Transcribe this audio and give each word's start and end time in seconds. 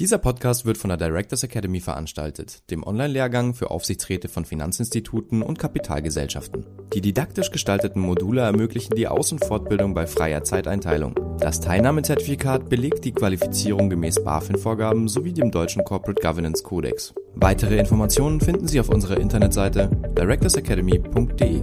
Dieser 0.00 0.16
Podcast 0.16 0.64
wird 0.64 0.78
von 0.78 0.88
der 0.88 0.96
Directors 0.96 1.42
Academy 1.42 1.78
veranstaltet, 1.78 2.62
dem 2.70 2.82
Online-Lehrgang 2.84 3.52
für 3.52 3.70
Aufsichtsräte 3.70 4.28
von 4.28 4.46
Finanzinstituten 4.46 5.42
und 5.42 5.58
Kapitalgesellschaften. 5.58 6.64
Die 6.94 7.02
didaktisch 7.02 7.50
gestalteten 7.50 8.00
Module 8.00 8.40
ermöglichen 8.40 8.94
die 8.94 9.08
Aus- 9.08 9.30
und 9.30 9.44
Fortbildung 9.44 9.92
bei 9.92 10.06
freier 10.06 10.42
Zeiteinteilung. 10.42 11.36
Das 11.38 11.60
Teilnahmezertifikat 11.60 12.70
belegt 12.70 13.04
die 13.04 13.12
Qualifizierung 13.12 13.90
gemäß 13.90 14.24
BaFin-Vorgaben 14.24 15.06
sowie 15.06 15.34
dem 15.34 15.50
deutschen 15.50 15.84
Corporate 15.84 16.22
Governance 16.22 16.62
Codex. 16.62 17.12
Weitere 17.34 17.76
Informationen 17.76 18.40
finden 18.40 18.68
Sie 18.68 18.80
auf 18.80 18.88
unserer 18.88 19.18
Internetseite 19.20 19.90
directorsacademy.de. 20.16 21.62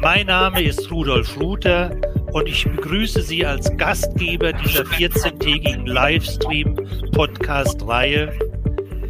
Mein 0.00 0.26
Name 0.26 0.62
ist 0.62 0.90
Rudolf 0.90 1.38
Ruther 1.38 1.94
und 2.34 2.46
ich 2.48 2.64
begrüße 2.64 3.22
Sie 3.22 3.46
als 3.46 3.74
Gastgeber 3.76 4.52
dieser 4.52 4.82
14-tägigen 4.82 5.86
Livestream-Podcast-Reihe 5.86 8.32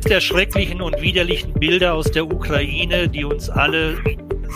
der 0.06 0.20
schrecklichen 0.20 0.82
und 0.82 1.00
widerlichen 1.00 1.54
Bilder 1.54 1.94
aus 1.94 2.10
der 2.10 2.26
Ukraine, 2.26 3.08
die 3.08 3.24
uns 3.24 3.48
alle 3.48 3.96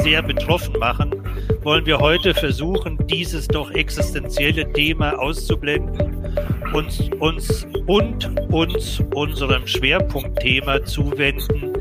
sehr 0.03 0.21
betroffen 0.23 0.79
machen, 0.79 1.15
wollen 1.63 1.87
wir 1.87 1.99
heute 1.99 2.35
versuchen, 2.35 2.99
dieses 3.07 3.49
doch 3.49 3.71
existenzielle 3.71 4.71
Thema 4.75 5.19
auszublenden 5.19 6.35
und 6.75 7.11
uns 7.21 7.67
und 7.87 8.31
uns 8.53 9.03
unserem 9.15 9.67
Schwerpunktthema 9.67 10.85
zuwenden, 10.85 11.73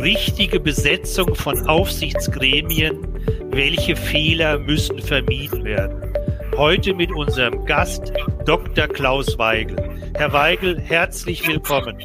richtige 0.00 0.60
Besetzung 0.60 1.34
von 1.34 1.66
Aufsichtsgremien, 1.66 2.96
welche 3.50 3.96
Fehler 3.96 4.60
müssen 4.60 5.00
vermieden 5.00 5.64
werden. 5.64 6.15
Heute 6.56 6.94
mit 6.94 7.12
unserem 7.12 7.66
Gast 7.66 8.14
Dr. 8.46 8.88
Klaus 8.88 9.36
Weigel. 9.36 9.76
Herr 10.14 10.32
Weigel, 10.32 10.80
herzlich 10.80 11.46
willkommen. 11.46 11.98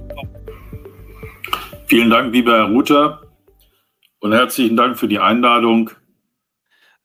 Vielen 1.85 2.09
Dank, 2.09 2.33
lieber 2.33 2.57
Herr 2.57 2.65
Ruther, 2.65 3.21
und 4.19 4.33
herzlichen 4.33 4.75
Dank 4.75 4.99
für 4.99 5.07
die 5.07 5.19
Einladung 5.19 5.91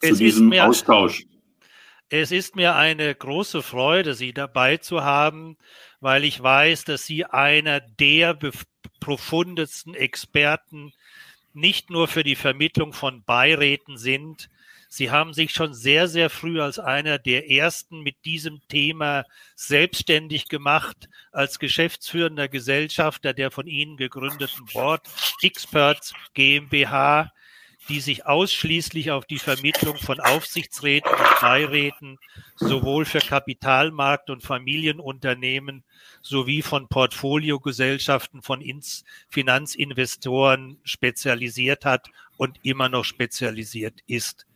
es 0.00 0.08
zu 0.08 0.16
diesem 0.16 0.48
mir, 0.48 0.66
Austausch. 0.66 1.24
Es 2.08 2.32
ist 2.32 2.56
mir 2.56 2.74
eine 2.74 3.14
große 3.14 3.62
Freude, 3.62 4.14
Sie 4.14 4.32
dabei 4.32 4.78
zu 4.78 5.04
haben, 5.04 5.56
weil 6.00 6.24
ich 6.24 6.42
weiß, 6.42 6.82
dass 6.82 7.06
Sie 7.06 7.26
einer 7.26 7.78
der 7.78 8.36
profundesten 8.98 9.94
Experten 9.94 10.92
nicht 11.52 11.90
nur 11.90 12.08
für 12.08 12.24
die 12.24 12.34
Vermittlung 12.34 12.92
von 12.92 13.22
Beiräten 13.22 13.98
sind, 13.98 14.50
Sie 14.96 15.10
haben 15.10 15.34
sich 15.34 15.52
schon 15.52 15.74
sehr, 15.74 16.08
sehr 16.08 16.30
früh 16.30 16.58
als 16.58 16.78
einer 16.78 17.18
der 17.18 17.50
ersten 17.50 18.00
mit 18.00 18.24
diesem 18.24 18.66
Thema 18.66 19.26
selbstständig 19.54 20.48
gemacht, 20.48 21.10
als 21.32 21.58
geschäftsführender 21.58 22.48
Gesellschafter 22.48 23.34
der 23.34 23.50
von 23.50 23.66
Ihnen 23.66 23.98
gegründeten 23.98 24.64
Board 24.72 25.06
Experts 25.42 26.14
GmbH, 26.32 27.30
die 27.90 28.00
sich 28.00 28.24
ausschließlich 28.24 29.10
auf 29.10 29.26
die 29.26 29.38
Vermittlung 29.38 29.98
von 29.98 30.18
Aufsichtsräten 30.18 31.10
und 31.10 31.40
Beiräten 31.42 32.18
sowohl 32.54 33.04
für 33.04 33.18
Kapitalmarkt- 33.18 34.30
und 34.30 34.44
Familienunternehmen 34.44 35.84
sowie 36.22 36.62
von 36.62 36.88
Portfoliogesellschaften 36.88 38.40
von 38.40 38.64
Finanzinvestoren 39.28 40.80
spezialisiert 40.84 41.84
hat 41.84 42.08
und 42.38 42.58
immer 42.62 42.88
noch 42.88 43.04
spezialisiert 43.04 44.00
ist. 44.06 44.46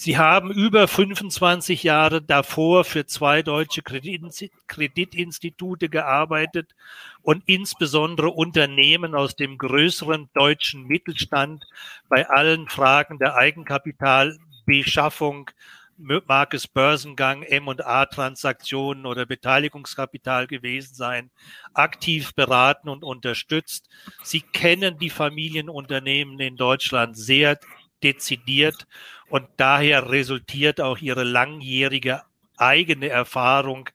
Sie 0.00 0.16
haben 0.16 0.52
über 0.52 0.86
25 0.86 1.82
Jahre 1.82 2.22
davor 2.22 2.84
für 2.84 3.06
zwei 3.06 3.42
deutsche 3.42 3.82
Kreditinstitute 3.82 5.88
gearbeitet 5.88 6.76
und 7.22 7.42
insbesondere 7.46 8.30
Unternehmen 8.30 9.16
aus 9.16 9.34
dem 9.34 9.58
größeren 9.58 10.28
deutschen 10.34 10.84
Mittelstand 10.84 11.66
bei 12.08 12.30
allen 12.30 12.68
Fragen 12.68 13.18
der 13.18 13.34
Eigenkapitalbeschaffung, 13.34 15.50
mag 15.96 16.54
es 16.54 16.68
Börsengang, 16.68 17.42
M&A-Transaktionen 17.42 19.04
oder 19.04 19.26
Beteiligungskapital 19.26 20.46
gewesen 20.46 20.94
sein, 20.94 21.28
aktiv 21.74 22.34
beraten 22.34 22.88
und 22.88 23.02
unterstützt. 23.02 23.88
Sie 24.22 24.42
kennen 24.42 24.96
die 24.98 25.10
Familienunternehmen 25.10 26.38
in 26.38 26.56
Deutschland 26.56 27.18
sehr 27.18 27.58
dezidiert 28.02 28.86
und 29.28 29.46
daher 29.56 30.10
resultiert 30.10 30.80
auch 30.80 30.98
ihre 30.98 31.24
langjährige 31.24 32.22
eigene 32.56 33.08
Erfahrung 33.08 33.90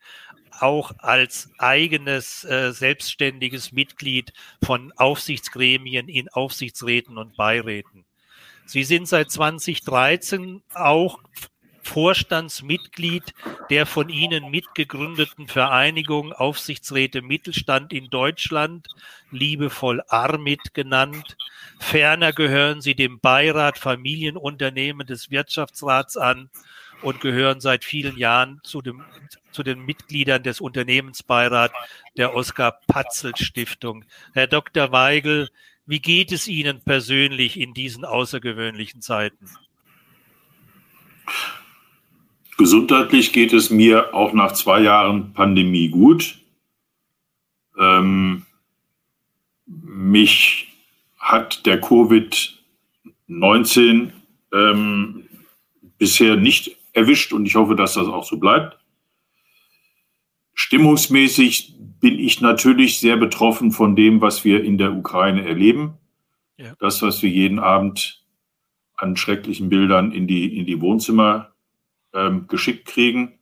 auch 0.59 0.91
als 1.00 1.50
eigenes 1.58 2.44
äh, 2.44 2.72
selbstständiges 2.72 3.72
Mitglied 3.72 4.34
von 4.64 4.91
Aufsichtsgremien 4.94 6.08
in 6.08 6.30
Aufsichtsräten 6.30 7.18
und 7.18 7.36
Beiräten. 7.36 8.06
Sie 8.66 8.84
sind 8.84 9.08
seit 9.08 9.31
2013 9.31 10.64
auch 10.74 11.20
Vorstandsmitglied 11.83 13.33
der 13.69 13.85
von 13.85 14.09
Ihnen 14.09 14.49
mitgegründeten 14.49 15.47
Vereinigung 15.47 16.33
Aufsichtsräte 16.33 17.21
Mittelstand 17.21 17.94
in 17.94 18.09
Deutschland, 18.09 18.88
liebevoll 19.31 20.01
ARMIT 20.07 20.73
genannt. 20.73 21.38
Ferner 21.79 22.33
gehören 22.33 22.81
Sie 22.81 22.95
dem 22.95 23.19
Beirat 23.19 23.77
Familienunternehmen 23.77 25.07
des 25.07 25.31
Wirtschaftsrats 25.31 26.17
an 26.17 26.49
und 27.01 27.19
gehören 27.22 27.59
seit 27.59 27.83
vielen 27.83 28.17
Jahren 28.17 28.61
zu, 28.63 28.81
dem, 28.81 29.03
zu 29.51 29.63
den 29.63 29.85
Mitgliedern 29.85 30.43
des 30.43 30.61
Unternehmensbeirats 30.61 31.73
der 32.17 32.33
Oskar 32.33 32.79
Patzel 32.88 33.35
Stiftung. 33.35 34.05
Herr 34.33 34.47
Dr. 34.47 34.91
Weigel, 34.91 35.49
wie 35.85 35.99
geht 35.99 36.31
es 36.31 36.47
Ihnen 36.47 36.81
persönlich 36.81 37.59
in 37.59 37.73
diesen 37.73 38.05
außergewöhnlichen 38.05 39.01
Zeiten? 39.01 39.49
Gesundheitlich 42.58 43.31
geht 43.34 43.52
es 43.53 43.69
mir 43.69 44.14
auch 44.14 44.34
nach 44.34 44.52
zwei 44.53 44.81
Jahren 44.81 45.34
Pandemie 45.34 45.90
gut. 45.90 46.40
Ähm, 47.80 48.46
mich 49.66 50.68
hat 51.18 51.66
der 51.66 51.81
Covid-19 51.81 54.12
ähm, 54.53 55.24
bisher 55.97 56.36
nicht 56.36 56.78
erwischt 56.94 57.34
und 57.34 57.47
ich 57.47 57.56
hoffe, 57.56 57.75
dass 57.75 57.96
das 57.96 58.08
auch 58.08 58.25
so 58.25 58.38
bleibt. 58.38 58.78
Stimmungsmäßig 60.53 61.74
bin 62.00 62.20
ich 62.20 62.41
natürlich 62.41 63.00
sehr 63.00 63.18
betroffen 63.18 63.72
von 63.72 63.96
dem, 63.96 64.22
was 64.22 64.46
wir 64.46 64.64
in 64.64 64.78
der 64.78 64.94
Ukraine 64.94 65.47
erleben. 65.47 65.94
Ja. 66.58 66.75
Das, 66.80 67.02
was 67.02 67.24
wir 67.24 67.30
jeden 67.30 67.58
Abend 67.58 68.24
an 68.96 69.16
schrecklichen 69.16 69.70
Bildern 69.70 70.12
in 70.12 70.28
die, 70.28 70.56
in 70.58 70.68
die 70.68 70.81
Wohnzimmer 70.81 71.53
ähm, 72.13 72.47
geschickt 72.47 72.85
kriegen, 72.85 73.40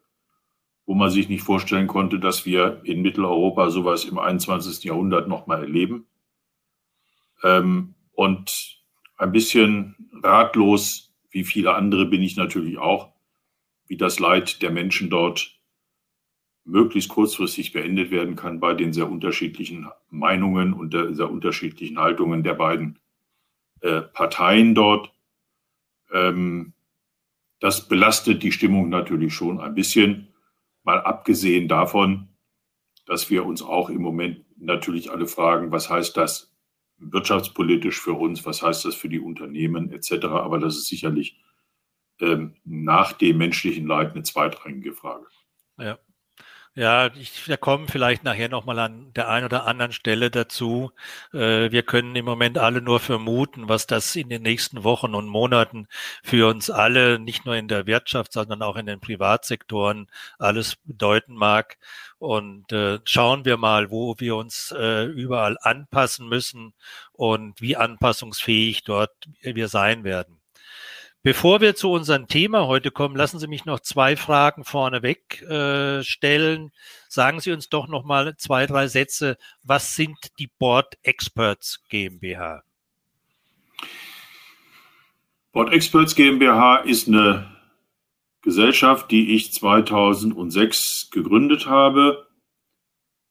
wo 0.85 0.93
man 0.93 1.09
sich 1.09 1.29
nicht 1.29 1.43
vorstellen 1.43 1.87
konnte, 1.87 2.19
dass 2.19 2.45
wir 2.45 2.81
in 2.83 3.01
Mitteleuropa 3.01 3.69
sowas 3.69 4.05
im 4.05 4.17
21. 4.17 4.83
Jahrhundert 4.83 5.27
nochmal 5.27 5.61
erleben. 5.61 6.07
Ähm, 7.43 7.95
und 8.13 8.77
ein 9.17 9.31
bisschen 9.31 9.95
ratlos, 10.23 11.13
wie 11.29 11.43
viele 11.43 11.75
andere 11.75 12.05
bin 12.05 12.21
ich 12.21 12.35
natürlich 12.35 12.77
auch, 12.77 13.13
wie 13.87 13.97
das 13.97 14.19
Leid 14.19 14.61
der 14.61 14.71
Menschen 14.71 15.09
dort 15.09 15.61
möglichst 16.63 17.09
kurzfristig 17.09 17.73
beendet 17.73 18.11
werden 18.11 18.35
kann 18.35 18.59
bei 18.59 18.73
den 18.73 18.93
sehr 18.93 19.09
unterschiedlichen 19.09 19.89
Meinungen 20.09 20.73
und 20.73 20.93
der 20.93 21.13
sehr 21.15 21.29
unterschiedlichen 21.29 21.99
Haltungen 21.99 22.43
der 22.43 22.53
beiden 22.53 22.99
äh, 23.81 24.01
Parteien 24.01 24.75
dort. 24.75 25.11
Ähm, 26.11 26.73
das 27.61 27.87
belastet 27.87 28.43
die 28.43 28.51
Stimmung 28.51 28.89
natürlich 28.89 29.33
schon 29.33 29.61
ein 29.61 29.75
bisschen, 29.75 30.33
mal 30.83 30.99
abgesehen 30.99 31.67
davon, 31.67 32.27
dass 33.05 33.29
wir 33.29 33.45
uns 33.45 33.61
auch 33.61 33.89
im 33.89 34.01
Moment 34.01 34.43
natürlich 34.57 35.11
alle 35.11 35.27
fragen, 35.27 35.71
was 35.71 35.89
heißt 35.89 36.17
das 36.17 36.53
wirtschaftspolitisch 36.97 38.01
für 38.01 38.13
uns, 38.13 38.45
was 38.45 38.63
heißt 38.63 38.85
das 38.85 38.95
für 38.95 39.09
die 39.09 39.19
Unternehmen 39.19 39.91
etc. 39.91 40.25
Aber 40.25 40.59
das 40.59 40.75
ist 40.75 40.87
sicherlich 40.87 41.39
ähm, 42.19 42.55
nach 42.63 43.13
dem 43.13 43.37
menschlichen 43.37 43.85
Leid 43.85 44.13
eine 44.13 44.23
zweitrangige 44.23 44.93
Frage. 44.93 45.27
Ja. 45.77 45.99
Ja, 46.73 47.07
ich, 47.15 47.49
wir 47.49 47.57
kommen 47.57 47.89
vielleicht 47.89 48.23
nachher 48.23 48.47
nochmal 48.47 48.79
an 48.79 49.11
der 49.13 49.27
einen 49.27 49.45
oder 49.45 49.67
anderen 49.67 49.91
Stelle 49.91 50.31
dazu. 50.31 50.91
Äh, 51.33 51.69
wir 51.69 51.83
können 51.83 52.15
im 52.15 52.23
Moment 52.23 52.57
alle 52.57 52.81
nur 52.81 53.01
vermuten, 53.01 53.67
was 53.67 53.87
das 53.87 54.15
in 54.15 54.29
den 54.29 54.41
nächsten 54.41 54.85
Wochen 54.85 55.13
und 55.13 55.27
Monaten 55.27 55.87
für 56.23 56.49
uns 56.49 56.69
alle, 56.69 57.19
nicht 57.19 57.45
nur 57.45 57.57
in 57.57 57.67
der 57.67 57.87
Wirtschaft, 57.87 58.31
sondern 58.31 58.61
auch 58.61 58.77
in 58.77 58.85
den 58.85 59.01
Privatsektoren 59.01 60.07
alles 60.39 60.77
bedeuten 60.85 61.33
mag. 61.35 61.77
Und 62.19 62.71
äh, 62.71 62.99
schauen 63.03 63.43
wir 63.43 63.57
mal, 63.57 63.91
wo 63.91 64.15
wir 64.19 64.37
uns 64.37 64.71
äh, 64.71 65.03
überall 65.05 65.57
anpassen 65.61 66.29
müssen 66.29 66.73
und 67.11 67.59
wie 67.61 67.75
anpassungsfähig 67.75 68.83
dort 68.85 69.11
wir 69.41 69.67
sein 69.67 70.05
werden. 70.05 70.40
Bevor 71.23 71.61
wir 71.61 71.75
zu 71.75 71.91
unserem 71.91 72.27
Thema 72.27 72.65
heute 72.65 72.89
kommen, 72.89 73.15
lassen 73.15 73.37
Sie 73.37 73.45
mich 73.45 73.65
noch 73.65 73.79
zwei 73.79 74.15
Fragen 74.15 74.63
vorneweg 74.63 75.43
äh, 75.43 76.03
stellen. 76.03 76.71
Sagen 77.09 77.39
Sie 77.39 77.51
uns 77.51 77.69
doch 77.69 77.87
noch 77.87 78.03
mal 78.03 78.35
zwei, 78.37 78.65
drei 78.65 78.87
Sätze. 78.87 79.37
Was 79.61 79.95
sind 79.95 80.17
die 80.39 80.47
Board 80.47 80.97
Experts 81.03 81.83
GmbH? 81.89 82.63
Board 85.51 85.71
Experts 85.71 86.15
GmbH 86.15 86.77
ist 86.77 87.07
eine 87.07 87.55
Gesellschaft, 88.41 89.11
die 89.11 89.35
ich 89.35 89.53
2006 89.53 91.11
gegründet 91.11 91.67
habe, 91.67 92.29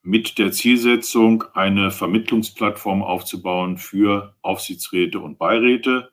mit 0.03 0.39
der 0.39 0.53
Zielsetzung, 0.53 1.43
eine 1.55 1.91
Vermittlungsplattform 1.91 3.03
aufzubauen 3.03 3.79
für 3.79 4.37
Aufsichtsräte 4.43 5.19
und 5.19 5.39
Beiräte, 5.39 6.13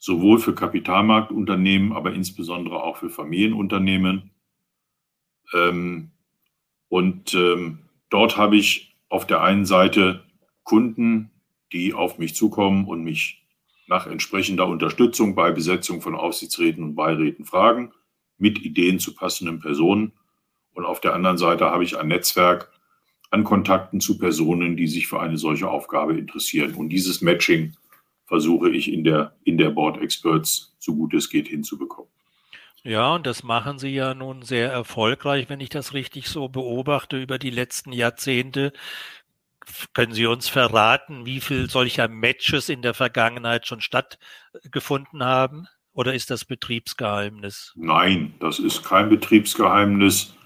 sowohl 0.00 0.38
für 0.38 0.54
Kapitalmarktunternehmen, 0.54 1.92
aber 1.92 2.12
insbesondere 2.12 2.82
auch 2.82 2.96
für 2.96 3.10
Familienunternehmen. 3.10 4.30
Ähm, 5.52 6.10
und 6.88 7.34
ähm, 7.34 7.80
dort 8.08 8.36
habe 8.36 8.56
ich 8.56 8.96
auf 9.08 9.26
der 9.26 9.42
einen 9.42 9.66
Seite 9.66 10.24
Kunden, 10.64 11.30
die 11.72 11.94
auf 11.94 12.18
mich 12.18 12.34
zukommen 12.34 12.86
und 12.86 13.04
mich 13.04 13.46
nach 13.86 14.06
entsprechender 14.06 14.66
Unterstützung 14.66 15.34
bei 15.34 15.52
Besetzung 15.52 16.00
von 16.00 16.14
Aufsichtsräten 16.14 16.82
und 16.82 16.94
Beiräten 16.94 17.44
fragen, 17.44 17.92
mit 18.38 18.64
Ideen 18.64 18.98
zu 18.98 19.14
passenden 19.14 19.60
Personen. 19.60 20.12
Und 20.72 20.86
auf 20.86 21.00
der 21.00 21.14
anderen 21.14 21.38
Seite 21.38 21.66
habe 21.66 21.84
ich 21.84 21.98
ein 21.98 22.08
Netzwerk 22.08 22.72
an 23.30 23.44
Kontakten 23.44 24.00
zu 24.00 24.18
Personen, 24.18 24.76
die 24.76 24.86
sich 24.86 25.06
für 25.08 25.20
eine 25.20 25.36
solche 25.36 25.68
Aufgabe 25.68 26.16
interessieren. 26.16 26.74
Und 26.74 26.88
dieses 26.88 27.20
Matching 27.20 27.74
versuche 28.30 28.70
ich 28.70 28.92
in 28.92 29.02
der, 29.02 29.34
in 29.42 29.58
der 29.58 29.70
Board 29.70 30.00
Experts 30.00 30.72
so 30.78 30.94
gut 30.94 31.14
es 31.14 31.28
geht 31.28 31.48
hinzubekommen. 31.48 32.08
Ja, 32.84 33.12
und 33.16 33.26
das 33.26 33.42
machen 33.42 33.80
Sie 33.80 33.88
ja 33.88 34.14
nun 34.14 34.42
sehr 34.42 34.70
erfolgreich, 34.70 35.50
wenn 35.50 35.58
ich 35.58 35.68
das 35.68 35.94
richtig 35.94 36.28
so 36.28 36.48
beobachte 36.48 37.20
über 37.20 37.40
die 37.40 37.50
letzten 37.50 37.92
Jahrzehnte. 37.92 38.72
Können 39.94 40.12
Sie 40.12 40.26
uns 40.26 40.48
verraten, 40.48 41.26
wie 41.26 41.40
viel 41.40 41.68
solcher 41.68 42.06
Matches 42.06 42.68
in 42.68 42.82
der 42.82 42.94
Vergangenheit 42.94 43.66
schon 43.66 43.80
stattgefunden 43.80 45.24
haben? 45.24 45.66
Oder 45.92 46.14
ist 46.14 46.30
das 46.30 46.44
Betriebsgeheimnis? 46.44 47.72
Nein, 47.74 48.34
das 48.38 48.60
ist 48.60 48.84
kein 48.84 49.08
Betriebsgeheimnis. 49.08 50.36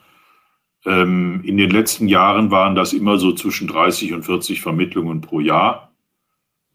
Ähm, 0.87 1.43
in 1.45 1.59
den 1.59 1.71
letzten 1.71 2.09
Jahren 2.09 2.51
waren 2.51 2.75
das 2.75 2.95
immer 2.95 3.19
so 3.19 3.33
zwischen 3.35 3.69
30 3.69 4.15
und 4.15 4.23
40 4.23 4.63
Vermittlungen 4.63 5.21
pro 5.21 5.41
Jahr. 5.41 5.94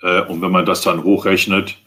Äh, 0.02 0.22
und 0.24 0.42
wenn 0.42 0.52
man 0.52 0.66
das 0.66 0.82
dann 0.82 1.04
hochrechnet 1.04 1.82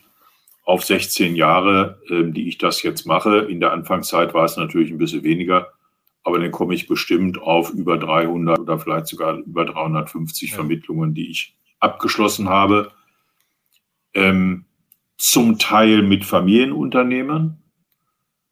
auf 0.64 0.85
16 0.85 1.37
Jahre, 1.37 2.00
äh, 2.09 2.25
die 2.31 2.49
ich 2.49 2.59
das 2.59 2.82
jetzt 2.82 3.06
mache, 3.06 3.38
in 3.38 3.61
der 3.61 3.73
Anfangszeit 3.73 4.35
war 4.35 4.44
es 4.44 4.56
natürlich 4.56 4.91
ein 4.91 4.99
bisschen 4.99 5.23
weniger, 5.23 5.73
aber 6.23 6.38
dann 6.38 6.53
komme 6.53 6.75
ich 6.75 6.87
bestimmt 6.87 7.41
auf 7.41 7.73
über 7.73 7.99
300 7.99 8.61
oder 8.61 8.79
vielleicht 8.79 9.09
sogar 9.09 9.38
über 9.38 9.64
350 9.64 10.50
ja. 10.50 10.56
Vermittlungen, 10.56 11.14
die 11.14 11.31
ich 11.31 11.56
abgeschlossen 11.81 12.49
habe. 12.49 12.93
Ähm, 14.14 14.67
zum 15.17 15.59
Teil 15.59 16.03
mit 16.03 16.25
Familienunternehmen 16.25 17.62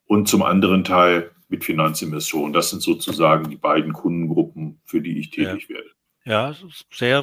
und 0.06 0.28
zum 0.28 0.42
anderen 0.42 0.84
Teil 0.84 1.30
mit 1.48 1.64
Finanzinvestoren. 1.64 2.52
Das 2.52 2.70
sind 2.70 2.80
sozusagen 2.80 3.50
die 3.50 3.56
beiden 3.56 3.92
Kundengruppen, 3.92 4.80
für 4.84 5.00
die 5.00 5.18
ich 5.18 5.30
tätig 5.30 5.68
ja. 5.68 5.76
werde. 5.76 5.90
Ja, 6.30 6.54
sehr, 6.92 7.22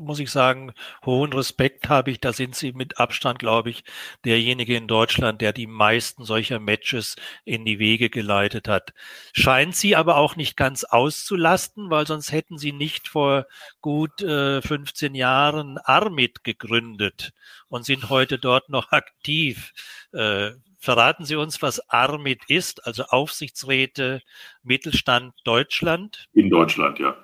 muss 0.00 0.20
ich 0.20 0.30
sagen, 0.30 0.72
hohen 1.04 1.34
Respekt 1.34 1.90
habe 1.90 2.10
ich. 2.10 2.18
Da 2.18 2.32
sind 2.32 2.54
Sie 2.56 2.72
mit 2.72 2.98
Abstand, 2.98 3.38
glaube 3.38 3.68
ich, 3.68 3.84
derjenige 4.24 4.74
in 4.74 4.88
Deutschland, 4.88 5.42
der 5.42 5.52
die 5.52 5.66
meisten 5.66 6.24
solcher 6.24 6.58
Matches 6.58 7.16
in 7.44 7.66
die 7.66 7.78
Wege 7.78 8.08
geleitet 8.08 8.66
hat. 8.66 8.94
Scheint 9.34 9.76
Sie 9.76 9.96
aber 9.96 10.16
auch 10.16 10.34
nicht 10.34 10.56
ganz 10.56 10.84
auszulasten, 10.84 11.90
weil 11.90 12.06
sonst 12.06 12.32
hätten 12.32 12.56
Sie 12.56 12.72
nicht 12.72 13.08
vor 13.08 13.44
gut 13.82 14.22
äh, 14.22 14.62
15 14.62 15.14
Jahren 15.14 15.76
Armit 15.76 16.42
gegründet 16.42 17.34
und 17.68 17.84
sind 17.84 18.08
heute 18.08 18.38
dort 18.38 18.70
noch 18.70 18.92
aktiv. 18.92 19.74
Äh, 20.12 20.52
verraten 20.78 21.26
Sie 21.26 21.36
uns, 21.36 21.60
was 21.60 21.86
Armit 21.90 22.44
ist, 22.48 22.86
also 22.86 23.02
Aufsichtsräte 23.04 24.22
Mittelstand 24.62 25.34
Deutschland? 25.44 26.28
In 26.32 26.48
Deutschland, 26.48 26.98
ja. 26.98 27.14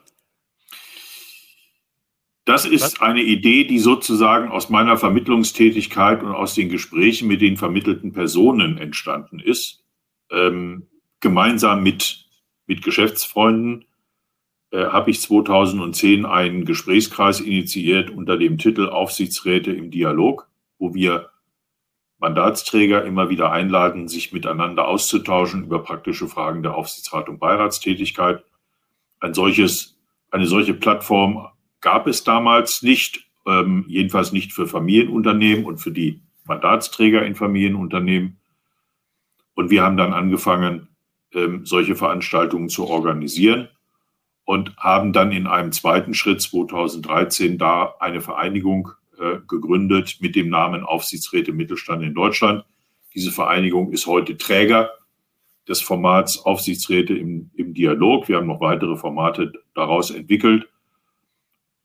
Das 2.45 2.67
ist 2.67 3.01
eine 3.01 3.23
Idee, 3.23 3.65
die 3.65 3.79
sozusagen 3.79 4.51
aus 4.51 4.69
meiner 4.69 4.99
Vermittlungstätigkeit 4.99 6.23
und 6.23 6.33
aus 6.33 6.55
den 6.55 6.69
Gesprächen 6.69 7.27
mit 7.27 7.41
den 7.41 7.57
vermittelten 7.57 8.13
Personen 8.13 8.77
entstanden 8.77 9.41
ist. 9.41 9.83
Ähm, 10.31 10.87
gemeinsam 11.21 11.83
mit, 11.83 12.27
mit 12.67 12.83
Geschäftsfreunden 12.83 13.87
äh, 14.73 14.87
habe 14.87 15.11
ich 15.11 15.23
2010 15.23 16.27
einen 16.27 16.67
Gesprächskreis 16.67 17.41
initiiert 17.41 18.11
unter 18.11 18.37
dem 18.37 18.59
Titel 18.59 18.91
Aufsichtsräte 18.91 19.73
im 19.73 19.91
Dialog, 19.91 20.51
wo 20.79 20.93
wir 20.93 21.31
Mandatsträger 22.19 23.05
immer 23.05 23.31
wieder 23.31 23.53
einladen, 23.53 24.07
sich 24.07 24.33
miteinander 24.35 24.87
auszutauschen 24.87 25.65
über 25.65 25.83
praktische 25.83 26.29
Fragen 26.29 26.63
der 26.63 26.75
Aufsichtsrat 26.75 27.31
und 27.31 27.39
Beiratstätigkeit. 27.39 28.45
Ein 29.19 29.33
solches, 29.33 29.99
eine 30.31 30.47
solche 30.47 30.75
Plattform 30.75 31.49
gab 31.85 32.07
es 32.07 32.25
damals 32.25 32.83
nicht, 32.83 33.27
ähm, 33.47 33.85
jedenfalls 33.87 34.33
nicht 34.33 34.55
für 34.55 34.67
Familienunternehmen 34.67 35.67
und 35.67 35.77
für 35.79 35.93
die 35.93 36.23
Mandatsträger 36.47 37.25
in 37.27 37.35
Familienunternehmen. 37.35 38.39
Und 39.55 39.71
wir 39.71 39.83
haben 39.83 39.99
dann 39.99 40.15
angefangen, 40.15 40.89
ähm, 41.35 41.67
solche 41.67 41.95
Veranstaltungen 41.95 42.71
zu 42.71 42.89
organisieren 42.89 43.69
und 44.45 44.75
haben 44.79 45.13
dann 45.13 45.31
in 45.31 45.47
einem 45.47 45.73
zweiten 45.73 46.15
Schritt 46.15 46.41
2013 46.41 47.59
da 47.59 47.95
eine 48.01 48.23
Vereinigung 48.23 48.93
äh, 49.21 49.37
gegründet 49.47 50.17
mit 50.21 50.37
dem 50.37 50.49
Namen 50.49 50.85
Aufsichtsräte 50.85 51.53
Mittelstand 51.53 52.03
in 52.03 52.15
Deutschland. 52.15 52.65
Diese 53.15 53.31
Vereinigung 53.31 53.93
ist 53.93 54.07
heute 54.07 54.39
Träger 54.39 54.91
des 55.69 55.83
Formats 55.83 56.47
Aufsichtsräte 56.47 57.15
im, 57.15 57.51
im 57.55 57.75
Dialog. 57.75 58.27
Wir 58.29 58.37
haben 58.37 58.47
noch 58.47 58.63
weitere 58.63 58.97
Formate 58.97 59.53
daraus 59.75 60.11
entwickelt 60.11 60.67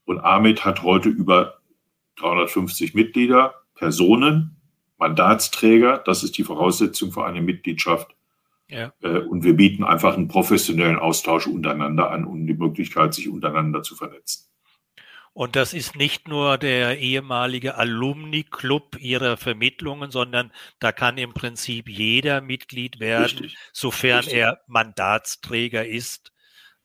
und 0.10 0.20
Amit 0.22 0.66
hat 0.66 0.82
heute 0.82 1.08
über 1.08 1.60
350 2.16 2.96
Mitglieder, 2.96 3.54
Personen, 3.76 4.58
Mandatsträger. 4.98 6.00
Das 6.00 6.24
ist 6.24 6.36
die 6.40 6.44
Voraussetzung 6.44 7.12
für 7.12 7.26
eine 7.26 7.44
Mitgliedschaft. 7.44 8.16
Ja. 8.68 8.92
Äh, 9.04 9.20
und 9.20 9.44
wir 9.44 9.54
bieten 9.54 9.84
einfach 9.84 10.16
einen 10.18 10.28
professionellen 10.28 10.98
Austausch 10.98 11.46
untereinander 11.46 12.10
an 12.10 12.26
und 12.26 12.48
die 12.48 12.56
Möglichkeit, 12.56 13.14
sich 13.14 13.30
untereinander 13.30 13.84
zu 13.84 13.96
vernetzen. 13.96 14.48
Und 15.34 15.56
das 15.56 15.76
ist 15.76 15.96
nicht 15.96 16.28
nur 16.28 16.58
der 16.58 16.98
ehemalige 16.98 17.76
Alumni-Club 17.76 18.98
ihrer 19.00 19.38
Vermittlungen, 19.38 20.10
sondern 20.10 20.52
da 20.80 20.92
kann 20.92 21.20
im 21.20 21.36
Prinzip 21.36 21.88
jeder 21.88 22.42
Mitglied 22.42 23.00
werden, 23.00 23.26
Richtig. 23.26 23.58
sofern 23.74 24.22
Richtig. 24.22 24.40
er 24.40 24.62
Mandatsträger 24.66 25.86
ist 25.86 26.32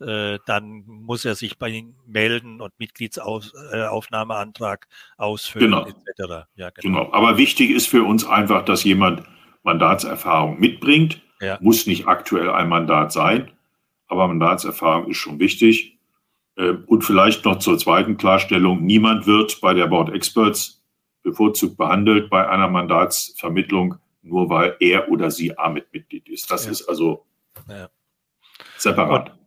äh, 0.04 0.38
dann 0.46 0.84
muss 0.86 1.24
er 1.24 1.34
sich 1.34 1.58
bei 1.58 1.70
Ihnen 1.70 1.96
melden 2.06 2.60
und 2.60 2.72
Mitgliedsaufnahmeantrag 2.78 4.86
ausfüllen 5.16 5.72
genau. 5.72 5.86
etc. 5.86 6.44
Ja, 6.56 6.70
genau. 6.70 6.72
genau. 6.80 7.12
Aber 7.12 7.38
wichtig 7.38 7.70
ist 7.70 7.88
für 7.88 8.04
uns 8.04 8.24
einfach, 8.26 8.64
dass 8.64 8.84
jemand 8.84 9.24
Mandatserfahrung 9.62 10.60
mitbringt. 10.60 11.20
Ja. 11.40 11.58
Muss 11.60 11.86
nicht 11.86 12.06
aktuell 12.06 12.50
ein 12.50 12.68
Mandat 12.68 13.10
sein, 13.12 13.50
aber 14.06 14.28
Mandatserfahrung 14.28 15.10
ist 15.10 15.16
schon 15.16 15.40
wichtig. 15.40 15.98
Äh, 16.56 16.74
und 16.86 17.02
vielleicht 17.02 17.44
noch 17.44 17.58
zur 17.58 17.76
zweiten 17.78 18.16
Klarstellung. 18.16 18.84
Niemand 18.84 19.26
wird 19.26 19.60
bei 19.60 19.74
der 19.74 19.88
Board 19.88 20.14
Experts 20.14 20.80
bevorzugt 21.22 21.76
behandelt 21.76 22.30
bei 22.30 22.48
einer 22.48 22.68
Mandatsvermittlung, 22.68 23.96
nur 24.22 24.48
weil 24.50 24.76
er 24.78 25.10
oder 25.10 25.30
sie 25.30 25.58
AMIT-Mitglied 25.58 26.28
ist. 26.28 26.48
Das 26.50 26.66
ja. 26.66 26.70
ist 26.70 26.88
also 26.88 27.24
ja. 27.68 27.88
separat. 28.76 29.30
Und 29.30 29.43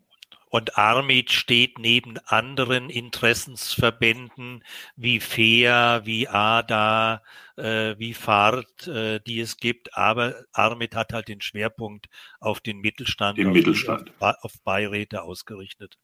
und 0.49 0.77
Armit 0.77 1.31
steht 1.31 1.77
neben 1.77 2.17
anderen 2.25 2.89
Interessensverbänden 2.89 4.63
wie 4.95 5.19
FEA, 5.19 6.05
wie 6.05 6.27
ADA, 6.27 7.21
äh, 7.57 7.95
wie 7.97 8.13
FART, 8.13 8.87
äh, 8.87 9.19
die 9.19 9.41
es 9.41 9.57
gibt. 9.57 9.95
Aber 9.95 10.35
Armit 10.53 10.95
hat 10.95 11.13
halt 11.13 11.27
den 11.27 11.41
Schwerpunkt 11.41 12.07
auf 12.39 12.61
den 12.61 12.79
Mittelstand, 12.79 13.37
den 13.37 13.47
auf, 13.47 13.53
Mittelstand. 13.53 14.11
auf, 14.19 14.35
auf 14.41 14.53
Beiräte 14.63 15.23
ausgerichtet. 15.23 15.97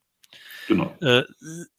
Genau. 0.68 0.96
Äh, 1.02 1.24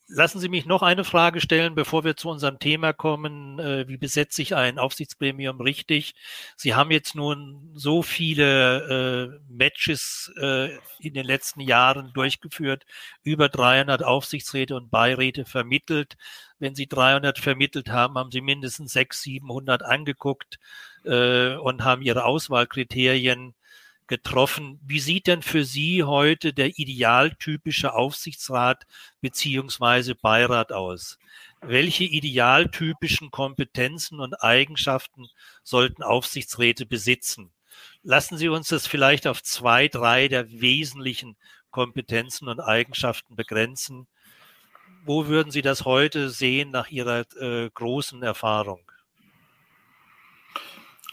lassen 0.08 0.40
Sie 0.40 0.48
mich 0.48 0.66
noch 0.66 0.82
eine 0.82 1.04
Frage 1.04 1.40
stellen, 1.40 1.74
bevor 1.74 2.04
wir 2.04 2.16
zu 2.16 2.28
unserem 2.28 2.58
Thema 2.58 2.92
kommen. 2.92 3.58
Äh, 3.58 3.88
wie 3.88 3.96
besetze 3.96 4.42
ich 4.42 4.54
ein 4.54 4.78
Aufsichtsgremium 4.78 5.60
richtig? 5.60 6.14
Sie 6.56 6.74
haben 6.74 6.90
jetzt 6.90 7.14
nun 7.14 7.70
so 7.74 8.02
viele 8.02 9.40
äh, 9.40 9.52
Matches 9.52 10.32
äh, 10.40 10.76
in 10.98 11.14
den 11.14 11.26
letzten 11.26 11.60
Jahren 11.60 12.12
durchgeführt, 12.12 12.84
über 13.22 13.48
300 13.48 14.02
Aufsichtsräte 14.02 14.76
und 14.76 14.90
Beiräte 14.90 15.44
vermittelt. 15.44 16.16
Wenn 16.58 16.74
Sie 16.74 16.86
300 16.86 17.38
vermittelt 17.38 17.90
haben, 17.90 18.16
haben 18.16 18.30
Sie 18.30 18.40
mindestens 18.40 18.92
600, 18.92 19.14
700 19.24 19.82
angeguckt 19.82 20.58
äh, 21.04 21.54
und 21.56 21.84
haben 21.84 22.02
Ihre 22.02 22.24
Auswahlkriterien 22.24 23.54
getroffen. 24.06 24.80
Wie 24.86 25.00
sieht 25.00 25.26
denn 25.26 25.42
für 25.42 25.64
Sie 25.64 26.04
heute 26.04 26.52
der 26.52 26.78
idealtypische 26.78 27.94
Aufsichtsrat 27.94 28.84
beziehungsweise 29.20 30.14
Beirat 30.14 30.72
aus? 30.72 31.18
Welche 31.60 32.04
idealtypischen 32.04 33.30
Kompetenzen 33.30 34.20
und 34.20 34.42
Eigenschaften 34.42 35.26
sollten 35.62 36.02
Aufsichtsräte 36.02 36.86
besitzen? 36.86 37.52
Lassen 38.02 38.36
Sie 38.36 38.48
uns 38.48 38.68
das 38.68 38.86
vielleicht 38.86 39.26
auf 39.26 39.42
zwei, 39.42 39.88
drei 39.88 40.28
der 40.28 40.50
wesentlichen 40.50 41.36
Kompetenzen 41.74 42.46
und 42.46 42.60
Eigenschaften 42.60 43.34
begrenzen. 43.34 44.06
Wo 45.04 45.26
würden 45.26 45.50
Sie 45.50 45.60
das 45.60 45.84
heute 45.84 46.30
sehen 46.30 46.70
nach 46.70 46.88
Ihrer 46.88 47.24
äh, 47.36 47.68
großen 47.68 48.22
Erfahrung? 48.22 48.80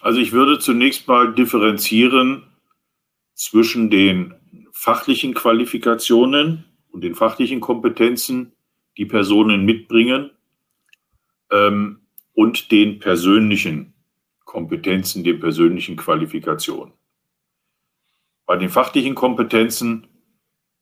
Also 0.02 0.20
ich 0.20 0.34
würde 0.34 0.60
zunächst 0.60 1.08
mal 1.08 1.34
differenzieren 1.34 2.51
zwischen 3.42 3.90
den 3.90 4.36
fachlichen 4.72 5.34
Qualifikationen 5.34 6.64
und 6.92 7.04
den 7.04 7.16
fachlichen 7.16 7.60
Kompetenzen, 7.60 8.52
die 8.98 9.08
Personen 9.08 9.66
mitbringen, 9.66 10.30
ähm, 11.50 12.02
und 12.34 12.72
den 12.72 13.00
persönlichen 13.00 13.96
Kompetenzen, 14.46 15.24
den 15.24 15.40
persönlichen 15.40 15.96
Qualifikationen. 15.96 16.94
Bei 18.46 18.58
den 18.58 18.70
fachlichen 18.70 19.16
Kompetenzen 19.16 20.06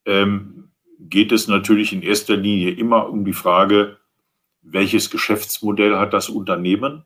ähm, 0.04 0.72
geht 1.00 1.32
es 1.32 1.48
natürlich 1.48 1.94
in 1.94 2.01
erster 2.01 2.36
Linie 2.36 2.72
immer 2.72 3.10
um 3.10 3.24
die 3.24 3.32
Frage, 3.32 4.00
welches 4.62 5.10
Geschäftsmodell 5.10 5.96
hat 5.96 6.12
das 6.12 6.28
Unternehmen, 6.28 7.06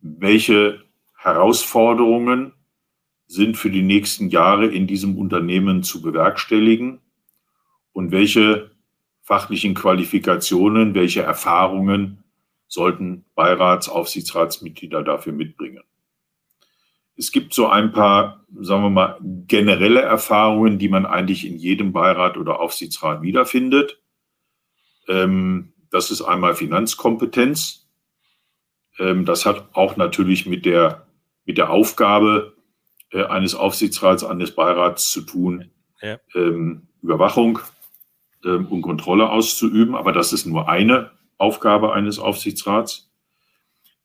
welche 0.00 0.82
Herausforderungen 1.14 2.54
sind 3.26 3.56
für 3.56 3.70
die 3.70 3.82
nächsten 3.82 4.28
Jahre 4.28 4.66
in 4.66 4.86
diesem 4.86 5.16
Unternehmen 5.16 5.82
zu 5.82 6.02
bewerkstelligen 6.02 7.00
und 7.92 8.10
welche 8.10 8.70
fachlichen 9.22 9.74
Qualifikationen, 9.74 10.94
welche 10.94 11.22
Erfahrungen 11.22 12.24
sollten 12.66 13.24
Beirats-, 13.34 13.88
Aufsichtsratsmitglieder 13.88 15.02
dafür 15.02 15.32
mitbringen. 15.32 15.82
Es 17.16 17.30
gibt 17.30 17.54
so 17.54 17.68
ein 17.68 17.92
paar, 17.92 18.44
sagen 18.60 18.82
wir 18.82 18.90
mal, 18.90 19.18
generelle 19.46 20.00
Erfahrungen, 20.00 20.78
die 20.78 20.88
man 20.88 21.06
eigentlich 21.06 21.46
in 21.46 21.56
jedem 21.56 21.92
Beirat 21.92 22.36
oder 22.36 22.60
Aufsichtsrat 22.60 23.22
wiederfindet. 23.22 24.02
Ähm, 25.08 25.72
das 25.90 26.10
ist 26.10 26.22
einmal 26.22 26.56
Finanzkompetenz. 26.56 27.88
Ähm, 28.98 29.24
das 29.24 29.46
hat 29.46 29.68
auch 29.74 29.96
natürlich 29.96 30.44
mit 30.44 30.66
der, 30.66 31.06
mit 31.44 31.56
der 31.56 31.70
Aufgabe 31.70 32.56
äh, 33.14 33.24
eines 33.26 33.54
Aufsichtsrats, 33.54 34.24
eines 34.24 34.54
Beirats 34.56 35.08
zu 35.08 35.20
tun, 35.22 35.70
ja. 36.02 36.18
ähm, 36.34 36.88
Überwachung 37.00 37.60
ähm, 38.44 38.66
und 38.66 38.82
Kontrolle 38.82 39.30
auszuüben. 39.30 39.94
Aber 39.94 40.12
das 40.12 40.32
ist 40.32 40.46
nur 40.46 40.68
eine 40.68 41.12
Aufgabe 41.38 41.92
eines 41.92 42.18
Aufsichtsrats. 42.18 43.08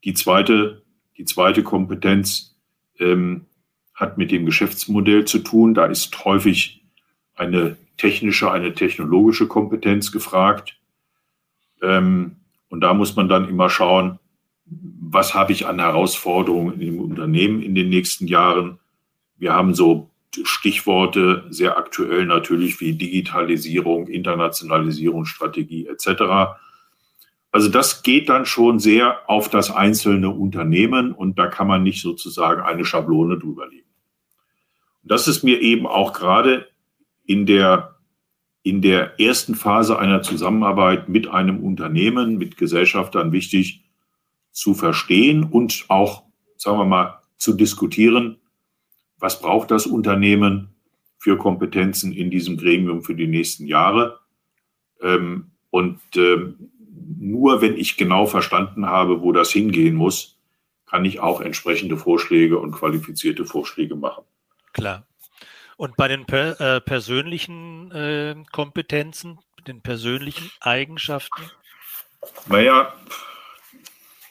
Die 0.04 0.14
zweite, 0.14 0.84
die 1.18 1.26
zweite 1.26 1.64
Kompetenz 1.64 2.56
ähm, 3.00 3.48
hat 3.96 4.20
mit 4.20 4.30
dem 4.32 4.46
Geschäftsmodell 4.46 5.26
zu 5.26 5.40
tun. 5.40 5.74
Da 5.74 5.88
ist 5.88 6.24
häufig 6.24 6.82
eine 7.36 7.78
technische, 7.98 8.52
eine 8.52 8.74
technologische 8.76 9.48
Kompetenz 9.48 10.12
gefragt. 10.12 10.78
Ähm, 11.82 12.36
und 12.70 12.82
da 12.82 12.94
muss 12.94 13.16
man 13.16 13.28
dann 13.28 13.50
immer 13.50 13.72
schauen, 13.72 14.20
was 14.66 15.34
habe 15.34 15.52
ich 15.52 15.66
an 15.66 15.80
Herausforderungen 15.80 16.80
im 16.80 17.00
Unternehmen 17.00 17.64
in 17.64 17.74
den 17.74 17.90
nächsten 17.90 18.28
Jahren? 18.28 18.78
Wir 19.40 19.54
haben 19.54 19.74
so 19.74 20.10
Stichworte 20.44 21.46
sehr 21.50 21.78
aktuell 21.78 22.26
natürlich 22.26 22.80
wie 22.80 22.94
Digitalisierung, 22.94 24.08
Internationalisierung, 24.08 25.26
Strategie 25.26 25.88
etc. 25.88 26.58
Also 27.52 27.70
das 27.70 28.04
geht 28.04 28.30
dann 28.30 28.46
schon 28.46 28.80
sehr 28.80 29.28
auf 29.28 29.50
das 29.50 29.72
einzelne 29.72 30.30
Unternehmen 30.30 31.14
und 31.14 31.40
da 31.40 31.48
kann 31.48 31.68
man 31.68 31.82
nicht 31.82 32.02
sozusagen 32.02 32.62
eine 32.62 32.86
Schablone 32.86 33.40
drüber 33.40 33.68
legen. 33.68 33.88
das 35.02 35.28
ist 35.28 35.44
mir 35.44 35.60
eben 35.62 35.88
auch 35.88 36.14
gerade 36.14 36.68
in 37.26 37.48
der, 37.48 37.96
in 38.62 38.82
der 38.82 39.20
ersten 39.20 39.56
Phase 39.56 39.98
einer 39.98 40.22
Zusammenarbeit 40.22 41.10
mit 41.10 41.28
einem 41.28 41.64
Unternehmen, 41.64 42.38
mit 42.38 42.58
Gesellschaftern 42.58 43.32
wichtig 43.32 43.84
zu 44.52 44.76
verstehen 44.76 45.44
und 45.44 45.86
auch, 45.88 46.24
sagen 46.58 46.78
wir 46.78 46.86
mal, 46.86 47.20
zu 47.38 47.54
diskutieren, 47.54 48.38
was 49.20 49.40
braucht 49.42 49.72
das 49.72 49.86
Unternehmen 49.86 50.70
für 51.18 51.38
Kompetenzen 51.38 52.14
in 52.14 52.32
diesem 52.32 52.58
Gremium 52.58 53.04
für 53.04 53.16
die 53.16 53.28
nächsten 53.28 53.68
Jahre. 53.68 54.20
Ähm, 55.02 55.52
und 55.70 56.00
ähm, 56.16 56.72
nur 57.20 57.62
wenn 57.62 57.78
ich 57.78 57.98
genau 57.98 58.26
verstanden 58.26 58.86
habe, 58.86 59.22
wo 59.22 59.32
das 59.32 59.52
hingehen 59.52 59.96
muss, 59.96 60.38
kann 60.86 61.06
ich 61.06 61.20
auch 61.20 61.42
entsprechende 61.42 61.98
Vorschläge 61.98 62.58
und 62.58 62.72
qualifizierte 62.72 63.46
Vorschläge 63.46 63.96
machen. 63.96 64.24
Klar. 64.74 65.06
Und 65.78 65.96
bei 65.96 66.08
den 66.08 66.26
per, 66.26 66.60
äh, 66.60 66.82
persönlichen 66.82 67.92
äh, 67.92 68.36
Kompetenzen, 68.52 69.40
den 69.68 69.82
persönlichen 69.82 70.50
Eigenschaften? 70.62 71.44
Naja, 72.48 72.94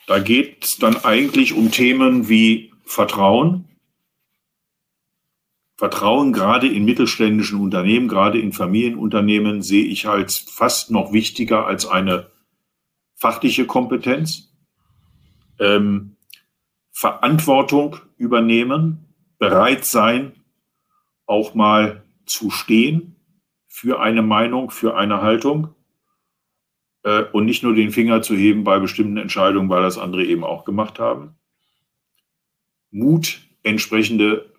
da 0.06 0.18
geht 0.18 0.64
es 0.64 0.76
dann 0.78 0.96
eigentlich 1.04 1.52
um 1.52 1.70
Themen 1.70 2.28
wie 2.28 2.72
Vertrauen, 2.84 3.68
Vertrauen 5.78 6.32
gerade 6.32 6.66
in 6.66 6.84
mittelständischen 6.84 7.60
Unternehmen, 7.60 8.08
gerade 8.08 8.40
in 8.40 8.52
Familienunternehmen 8.52 9.62
sehe 9.62 9.84
ich 9.84 10.08
als 10.08 10.36
fast 10.36 10.90
noch 10.90 11.12
wichtiger 11.12 11.68
als 11.68 11.86
eine 11.86 12.32
fachliche 13.14 13.64
Kompetenz. 13.64 14.52
Ähm, 15.60 16.16
Verantwortung 16.90 17.98
übernehmen, 18.16 19.14
bereit 19.38 19.84
sein, 19.84 20.32
auch 21.26 21.54
mal 21.54 22.02
zu 22.26 22.50
stehen 22.50 23.14
für 23.68 24.00
eine 24.00 24.22
Meinung, 24.22 24.72
für 24.72 24.96
eine 24.96 25.22
Haltung 25.22 25.76
äh, 27.04 27.22
und 27.22 27.44
nicht 27.44 27.62
nur 27.62 27.76
den 27.76 27.92
Finger 27.92 28.20
zu 28.20 28.34
heben 28.34 28.64
bei 28.64 28.80
bestimmten 28.80 29.16
Entscheidungen, 29.16 29.68
weil 29.68 29.82
das 29.82 29.96
andere 29.96 30.24
eben 30.24 30.42
auch 30.42 30.64
gemacht 30.64 30.98
haben. 30.98 31.36
Mut, 32.90 33.42
entsprechende 33.62 34.52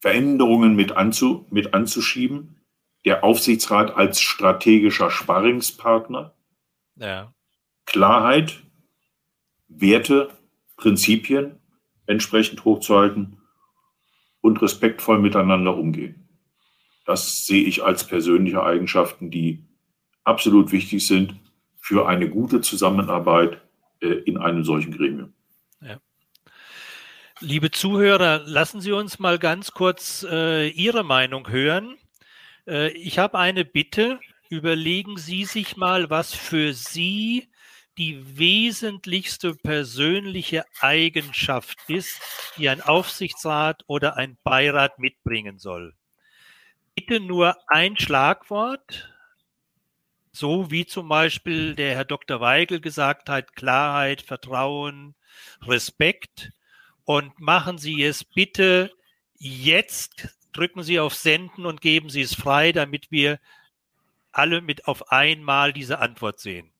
Veränderungen 0.00 0.76
mit, 0.76 0.92
anzu, 0.92 1.46
mit 1.50 1.74
anzuschieben. 1.74 2.60
Der 3.04 3.24
Aufsichtsrat 3.24 3.96
als 3.96 4.20
strategischer 4.20 5.10
Sparringspartner. 5.10 6.34
Ja. 6.96 7.32
Klarheit, 7.86 8.62
Werte, 9.68 10.30
Prinzipien 10.76 11.58
entsprechend 12.06 12.64
hochzuhalten 12.64 13.38
und 14.40 14.60
respektvoll 14.62 15.18
miteinander 15.18 15.76
umgehen. 15.76 16.28
Das 17.04 17.46
sehe 17.46 17.64
ich 17.64 17.84
als 17.84 18.06
persönliche 18.06 18.62
Eigenschaften, 18.62 19.30
die 19.30 19.64
absolut 20.24 20.72
wichtig 20.72 21.06
sind 21.06 21.36
für 21.78 22.06
eine 22.06 22.28
gute 22.28 22.60
Zusammenarbeit 22.60 23.62
äh, 24.00 24.08
in 24.08 24.36
einem 24.36 24.64
solchen 24.64 24.92
Gremium. 24.92 25.32
Liebe 27.40 27.70
Zuhörer, 27.70 28.42
lassen 28.46 28.80
Sie 28.80 28.90
uns 28.90 29.20
mal 29.20 29.38
ganz 29.38 29.70
kurz 29.70 30.26
äh, 30.28 30.66
Ihre 30.70 31.04
Meinung 31.04 31.48
hören. 31.48 31.96
Äh, 32.66 32.88
ich 32.94 33.20
habe 33.20 33.38
eine 33.38 33.64
Bitte. 33.64 34.18
Überlegen 34.48 35.18
Sie 35.18 35.44
sich 35.44 35.76
mal, 35.76 36.10
was 36.10 36.34
für 36.34 36.74
Sie 36.74 37.48
die 37.96 38.38
wesentlichste 38.38 39.54
persönliche 39.54 40.64
Eigenschaft 40.80 41.78
ist, 41.86 42.20
die 42.56 42.68
ein 42.68 42.80
Aufsichtsrat 42.82 43.84
oder 43.86 44.16
ein 44.16 44.36
Beirat 44.42 44.98
mitbringen 44.98 45.58
soll. 45.58 45.94
Bitte 46.96 47.20
nur 47.20 47.56
ein 47.68 47.96
Schlagwort, 47.96 49.14
so 50.32 50.72
wie 50.72 50.86
zum 50.86 51.06
Beispiel 51.08 51.76
der 51.76 51.94
Herr 51.94 52.04
Dr. 52.04 52.40
Weigel 52.40 52.80
gesagt 52.80 53.28
hat, 53.28 53.54
Klarheit, 53.54 54.22
Vertrauen, 54.22 55.14
Respekt 55.62 56.50
und 57.08 57.40
machen 57.40 57.78
Sie 57.78 58.02
es 58.02 58.22
bitte 58.22 58.92
jetzt. 59.38 60.28
Drücken 60.52 60.82
Sie 60.82 61.00
auf 61.00 61.14
Senden 61.14 61.64
und 61.64 61.80
geben 61.80 62.10
Sie 62.10 62.20
es 62.20 62.34
frei, 62.34 62.70
damit 62.70 63.10
wir 63.10 63.40
alle 64.30 64.60
mit 64.60 64.86
auf 64.86 65.10
einmal 65.10 65.72
diese 65.72 66.00
Antwort 66.00 66.38
sehen. 66.38 66.70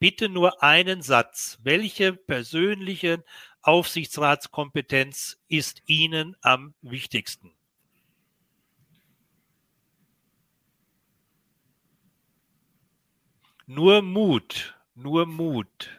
Bitte 0.00 0.28
nur 0.28 0.64
einen 0.64 1.00
Satz. 1.00 1.60
Welche 1.62 2.12
persönliche 2.12 3.24
Aufsichtsratskompetenz 3.62 5.38
ist 5.46 5.80
Ihnen 5.86 6.34
am 6.40 6.74
wichtigsten? 6.82 7.54
Nur 13.66 14.02
Mut, 14.02 14.76
nur 14.96 15.24
Mut. 15.26 15.97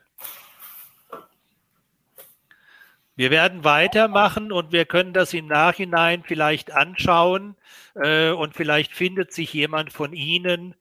Wir 3.20 3.32
werden 3.32 3.66
weitermachen 3.66 4.54
und 4.54 4.72
wir 4.72 4.86
können 4.86 5.12
das 5.12 5.34
im 5.34 5.48
Nachhinein 5.48 6.24
vielleicht 6.24 6.72
anschauen 6.72 7.58
äh, 7.96 8.30
und 8.30 8.56
vielleicht 8.56 8.94
findet 8.94 9.34
sich 9.34 9.52
jemand 9.52 9.92
von 9.92 10.14
Ihnen, 10.14 10.74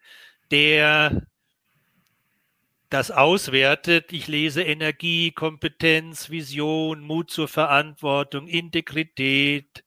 der 0.53 1.27
das 2.91 3.11
auswertet. 3.11 4.13
Ich 4.13 4.29
lese 4.29 4.63
Energie, 4.63 5.33
Kompetenz, 5.33 6.31
Vision, 6.31 7.01
Mut 7.01 7.33
zur 7.33 7.49
Verantwortung, 7.49 8.47
Integrität, 8.47 9.83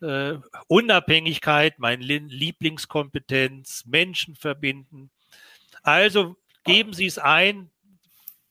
äh, 0.00 0.34
Unabhängigkeit, 0.68 1.80
meine 1.80 2.04
Lieblingskompetenz, 2.04 3.84
Menschen 3.86 4.36
verbinden. 4.36 5.10
Also 5.82 6.36
geben 6.62 6.92
Sie 6.92 7.06
es 7.06 7.18
ein. 7.18 7.68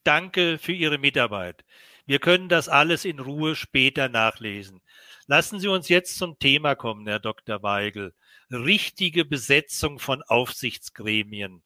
Danke 0.03 0.58
für 0.58 0.74
Ihre 0.74 0.98
Mitarbeit. 0.98 1.63
Wir 2.09 2.17
können 2.17 2.49
das 2.49 2.69
alles 2.69 3.05
in 3.05 3.19
Ruhe 3.19 3.55
später 3.55 4.09
nachlesen. 4.09 4.81
Lassen 5.27 5.59
Sie 5.59 5.67
uns 5.67 5.89
jetzt 5.89 6.17
zum 6.17 6.39
Thema 6.39 6.73
kommen, 6.73 7.05
Herr 7.05 7.19
Dr. 7.19 7.61
Weigel. 7.61 8.15
Richtige 8.49 9.25
Besetzung 9.25 9.99
von 9.99 10.23
Aufsichtsgremien. 10.23 11.61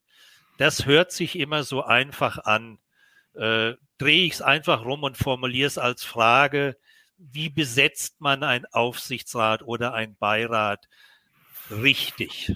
Das 0.57 0.85
hört 0.85 1.13
sich 1.13 1.39
immer 1.39 1.63
so 1.63 1.81
einfach 1.81 2.39
an. 2.39 2.79
Äh, 3.35 3.75
drehe 3.97 4.25
ich 4.25 4.33
es 4.33 4.41
einfach 4.41 4.83
rum 4.83 5.03
und 5.03 5.15
formuliere 5.15 5.67
es 5.67 5.77
als 5.77 6.03
Frage, 6.03 6.75
wie 7.15 7.47
besetzt 7.47 8.19
man 8.19 8.43
ein 8.43 8.65
Aufsichtsrat 8.65 9.63
oder 9.63 9.93
ein 9.93 10.17
Beirat 10.17 10.89
richtig? 11.71 12.53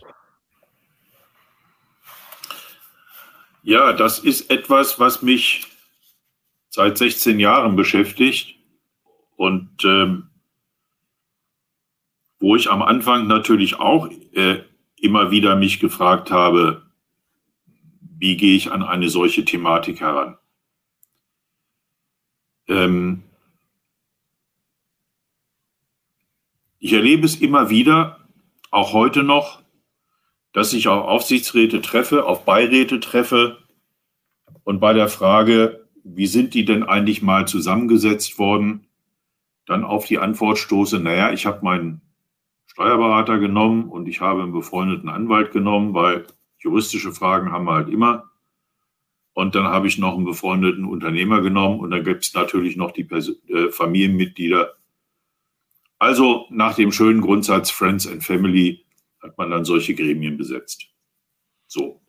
Ja, 3.64 3.94
das 3.94 4.20
ist 4.20 4.50
etwas, 4.50 5.00
was 5.00 5.22
mich 5.22 5.68
seit 6.70 6.98
16 6.98 7.40
Jahren 7.40 7.76
beschäftigt 7.76 8.56
und 9.36 9.84
ähm, 9.84 10.30
wo 12.40 12.56
ich 12.56 12.70
am 12.70 12.82
Anfang 12.82 13.28
natürlich 13.28 13.80
auch 13.80 14.10
äh, 14.34 14.62
immer 14.96 15.32
wieder 15.32 15.56
mich 15.56 15.80
gefragt 15.80 16.32
habe, 16.32 16.84
wie 18.20 18.38
gehe 18.38 18.56
ich 18.56 18.72
an 18.72 18.84
eine 18.84 19.10
solche 19.10 19.46
Thematik 19.46 20.02
heran? 20.02 20.38
Ähm, 22.68 23.24
ich 26.80 26.94
erlebe 26.94 27.26
es 27.26 27.36
immer 27.36 27.70
wieder, 27.70 28.28
auch 28.72 28.94
heute 28.94 29.24
noch, 29.24 29.62
dass 30.54 30.74
ich 30.74 30.88
auf 30.88 31.06
Aufsichtsräte 31.06 31.82
treffe, 31.82 32.26
auf 32.26 32.46
Beiräte 32.46 33.00
treffe 33.00 33.58
und 34.64 34.80
bei 34.80 34.94
der 34.94 35.08
Frage, 35.08 35.87
wie 36.16 36.28
sind 36.28 36.54
die 36.54 36.66
denn 36.66 36.84
eigentlich 36.84 37.22
mal 37.22 37.48
zusammengesetzt 37.48 38.40
worden? 38.40 38.88
Dann 39.66 39.84
auf 39.84 40.06
die 40.06 40.20
Antwort 40.20 40.58
stoße, 40.58 41.00
naja, 41.00 41.32
ich 41.32 41.46
habe 41.46 41.64
meinen 41.64 42.02
Steuerberater 42.66 43.40
genommen 43.40 43.90
und 43.90 44.08
ich 44.08 44.22
habe 44.22 44.44
einen 44.44 44.54
befreundeten 44.54 45.10
Anwalt 45.10 45.52
genommen, 45.52 45.94
weil 45.94 46.28
juristische 46.60 47.12
Fragen 47.12 47.52
haben 47.52 47.66
wir 47.66 47.74
halt 47.74 47.90
immer. 47.90 48.32
Und 49.34 49.56
dann 49.56 49.66
habe 49.66 49.88
ich 49.88 49.98
noch 49.98 50.16
einen 50.16 50.26
befreundeten 50.26 50.86
Unternehmer 50.86 51.42
genommen 51.42 51.80
und 51.80 51.92
dann 51.92 52.04
gibt 52.04 52.24
es 52.24 52.34
natürlich 52.34 52.76
noch 52.76 52.92
die 52.92 53.04
Pers 53.04 53.32
äh, 53.50 53.70
Familienmitglieder. 53.70 54.76
Also 56.00 56.46
nach 56.50 56.76
dem 56.76 56.92
schönen 56.92 57.22
Grundsatz 57.22 57.70
Friends 57.70 58.08
and 58.08 58.24
Family 58.24 58.86
hat 59.22 59.38
man 59.38 59.52
dann 59.52 59.66
solche 59.66 59.94
Gremien 59.94 60.38
besetzt. 60.38 60.88
So. 61.68 62.02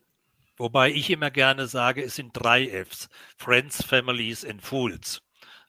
Wobei 0.58 0.90
ich 0.90 1.08
immer 1.10 1.30
gerne 1.30 1.68
sage, 1.68 2.02
es 2.02 2.16
sind 2.16 2.32
drei 2.32 2.68
Fs. 2.84 3.08
Friends, 3.36 3.84
Families 3.84 4.44
and 4.44 4.60
Fools. 4.60 5.22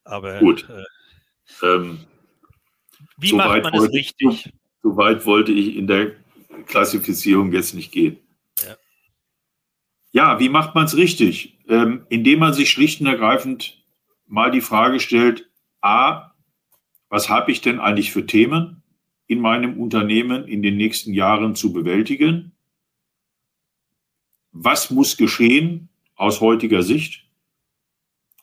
Aber 0.03 0.39
Gut. 0.39 0.67
Äh, 0.69 1.65
ähm, 1.65 1.99
wie 3.17 3.29
so 3.29 3.37
macht 3.37 3.63
man 3.63 3.73
es 3.75 3.91
richtig? 3.91 4.51
So 4.81 4.97
weit 4.97 5.25
wollte 5.25 5.51
ich 5.51 5.75
in 5.75 5.87
der 5.87 6.15
Klassifizierung 6.65 7.51
jetzt 7.51 7.73
nicht 7.73 7.91
gehen. 7.91 8.17
Ja, 8.63 8.75
ja 10.11 10.39
wie 10.39 10.49
macht 10.49 10.73
man 10.73 10.85
es 10.85 10.95
richtig? 10.95 11.59
Ähm, 11.67 12.05
indem 12.09 12.39
man 12.39 12.53
sich 12.53 12.71
schlicht 12.71 13.01
und 13.01 13.07
ergreifend 13.07 13.83
mal 14.25 14.51
die 14.51 14.61
Frage 14.61 14.99
stellt, 14.99 15.49
a, 15.81 16.33
was 17.09 17.29
habe 17.29 17.51
ich 17.51 17.61
denn 17.61 17.79
eigentlich 17.79 18.11
für 18.11 18.25
Themen 18.25 18.83
in 19.27 19.39
meinem 19.39 19.79
Unternehmen 19.79 20.47
in 20.47 20.63
den 20.63 20.77
nächsten 20.77 21.13
Jahren 21.13 21.55
zu 21.55 21.73
bewältigen? 21.73 22.53
Was 24.51 24.89
muss 24.89 25.17
geschehen 25.17 25.89
aus 26.15 26.41
heutiger 26.41 26.83
Sicht, 26.83 27.25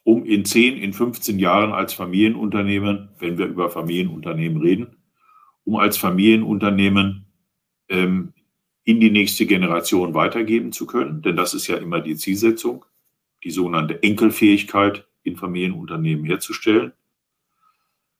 um 0.03 0.25
in 0.25 0.45
10, 0.45 0.77
in 0.77 0.92
15 0.92 1.38
Jahren 1.38 1.73
als 1.73 1.92
Familienunternehmen, 1.92 3.11
wenn 3.19 3.38
wir 3.38 3.47
über 3.47 3.71
Familienunternehmen 3.71 4.62
reden, 4.62 4.97
um 5.64 5.77
als 5.77 5.99
Familienunternehmen 5.99 7.27
ähm, 7.88 8.33
in 8.85 9.01
die 9.01 9.11
nächste 9.11 9.47
Generation 9.47 10.14
weitergeben 10.14 10.71
zu 10.71 10.87
können. 10.87 11.23
Denn 11.23 11.37
das 11.37 11.55
ist 11.55 11.66
ja 11.66 11.77
immer 11.77 12.01
die 12.01 12.14
Zielsetzung, 12.14 12.85
die 13.42 13.51
sogenannte 13.51 14.01
Enkelfähigkeit 14.03 15.07
in 15.25 15.37
Familienunternehmen 15.37 16.25
herzustellen. 16.25 16.92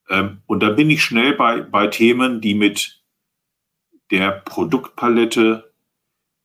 Ähm, 0.09 0.43
und 0.47 0.63
da 0.63 0.71
bin 0.71 0.91
ich 0.91 1.03
schnell 1.03 1.35
bei, 1.35 1.61
bei 1.61 1.87
Themen, 1.87 2.41
die 2.41 2.55
mit 2.55 3.01
der 4.11 4.33
Produktpalette, 4.33 5.73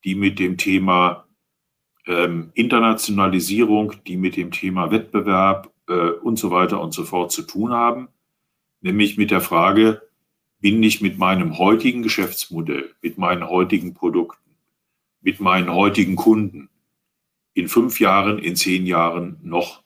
die 0.04 0.14
mit 0.14 0.38
dem 0.38 0.56
Thema 0.56 1.26
ähm, 2.06 2.50
Internationalisierung, 2.54 3.94
die 4.06 4.16
mit 4.16 4.36
dem 4.36 4.50
Thema 4.50 4.90
Wettbewerb 4.90 5.72
äh, 5.88 6.10
und 6.10 6.38
so 6.38 6.50
weiter 6.50 6.80
und 6.80 6.92
so 6.92 7.04
fort 7.04 7.32
zu 7.32 7.42
tun 7.42 7.72
haben, 7.72 8.08
nämlich 8.80 9.16
mit 9.16 9.30
der 9.30 9.40
Frage, 9.40 10.02
bin 10.60 10.82
ich 10.82 11.00
mit 11.00 11.18
meinem 11.18 11.58
heutigen 11.58 12.02
Geschäftsmodell, 12.02 12.94
mit 13.02 13.18
meinen 13.18 13.48
heutigen 13.48 13.94
Produkten, 13.94 14.50
mit 15.20 15.40
meinen 15.40 15.72
heutigen 15.72 16.16
Kunden 16.16 16.68
in 17.54 17.68
fünf 17.68 18.00
Jahren, 18.00 18.38
in 18.38 18.56
zehn 18.56 18.86
Jahren 18.86 19.38
noch 19.42 19.82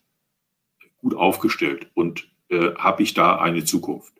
gut 0.99 1.15
aufgestellt 1.15 1.91
und 1.95 2.29
äh, 2.49 2.75
habe 2.77 3.03
ich 3.03 3.15
da 3.15 3.39
eine 3.39 3.65
Zukunft? 3.65 4.15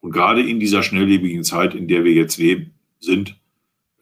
Und 0.00 0.12
gerade 0.12 0.48
in 0.48 0.60
dieser 0.60 0.82
schnelllebigen 0.82 1.44
Zeit, 1.44 1.74
in 1.74 1.88
der 1.88 2.04
wir 2.04 2.12
jetzt 2.12 2.38
leben, 2.38 2.74
sind 3.00 3.38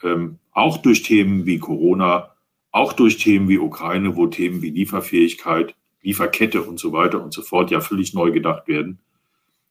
ähm, 0.03 0.39
auch 0.53 0.79
durch 0.79 1.03
Themen 1.03 1.47
wie 1.47 1.59
Corona, 1.59 2.34
auch 2.75 2.93
durch 2.93 3.19
Themen 3.19 3.49
wie 3.49 3.61
Ukraine, 3.61 4.17
wo 4.17 4.27
Themen 4.27 4.61
wie 4.61 4.71
Lieferfähigkeit, 4.71 5.77
Lieferkette 6.03 6.61
und 6.61 6.81
so 6.81 6.93
weiter 6.93 7.23
und 7.23 7.33
so 7.33 7.43
fort 7.43 7.71
ja 7.71 7.81
völlig 7.81 8.15
neu 8.15 8.33
gedacht 8.33 8.67
werden, 8.67 8.99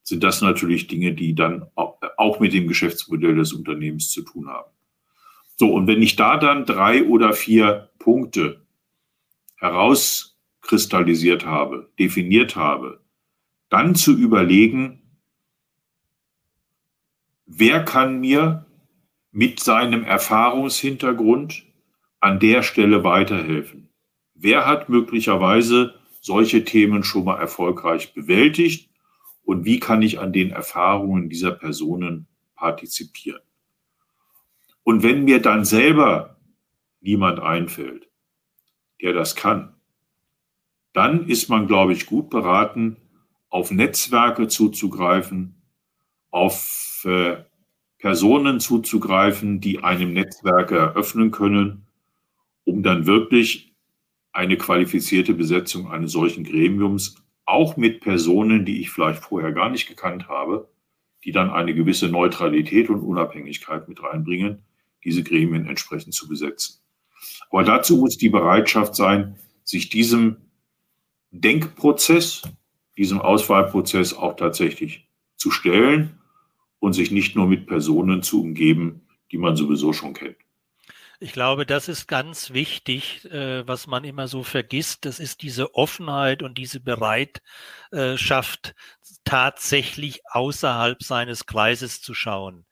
sind 0.03 0.23
das 0.23 0.41
natürlich 0.41 0.87
Dinge, 0.87 1.13
die 1.13 1.35
dann 1.35 1.65
auch 1.75 2.39
mit 2.39 2.53
dem 2.53 2.65
Geschäftsmodell 2.69 3.35
des 3.35 3.51
Unternehmens 3.51 4.09
zu 4.09 4.21
tun 4.21 4.47
haben. 4.47 4.71
So, 5.57 5.73
und 5.73 5.85
wenn 5.87 6.01
ich 6.01 6.15
da 6.15 6.37
dann 6.37 6.65
drei 6.65 7.03
oder 7.03 7.33
vier 7.33 7.89
Punkte 7.99 8.61
herauskristallisiert 9.57 11.45
habe, 11.45 11.91
definiert 11.99 12.55
habe, 12.55 13.01
dann 13.67 13.95
zu 13.95 14.17
überlegen, 14.17 15.01
wer 17.45 17.83
kann 17.83 18.21
mir 18.21 18.65
mit 19.31 19.59
seinem 19.59 20.05
Erfahrungshintergrund 20.05 21.65
an 22.23 22.39
der 22.39 22.63
Stelle 22.63 23.03
weiterhelfen? 23.03 23.89
Wer 24.33 24.65
hat 24.65 24.87
möglicherweise 24.87 25.95
solche 26.21 26.63
Themen 26.63 27.03
schon 27.03 27.25
mal 27.25 27.37
erfolgreich 27.37 28.13
bewältigt 28.13 28.89
und 29.43 29.65
wie 29.65 29.81
kann 29.81 30.01
ich 30.01 30.21
an 30.21 30.31
den 30.31 30.51
Erfahrungen 30.51 31.27
dieser 31.27 31.51
Personen 31.51 32.27
partizipieren? 32.55 33.41
Und 34.83 35.03
wenn 35.03 35.25
mir 35.25 35.41
dann 35.41 35.65
selber 35.65 36.37
niemand 37.01 37.41
einfällt, 37.41 38.07
der 39.01 39.11
das 39.11 39.35
kann, 39.35 39.75
dann 40.93 41.27
ist 41.27 41.49
man, 41.49 41.67
glaube 41.67 41.91
ich, 41.91 42.05
gut 42.05 42.29
beraten, 42.29 42.95
auf 43.49 43.69
Netzwerke 43.69 44.47
zuzugreifen, 44.47 45.61
auf 46.31 47.03
äh, 47.05 47.43
Personen 47.97 48.61
zuzugreifen, 48.61 49.59
die 49.59 49.83
einem 49.83 50.13
Netzwerke 50.13 50.77
eröffnen 50.77 51.31
können 51.31 51.82
um 52.65 52.83
dann 52.83 53.05
wirklich 53.05 53.73
eine 54.31 54.57
qualifizierte 54.57 55.33
Besetzung 55.33 55.91
eines 55.91 56.11
solchen 56.11 56.43
Gremiums, 56.43 57.15
auch 57.45 57.77
mit 57.77 58.01
Personen, 58.01 58.65
die 58.65 58.81
ich 58.81 58.89
vielleicht 58.89 59.23
vorher 59.23 59.51
gar 59.51 59.69
nicht 59.69 59.87
gekannt 59.87 60.27
habe, 60.27 60.69
die 61.23 61.31
dann 61.31 61.49
eine 61.49 61.73
gewisse 61.73 62.09
Neutralität 62.09 62.89
und 62.89 63.01
Unabhängigkeit 63.01 63.87
mit 63.87 64.01
reinbringen, 64.01 64.63
diese 65.03 65.23
Gremien 65.23 65.67
entsprechend 65.67 66.13
zu 66.13 66.27
besetzen. 66.27 66.79
Aber 67.49 67.63
dazu 67.63 67.97
muss 67.97 68.17
die 68.17 68.29
Bereitschaft 68.29 68.95
sein, 68.95 69.37
sich 69.63 69.89
diesem 69.89 70.37
Denkprozess, 71.31 72.41
diesem 72.97 73.21
Auswahlprozess 73.21 74.13
auch 74.13 74.35
tatsächlich 74.35 75.09
zu 75.35 75.51
stellen 75.51 76.19
und 76.79 76.93
sich 76.93 77.11
nicht 77.11 77.35
nur 77.35 77.47
mit 77.47 77.67
Personen 77.67 78.23
zu 78.23 78.41
umgeben, 78.41 79.07
die 79.31 79.37
man 79.37 79.55
sowieso 79.55 79.93
schon 79.93 80.13
kennt. 80.13 80.37
Ich 81.23 81.31
glaube, 81.31 81.65
das 81.65 81.87
ist 81.87 82.09
ganz 82.09 82.51
wichtig, 82.51 83.23
äh, 83.31 83.65
was 83.65 83.87
man 83.87 84.03
immer 84.03 84.27
so 84.27 84.43
vergisst. 84.43 85.05
Das 85.05 85.21
ist 85.21 85.41
diese 85.41 85.73
Offenheit 85.73 86.43
und 86.43 86.57
diese 86.57 86.81
Bereitschaft, 86.81 88.75
tatsächlich 89.23 90.19
außerhalb 90.29 91.01
seines 91.01 91.45
Kreises 91.45 92.01
zu 92.01 92.13
schauen. 92.13 92.65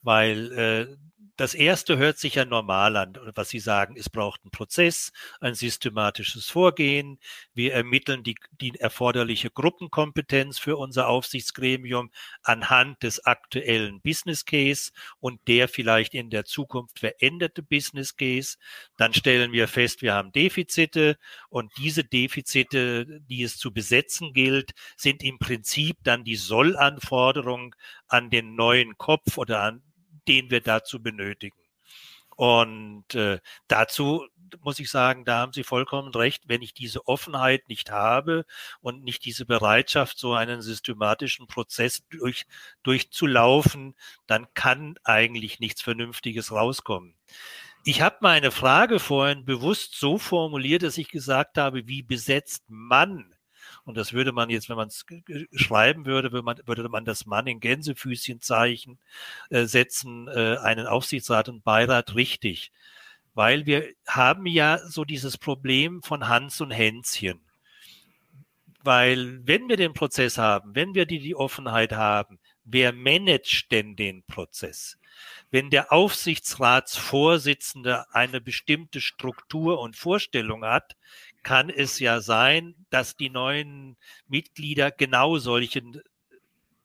Weil 0.00 0.52
äh, 0.52 0.96
das 1.38 1.54
erste 1.54 1.98
hört 1.98 2.18
sich 2.18 2.34
ja 2.34 2.44
normal 2.44 2.96
an, 2.96 3.16
was 3.36 3.50
Sie 3.50 3.60
sagen, 3.60 3.94
es 3.96 4.10
braucht 4.10 4.42
einen 4.42 4.50
Prozess, 4.50 5.12
ein 5.40 5.54
systematisches 5.54 6.50
Vorgehen. 6.50 7.20
Wir 7.54 7.74
ermitteln 7.74 8.24
die, 8.24 8.34
die 8.60 8.74
erforderliche 8.74 9.48
Gruppenkompetenz 9.48 10.58
für 10.58 10.76
unser 10.76 11.08
Aufsichtsgremium 11.08 12.10
anhand 12.42 13.04
des 13.04 13.24
aktuellen 13.24 14.00
Business 14.00 14.44
Case 14.46 14.90
und 15.20 15.40
der 15.46 15.68
vielleicht 15.68 16.12
in 16.12 16.28
der 16.28 16.44
Zukunft 16.44 16.98
veränderte 16.98 17.62
Business 17.62 18.16
Case. 18.16 18.56
Dann 18.96 19.14
stellen 19.14 19.52
wir 19.52 19.68
fest, 19.68 20.02
wir 20.02 20.14
haben 20.14 20.32
Defizite 20.32 21.18
und 21.50 21.70
diese 21.78 22.02
Defizite, 22.02 23.20
die 23.28 23.44
es 23.44 23.58
zu 23.58 23.72
besetzen 23.72 24.32
gilt, 24.32 24.72
sind 24.96 25.22
im 25.22 25.38
Prinzip 25.38 25.98
dann 26.02 26.24
die 26.24 26.34
Sollanforderung 26.36 27.76
an 28.08 28.28
den 28.28 28.56
neuen 28.56 28.98
Kopf 28.98 29.38
oder 29.38 29.62
an 29.62 29.82
den 30.28 30.50
wir 30.50 30.60
dazu 30.60 31.02
benötigen. 31.02 31.58
Und 32.36 33.16
äh, 33.16 33.40
dazu 33.66 34.24
muss 34.60 34.78
ich 34.78 34.90
sagen, 34.90 35.24
da 35.24 35.38
haben 35.38 35.52
Sie 35.52 35.64
vollkommen 35.64 36.14
recht, 36.14 36.44
wenn 36.46 36.62
ich 36.62 36.72
diese 36.72 37.06
Offenheit 37.08 37.68
nicht 37.68 37.90
habe 37.90 38.46
und 38.80 39.02
nicht 39.02 39.24
diese 39.24 39.44
Bereitschaft, 39.44 40.18
so 40.18 40.34
einen 40.34 40.62
systematischen 40.62 41.48
Prozess 41.48 42.04
durch, 42.10 42.46
durchzulaufen, 42.84 43.96
dann 44.26 44.46
kann 44.54 44.94
eigentlich 45.02 45.58
nichts 45.58 45.82
Vernünftiges 45.82 46.52
rauskommen. 46.52 47.14
Ich 47.84 48.02
habe 48.02 48.18
meine 48.20 48.50
Frage 48.50 49.00
vorhin 49.00 49.44
bewusst 49.44 49.96
so 49.96 50.18
formuliert, 50.18 50.82
dass 50.82 50.98
ich 50.98 51.08
gesagt 51.08 51.58
habe, 51.58 51.88
wie 51.88 52.02
besetzt 52.02 52.64
man 52.68 53.34
und 53.88 53.96
das 53.96 54.12
würde 54.12 54.32
man 54.32 54.50
jetzt, 54.50 54.68
wenn 54.68 54.76
man 54.76 54.88
es 54.88 55.06
schreiben 55.54 56.04
würde, 56.04 56.30
würde 56.30 56.44
man, 56.44 56.60
würde 56.66 56.90
man 56.90 57.06
das 57.06 57.24
Mann 57.24 57.46
in 57.46 57.58
Gänsefüßchenzeichen 57.58 58.98
äh, 59.48 59.64
setzen, 59.64 60.28
äh, 60.28 60.58
einen 60.58 60.86
Aufsichtsrat 60.86 61.48
und 61.48 61.64
Beirat 61.64 62.14
richtig. 62.14 62.70
Weil 63.32 63.64
wir 63.64 63.88
haben 64.06 64.44
ja 64.44 64.78
so 64.86 65.06
dieses 65.06 65.38
Problem 65.38 66.02
von 66.02 66.28
Hans 66.28 66.60
und 66.60 66.70
Hänschen. 66.70 67.40
Weil 68.84 69.40
wenn 69.46 69.70
wir 69.70 69.78
den 69.78 69.94
Prozess 69.94 70.36
haben, 70.36 70.74
wenn 70.74 70.94
wir 70.94 71.06
die, 71.06 71.20
die 71.20 71.34
Offenheit 71.34 71.92
haben, 71.92 72.38
wer 72.64 72.92
managt 72.92 73.72
denn 73.72 73.96
den 73.96 74.22
Prozess? 74.24 74.98
Wenn 75.50 75.70
der 75.70 75.94
Aufsichtsratsvorsitzende 75.94 78.14
eine 78.14 78.42
bestimmte 78.42 79.00
Struktur 79.00 79.80
und 79.80 79.96
Vorstellung 79.96 80.62
hat, 80.62 80.94
kann 81.42 81.70
es 81.70 81.98
ja 81.98 82.20
sein, 82.20 82.74
dass 82.90 83.16
die 83.16 83.30
neuen 83.30 83.96
Mitglieder 84.26 84.90
genau 84.90 85.38
solchen 85.38 86.00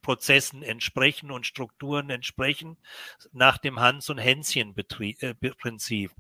Prozessen 0.04 0.62
entsprechen 0.62 1.32
und 1.32 1.48
Strukturen 1.48 2.12
entsprechen 2.12 2.78
nach 3.32 3.58
dem 3.58 3.80
Hans- 3.80 4.10
und 4.10 4.20
Hänschen-Prinzip. 4.20 6.12
Äh, 6.12 6.16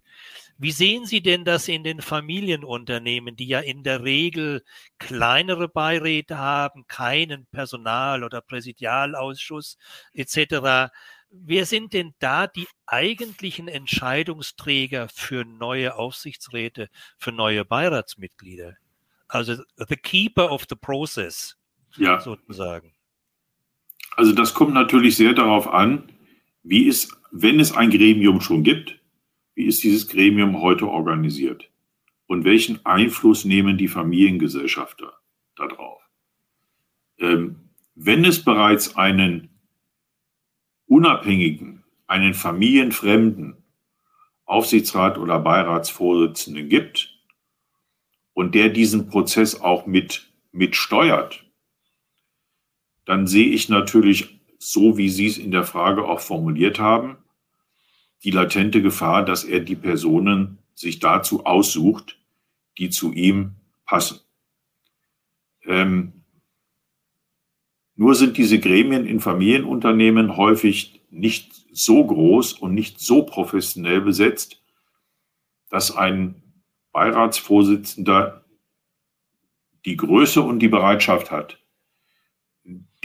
Wie 0.57 0.71
sehen 0.71 1.05
Sie 1.05 1.21
denn 1.21 1.45
das 1.45 1.67
in 1.67 1.83
den 1.83 2.01
Familienunternehmen, 2.01 3.35
die 3.35 3.47
ja 3.47 3.59
in 3.59 3.83
der 3.83 4.03
Regel 4.03 4.63
kleinere 4.97 5.67
Beiräte 5.67 6.37
haben, 6.39 6.87
keinen 6.87 7.45
Personal- 7.47 8.23
oder 8.23 8.41
Präsidialausschuss 8.41 9.77
etc.? 10.13 10.91
Wer 11.33 11.65
sind 11.65 11.93
denn 11.93 12.13
da 12.19 12.47
die 12.47 12.67
eigentlichen 12.85 13.67
Entscheidungsträger 13.67 15.09
für 15.09 15.43
neue 15.43 15.95
Aufsichtsräte, 15.95 16.89
für 17.17 17.31
neue 17.31 17.65
Beiratsmitglieder? 17.65 18.77
Also 19.27 19.55
the 19.77 19.95
keeper 19.95 20.51
of 20.51 20.65
the 20.69 20.75
process, 20.75 21.57
ja. 21.97 22.19
sozusagen. 22.19 22.93
Also 24.15 24.33
das 24.33 24.53
kommt 24.53 24.75
natürlich 24.75 25.17
sehr 25.17 25.33
darauf 25.33 25.67
an, 25.67 26.11
wie 26.61 26.83
ist, 26.83 27.11
wenn 27.31 27.59
es 27.59 27.71
ein 27.71 27.89
Gremium 27.89 28.39
schon 28.39 28.63
gibt, 28.63 28.99
wie 29.55 29.65
ist 29.65 29.83
dieses 29.83 30.07
Gremium 30.07 30.61
heute 30.61 30.87
organisiert? 30.87 31.69
Und 32.27 32.45
welchen 32.45 32.85
Einfluss 32.85 33.43
nehmen 33.43 33.77
die 33.77 33.87
Familiengesellschafter 33.87 35.13
darauf? 35.55 36.01
Ähm, 37.17 37.69
wenn 37.95 38.23
es 38.23 38.43
bereits 38.43 38.95
einen 38.95 39.52
Unabhängigen, 40.87 41.83
einen 42.07 42.33
familienfremden 42.33 43.57
Aufsichtsrat 44.45 45.17
oder 45.17 45.39
Beiratsvorsitzenden 45.39 46.69
gibt 46.69 47.13
und 48.33 48.55
der 48.55 48.69
diesen 48.69 49.07
Prozess 49.07 49.59
auch 49.59 49.85
mit, 49.85 50.31
mit 50.51 50.75
steuert, 50.75 51.45
dann 53.05 53.27
sehe 53.27 53.47
ich 53.47 53.69
natürlich, 53.69 54.39
so 54.59 54.97
wie 54.97 55.09
Sie 55.09 55.27
es 55.27 55.37
in 55.37 55.51
der 55.51 55.63
Frage 55.63 56.05
auch 56.05 56.19
formuliert 56.19 56.79
haben, 56.79 57.17
die 58.23 58.31
latente 58.31 58.81
Gefahr, 58.81 59.25
dass 59.25 59.43
er 59.43 59.59
die 59.59 59.75
Personen 59.75 60.59
sich 60.73 60.99
dazu 60.99 61.45
aussucht, 61.45 62.17
die 62.77 62.89
zu 62.89 63.11
ihm 63.11 63.55
passen. 63.85 64.19
Ähm, 65.65 66.22
nur 68.03 68.15
sind 68.15 68.35
diese 68.35 68.59
Gremien 68.59 69.05
in 69.05 69.21
Familienunternehmen 69.21 70.35
häufig 70.35 71.01
nicht 71.09 71.53
so 71.71 72.05
groß 72.05 72.51
und 72.51 72.73
nicht 72.73 72.99
so 72.99 73.23
professionell 73.23 74.01
besetzt, 74.01 74.61
dass 75.69 75.95
ein 75.95 76.35
Beiratsvorsitzender 76.91 78.43
die 79.85 79.95
Größe 79.95 80.41
und 80.41 80.59
die 80.59 80.67
Bereitschaft 80.67 81.31
hat, 81.31 81.59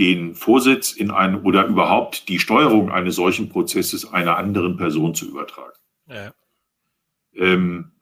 den 0.00 0.34
Vorsitz 0.34 0.90
in 0.90 1.12
einem 1.12 1.46
oder 1.46 1.66
überhaupt 1.66 2.28
die 2.28 2.40
Steuerung 2.40 2.90
eines 2.90 3.14
solchen 3.14 3.50
Prozesses 3.50 4.12
einer 4.12 4.36
anderen 4.36 4.76
Person 4.76 5.14
zu 5.14 5.28
übertragen. 5.28 5.78
Ja. 6.08 6.34
Ähm, 7.36 7.92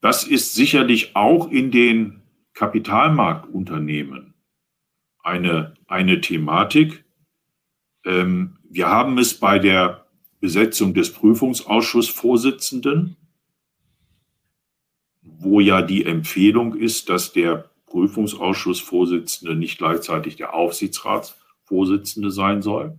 das 0.00 0.24
ist 0.24 0.54
sicherlich 0.54 1.14
auch 1.14 1.50
in 1.50 1.70
den 1.70 2.22
Kapitalmarktunternehmen 2.54 4.31
eine, 5.22 5.74
eine 5.86 6.20
Thematik. 6.20 7.04
Ähm, 8.04 8.58
wir 8.68 8.88
haben 8.88 9.18
es 9.18 9.38
bei 9.38 9.58
der 9.58 10.06
Besetzung 10.40 10.94
des 10.94 11.12
Prüfungsausschussvorsitzenden, 11.12 13.16
wo 15.22 15.60
ja 15.60 15.82
die 15.82 16.04
Empfehlung 16.04 16.74
ist, 16.74 17.08
dass 17.08 17.32
der 17.32 17.70
Prüfungsausschussvorsitzende 17.86 19.54
nicht 19.54 19.78
gleichzeitig 19.78 20.36
der 20.36 20.54
Aufsichtsratsvorsitzende 20.54 22.30
sein 22.30 22.62
soll. 22.62 22.98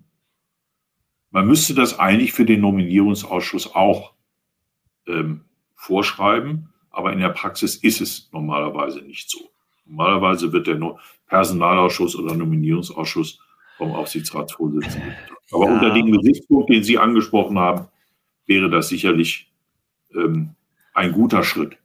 Man 1.32 1.48
müsste 1.48 1.74
das 1.74 1.98
eigentlich 1.98 2.32
für 2.32 2.46
den 2.46 2.62
Nominierungsausschuss 2.62 3.74
auch 3.74 4.14
ähm, 5.08 5.42
vorschreiben, 5.76 6.70
aber 6.92 7.12
in 7.12 7.20
der 7.20 7.30
Praxis 7.30 7.76
ist 7.76 8.02
es 8.02 8.30
normalerweise 8.32 9.02
nicht 9.02 9.30
so. 9.30 9.53
Normalerweise 9.86 10.52
wird 10.52 10.68
der 10.68 10.80
Personalausschuss 11.28 12.16
oder 12.16 12.36
Nominierungsausschuss 12.36 13.40
vom 13.78 13.92
Aufsichtsratsvorsitzenden. 13.94 15.14
Aber 15.52 15.66
ja. 15.66 15.74
unter 15.74 15.94
dem 15.94 16.12
Gesichtspunkt, 16.12 16.70
den 16.70 16.84
Sie 16.84 16.98
angesprochen 16.98 17.60
haben, 17.60 17.88
wäre 18.46 18.70
das 18.70 18.90
sicherlich 18.90 19.52
ähm, 20.14 20.56
ein 20.94 21.12
guter 21.12 21.44
Schritt. 21.44 21.78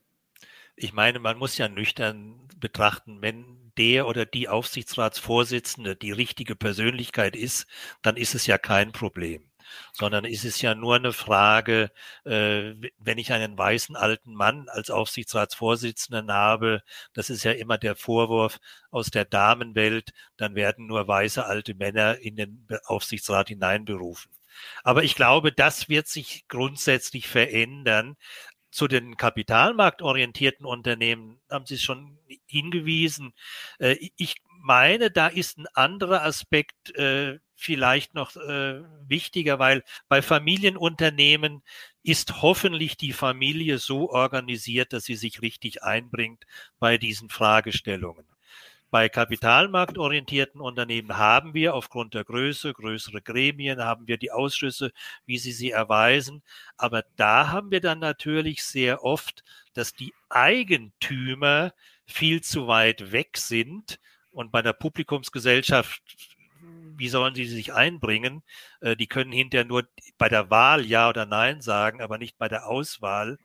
Ich 0.77 0.93
meine, 0.93 1.19
man 1.19 1.39
muss 1.39 1.59
ja 1.59 1.69
nüchtern 1.69 2.35
betrachten, 2.57 3.19
wenn 3.21 3.73
der 3.77 4.07
oder 4.07 4.27
die 4.27 4.49
Aufsichtsratsvorsitzende 4.49 5.97
die 5.97 6.13
richtige 6.13 6.57
Persönlichkeit 6.57 7.37
ist, 7.37 7.67
dann 8.03 8.17
ist 8.17 8.35
es 8.35 8.47
ja 8.47 8.59
kein 8.59 8.93
Problem 8.93 9.48
sondern 9.93 10.25
ist 10.25 10.45
es 10.45 10.61
ja 10.63 10.75
nur 10.75 10.97
eine 10.97 11.13
Frage, 11.13 11.91
äh, 12.25 12.75
wenn 12.99 13.19
ich 13.19 13.33
einen 13.33 13.57
weißen 13.57 13.97
alten 13.97 14.35
Mann 14.35 14.69
als 14.69 14.91
Aufsichtsratsvorsitzenden 14.91 16.33
habe, 16.33 16.83
das 17.13 17.31
ist 17.31 17.45
ja 17.45 17.53
immer 17.53 17.79
der 17.79 17.97
Vorwurf 17.97 18.59
aus 18.91 19.11
der 19.11 19.25
Damenwelt, 19.25 20.13
dann 20.37 20.55
werden 20.55 20.87
nur 20.87 21.07
weiße 21.07 21.45
alte 21.45 21.75
Männer 21.75 22.19
in 22.19 22.37
den 22.37 22.67
Aufsichtsrat 22.87 23.49
hineinberufen. 23.49 24.31
Aber 24.83 25.05
ich 25.05 25.15
glaube, 25.15 25.53
das 25.53 25.89
wird 25.89 26.09
sich 26.09 26.47
grundsätzlich 26.49 27.29
verändern. 27.29 28.17
Zu 28.71 28.87
den 28.87 29.17
kapitalmarktorientierten 29.17 30.67
Unternehmen 30.67 31.41
haben 31.51 31.65
Sie 31.67 31.77
es 31.77 31.83
schon 31.83 32.19
hingewiesen. 32.47 33.33
Äh, 33.79 33.97
ich 34.17 34.37
meine, 34.61 35.11
da 35.11 35.29
ist 35.29 35.59
ein 35.59 35.67
anderer 35.75 36.23
Aspekt 36.23 36.95
äh, 36.97 37.39
vielleicht 37.59 38.15
noch 38.15 38.37
äh, 38.37 38.83
wichtiger, 39.09 39.59
weil 39.59 39.83
bei 40.09 40.23
Familienunternehmen 40.23 41.63
ist 42.05 42.41
hoffentlich 42.41 42.97
die 42.97 43.13
Familie 43.13 43.79
so 43.79 44.11
organisiert, 44.11 44.93
dass 44.93 45.05
sie 45.05 45.17
sich 45.17 45.43
richtig 45.43 45.83
einbringt 45.83 46.47
bei 46.79 46.99
diesen 46.99 47.29
Fragestellungen. 47.29 48.25
Bei 48.91 49.09
kapitalmarktorientierten 49.11 50.61
Unternehmen 50.61 51.19
haben 51.19 51.53
wir 51.53 51.75
aufgrund 51.75 52.15
der 52.15 52.25
Größe, 52.25 52.73
größere 52.73 53.21
Gremien, 53.21 53.83
haben 53.83 54.07
wir 54.07 54.17
die 54.17 54.31
Ausschüsse, 54.31 54.93
wie 55.27 55.37
sie 55.37 55.53
sie 55.53 55.73
erweisen. 55.73 56.43
Aber 56.79 57.05
da 57.17 57.49
haben 57.49 57.71
wir 57.71 57.81
dann 57.81 57.99
natürlich 57.99 58.65
sehr 58.65 59.05
oft, 59.05 59.45
dass 59.75 59.93
die 59.93 60.15
Eigentümer 60.31 61.75
viel 62.07 62.41
zu 62.41 62.67
weit 62.67 63.13
weg 63.13 63.37
sind. 63.37 63.99
Und 64.31 64.53
bei 64.53 64.63
der 64.63 64.73
Publikumsgesellschaft 64.73 66.38
wie 66.99 67.09
sollen 67.09 67.35
sie 67.35 67.47
sich 67.47 67.73
einbringen? 67.73 68.43
Äh, 68.81 68.97
die 68.97 69.07
können 69.07 69.33
hinterher 69.33 69.65
nur 69.65 69.89
bei 70.19 70.29
der 70.29 70.51
Wahl 70.51 70.85
Ja 70.85 71.09
oder 71.09 71.27
Nein 71.27 71.63
sagen, 71.63 72.03
aber 72.03 72.19
nicht 72.19 72.37
bei 72.39 72.49
der 72.49 72.67
Auswahl. 72.67 73.39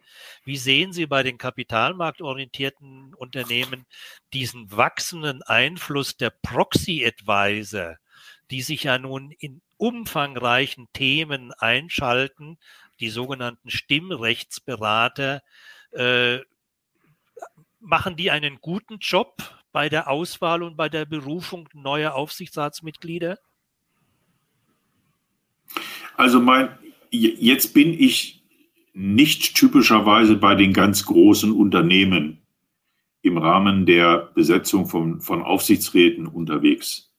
Wie 0.44 0.58
sehen 0.58 0.92
Sie 0.92 1.06
bei 1.06 1.24
den 1.24 1.38
kapitalmarktorientierten 1.38 3.14
Unternehmen 3.14 3.86
diesen 4.34 4.72
wachsenden 4.76 5.44
Einfluss 5.44 6.18
der 6.18 6.32
Proxy-Advisor, 6.32 7.98
die 8.50 8.62
sich 8.62 8.84
ja 8.84 8.98
nun 8.98 9.32
in 9.32 9.62
umfangreichen 9.78 10.88
Themen 10.94 11.54
einschalten, 11.54 12.58
die 13.00 13.10
sogenannten 13.10 13.70
Stimmrechtsberater, 13.70 15.44
äh, 15.92 16.40
machen 17.80 18.16
die 18.16 18.32
einen 18.32 18.60
guten 18.62 18.98
Job 19.00 19.63
bei 19.74 19.90
der 19.90 20.10
Auswahl 20.10 20.64
und 20.64 20.78
bei 20.78 20.88
der 20.88 21.06
Berufung 21.06 21.68
neuer 21.74 22.14
Aufsichtsratsmitglieder? 22.14 23.38
Also 26.16 26.40
mein, 26.40 26.70
jetzt 27.10 27.74
bin 27.74 27.94
ich 27.94 28.44
nicht 28.94 29.56
typischerweise 29.56 30.36
bei 30.36 30.56
den 30.56 30.72
ganz 30.72 31.06
großen 31.06 31.52
Unternehmen 31.52 32.44
im 33.24 33.38
Rahmen 33.38 33.86
der 33.86 34.32
Besetzung 34.36 34.86
von, 34.86 35.20
von 35.20 35.42
Aufsichtsräten 35.42 36.28
unterwegs. 36.28 37.12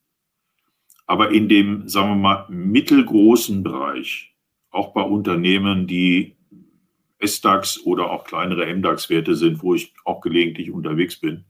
Aber 1.07 1.33
in 1.33 1.49
dem, 1.49 1.88
sagen 1.88 2.11
wir 2.11 2.17
mal, 2.17 2.47
mittelgroßen 2.49 3.62
Bereich, 3.62 4.35
auch 4.71 4.93
bei 4.93 5.03
Unternehmen, 5.03 5.87
die 5.87 6.37
SDAX 7.19 7.85
oder 7.85 8.11
auch 8.11 8.25
kleinere 8.25 8.73
MDAX-Werte 8.73 9.35
sind, 9.35 9.62
wo 9.62 9.75
ich 9.75 9.93
auch 10.05 10.21
gelegentlich 10.21 10.71
unterwegs 10.71 11.17
bin, 11.17 11.45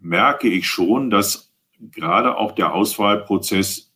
merke 0.00 0.48
ich 0.48 0.66
schon, 0.66 1.10
dass 1.10 1.52
gerade 1.78 2.36
auch 2.36 2.52
der 2.52 2.74
Auswahlprozess 2.74 3.92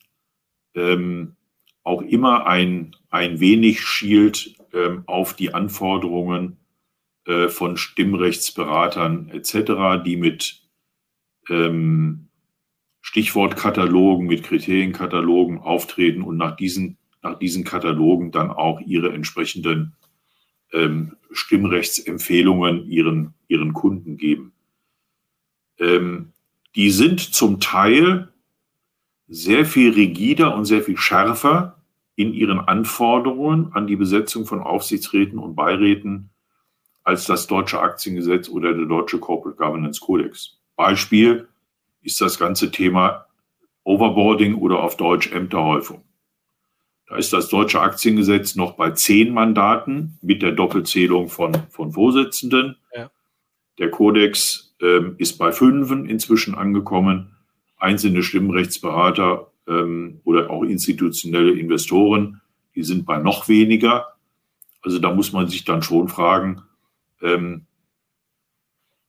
ähm, 0.74 1.36
auch 1.82 2.02
immer 2.02 2.46
ein, 2.46 2.96
ein 3.10 3.40
wenig 3.40 3.82
schielt 3.82 4.56
ähm, 4.72 5.04
auf 5.06 5.34
die 5.34 5.52
Anforderungen 5.52 6.56
äh, 7.26 7.48
von 7.48 7.76
Stimmrechtsberatern 7.76 9.28
etc., 9.30 10.02
die 10.04 10.16
mit 10.16 10.62
ähm, 11.48 12.28
Stichwortkatalogen, 13.02 14.26
mit 14.26 14.44
Kriterienkatalogen 14.44 15.58
auftreten 15.58 16.22
und 16.22 16.38
nach 16.38 16.56
diesen, 16.56 16.96
nach 17.22 17.38
diesen 17.38 17.62
Katalogen 17.62 18.32
dann 18.32 18.50
auch 18.50 18.80
ihre 18.80 19.12
entsprechenden 19.12 19.94
ähm, 20.72 21.16
Stimmrechtsempfehlungen 21.30 22.88
ihren, 22.88 23.34
ihren 23.46 23.74
Kunden 23.74 24.16
geben. 24.16 24.53
Ähm, 25.78 26.32
die 26.74 26.90
sind 26.90 27.20
zum 27.20 27.60
Teil 27.60 28.28
sehr 29.28 29.64
viel 29.64 29.92
rigider 29.92 30.54
und 30.54 30.64
sehr 30.64 30.82
viel 30.82 30.96
schärfer 30.96 31.82
in 32.16 32.32
ihren 32.32 32.60
Anforderungen 32.60 33.72
an 33.72 33.86
die 33.86 33.96
Besetzung 33.96 34.46
von 34.46 34.60
Aufsichtsräten 34.60 35.38
und 35.38 35.54
Beiräten 35.54 36.30
als 37.02 37.26
das 37.26 37.46
deutsche 37.46 37.80
Aktiengesetz 37.80 38.48
oder 38.48 38.72
der 38.72 38.86
deutsche 38.86 39.18
Corporate 39.18 39.56
Governance 39.56 40.00
Codex. 40.00 40.58
Beispiel 40.76 41.48
ist 42.02 42.20
das 42.20 42.38
ganze 42.38 42.70
Thema 42.70 43.26
Overboarding 43.84 44.54
oder 44.54 44.82
auf 44.82 44.96
Deutsch 44.96 45.30
Ämterhäufung. 45.30 46.02
Da 47.06 47.16
ist 47.16 47.32
das 47.32 47.48
deutsche 47.48 47.80
Aktiengesetz 47.80 48.54
noch 48.54 48.72
bei 48.72 48.90
zehn 48.92 49.32
Mandaten 49.32 50.18
mit 50.22 50.40
der 50.40 50.52
Doppelzählung 50.52 51.28
von, 51.28 51.54
von 51.68 51.92
Vorsitzenden. 51.92 52.76
Ja. 52.94 53.10
Der 53.78 53.90
Kodex 53.90 54.63
ähm, 54.80 55.14
ist 55.18 55.38
bei 55.38 55.52
fünfen 55.52 56.06
inzwischen 56.06 56.54
angekommen 56.54 57.30
einzelne 57.78 58.22
Stimmrechtsberater 58.22 59.50
ähm, 59.68 60.20
oder 60.24 60.50
auch 60.50 60.62
institutionelle 60.62 61.52
Investoren, 61.52 62.40
die 62.74 62.82
sind 62.82 63.06
bei 63.06 63.18
noch 63.18 63.48
weniger. 63.48 64.06
Also 64.82 64.98
da 64.98 65.12
muss 65.12 65.32
man 65.32 65.48
sich 65.48 65.64
dann 65.64 65.82
schon 65.82 66.08
fragen, 66.08 66.62
ähm, 67.22 67.66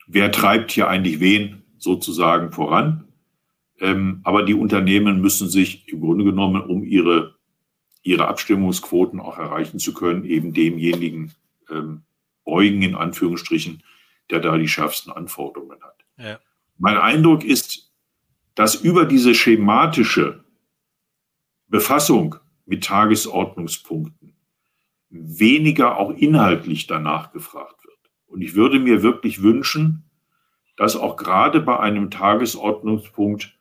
wer 0.08 0.32
treibt 0.32 0.71
hier 0.71 0.88
eigentlich 0.88 1.19
wen 1.19 1.63
sozusagen 1.78 2.51
voran. 2.51 3.06
Ähm, 3.80 4.21
aber 4.23 4.43
die 4.43 4.54
Unternehmen 4.54 5.21
müssen 5.21 5.49
sich 5.49 5.88
im 5.89 5.99
Grunde 5.99 6.23
genommen, 6.23 6.62
um 6.62 6.84
ihre, 6.84 7.36
ihre 8.04 8.28
Abstimmungsquoten 8.28 9.19
auch 9.19 9.38
erreichen 9.38 9.80
zu 9.80 9.93
können, 9.93 10.23
eben 10.23 10.54
demjenigen 10.54 11.34
ähm, 11.69 12.04
beugen, 12.45 12.82
in 12.82 12.95
Anführungsstrichen, 12.95 13.84
der 14.30 14.40
da 14.40 14.58
die 14.58 14.68
schärfsten 14.68 15.12
Anforderungen 15.12 15.82
hat. 15.84 16.06
Ja. 16.18 16.40
Mein 16.78 16.98
Eindruck 16.98 17.44
ist, 17.44 17.94
dass 18.56 18.76
über 18.76 19.06
diese 19.06 19.36
schematische 19.36 20.44
Befassung 21.68 22.36
mit 22.66 22.84
Tagesordnungspunkten 22.84 24.36
weniger 25.10 25.98
auch 25.98 26.12
inhaltlich 26.12 26.88
danach 26.88 27.32
gefragt 27.32 27.84
wird. 27.86 27.96
Und 28.28 28.42
ich 28.42 28.56
würde 28.56 28.80
mir 28.80 29.04
wirklich 29.04 29.42
wünschen, 29.42 30.10
dass 30.78 30.96
auch 30.96 31.16
gerade 31.16 31.62
bei 31.62 31.80
einem 31.80 32.12
Tagesordnungspunkt 32.12 33.58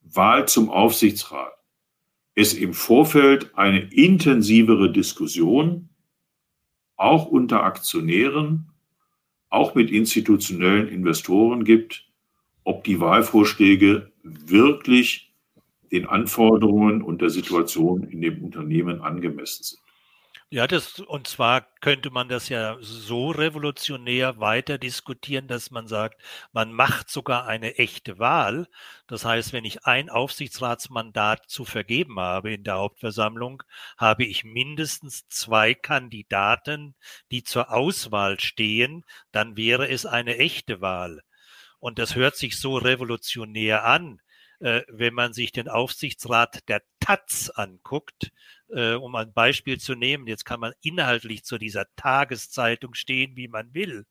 Wahl 0.00 0.48
zum 0.48 0.70
Aufsichtsrat 0.70 1.52
es 2.34 2.54
im 2.54 2.72
Vorfeld 2.72 3.56
eine 3.56 3.80
intensivere 3.80 4.92
Diskussion 4.92 5.88
auch 6.96 7.26
unter 7.26 7.64
Aktionären, 7.64 8.72
auch 9.50 9.74
mit 9.74 9.90
institutionellen 9.90 10.88
Investoren 10.88 11.64
gibt, 11.64 12.06
ob 12.64 12.84
die 12.84 13.00
Wahlvorschläge 13.00 14.12
wirklich 14.22 15.32
den 15.90 16.06
Anforderungen 16.06 17.02
und 17.02 17.22
der 17.22 17.30
Situation 17.30 18.04
in 18.04 18.20
dem 18.20 18.44
Unternehmen 18.44 19.00
angemessen 19.00 19.64
sind. 19.64 19.87
Ja, 20.50 20.66
das, 20.66 20.98
und 21.00 21.26
zwar 21.26 21.60
könnte 21.80 22.10
man 22.10 22.28
das 22.30 22.48
ja 22.48 22.76
so 22.80 23.30
revolutionär 23.30 24.40
weiter 24.40 24.78
diskutieren, 24.78 25.46
dass 25.46 25.70
man 25.70 25.86
sagt, 25.88 26.22
man 26.52 26.72
macht 26.72 27.10
sogar 27.10 27.46
eine 27.46 27.76
echte 27.76 28.18
Wahl. 28.18 28.66
Das 29.06 29.24
heißt, 29.26 29.52
wenn 29.52 29.64
ich 29.66 29.84
ein 29.84 30.08
Aufsichtsratsmandat 30.08 31.48
zu 31.50 31.64
vergeben 31.66 32.18
habe 32.18 32.52
in 32.54 32.64
der 32.64 32.76
Hauptversammlung, 32.76 33.62
habe 33.98 34.24
ich 34.24 34.42
mindestens 34.44 35.28
zwei 35.28 35.74
Kandidaten, 35.74 36.94
die 37.30 37.42
zur 37.42 37.70
Auswahl 37.70 38.40
stehen, 38.40 39.04
dann 39.32 39.56
wäre 39.58 39.88
es 39.88 40.06
eine 40.06 40.38
echte 40.38 40.80
Wahl. 40.80 41.20
Und 41.80 41.98
das 41.98 42.14
hört 42.14 42.36
sich 42.36 42.58
so 42.58 42.76
revolutionär 42.76 43.84
an, 43.84 44.20
wenn 44.60 45.14
man 45.14 45.32
sich 45.32 45.52
den 45.52 45.68
Aufsichtsrat 45.68 46.68
der 46.68 46.82
Taz 47.00 47.50
anguckt, 47.50 48.32
äh, 48.70 48.94
um 48.94 49.14
ein 49.14 49.32
Beispiel 49.32 49.78
zu 49.78 49.94
nehmen. 49.94 50.26
Jetzt 50.26 50.44
kann 50.44 50.60
man 50.60 50.72
inhaltlich 50.82 51.44
zu 51.44 51.58
dieser 51.58 51.86
Tageszeitung 51.96 52.94
stehen, 52.94 53.36
wie 53.36 53.48
man 53.48 53.72
will. 53.74 54.04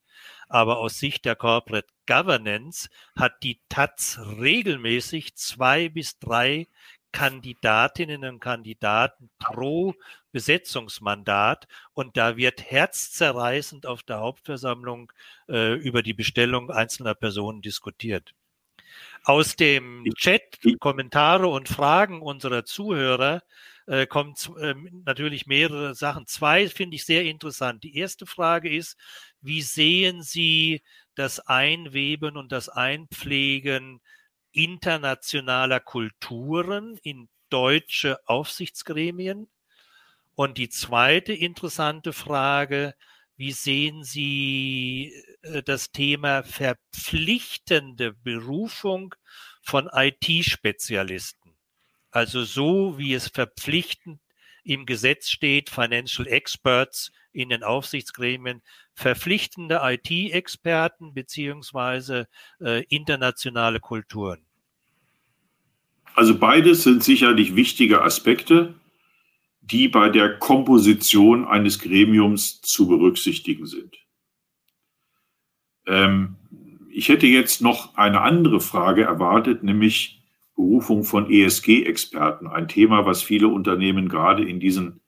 Aber 0.47 0.79
aus 0.79 0.99
Sicht 0.99 1.25
der 1.25 1.35
Corporate 1.35 1.87
Governance 2.07 2.89
hat 3.15 3.43
die 3.43 3.59
Taz 3.69 4.19
regelmäßig 4.39 5.35
zwei 5.35 5.89
bis 5.89 6.17
drei 6.19 6.67
Kandidatinnen 7.11 8.25
und 8.25 8.39
Kandidaten 8.39 9.29
pro 9.39 9.95
Besetzungsmandat 10.31 11.67
und 11.93 12.17
da 12.17 12.37
wird 12.37 12.69
herzzerreißend 12.69 13.85
auf 13.85 14.03
der 14.03 14.19
Hauptversammlung 14.19 15.11
äh, 15.47 15.73
über 15.75 16.03
die 16.03 16.13
Bestellung 16.13 16.69
einzelner 16.69 17.15
Personen 17.15 17.61
diskutiert. 17.61 18.33
Aus 19.23 19.55
dem 19.55 20.05
Chat, 20.15 20.59
Kommentare 20.79 21.47
und 21.47 21.67
Fragen 21.67 22.21
unserer 22.21 22.65
Zuhörer 22.65 23.41
äh, 23.87 24.05
kommen 24.05 24.35
äh, 24.59 24.75
natürlich 25.05 25.47
mehrere 25.47 25.95
Sachen. 25.95 26.27
Zwei 26.27 26.67
finde 26.69 26.95
ich 26.95 27.05
sehr 27.05 27.23
interessant. 27.23 27.83
Die 27.83 27.97
erste 27.97 28.25
Frage 28.25 28.69
ist, 28.69 28.97
wie 29.41 29.61
sehen 29.61 30.21
Sie 30.21 30.83
das 31.15 31.39
Einweben 31.39 32.37
und 32.37 32.51
das 32.51 32.69
Einpflegen 32.69 34.01
internationaler 34.51 35.79
Kulturen 35.79 36.97
in 37.01 37.29
deutsche 37.49 38.19
Aufsichtsgremien? 38.27 39.47
Und 40.35 40.57
die 40.57 40.69
zweite 40.69 41.33
interessante 41.33 42.13
Frage, 42.13 42.93
wie 43.37 43.51
sehen 43.51 44.03
Sie 44.03 45.13
äh, 45.43 45.63
das 45.63 45.91
Thema 45.91 46.43
verpflichtende 46.43 48.13
Berufung 48.13 49.15
von 49.61 49.89
IT-Spezialisten? 49.93 51.53
Also 52.11 52.43
so 52.43 52.97
wie 52.97 53.13
es 53.13 53.27
verpflichtend 53.27 54.19
im 54.63 54.85
Gesetz 54.85 55.29
steht, 55.29 55.69
Financial 55.69 56.27
Experts 56.27 57.11
in 57.31 57.49
den 57.49 57.63
Aufsichtsgremien, 57.63 58.61
verpflichtende 58.93 59.79
IT-Experten 59.83 61.13
beziehungsweise 61.13 62.27
äh, 62.59 62.83
internationale 62.85 63.79
Kulturen. 63.79 64.41
Also 66.15 66.37
beides 66.37 66.83
sind 66.83 67.03
sicherlich 67.03 67.55
wichtige 67.55 68.01
Aspekte, 68.01 68.73
die 69.71 69.87
bei 69.87 70.09
der 70.09 70.37
Komposition 70.37 71.45
eines 71.45 71.79
Gremiums 71.79 72.61
zu 72.61 72.87
berücksichtigen 72.87 73.65
sind. 73.65 73.95
Ähm, 75.85 76.35
ich 76.89 77.09
hätte 77.09 77.27
jetzt 77.27 77.61
noch 77.61 77.95
eine 77.95 78.21
andere 78.21 78.59
Frage 78.59 79.03
erwartet, 79.03 79.63
nämlich 79.63 80.23
Berufung 80.55 81.03
von 81.03 81.29
ESG-Experten. 81.29 82.47
Ein 82.47 82.67
Thema, 82.67 83.05
was 83.05 83.21
viele 83.21 83.47
Unternehmen 83.47 84.09
gerade 84.09 84.47
in 84.47 84.59
diesen, 84.59 85.01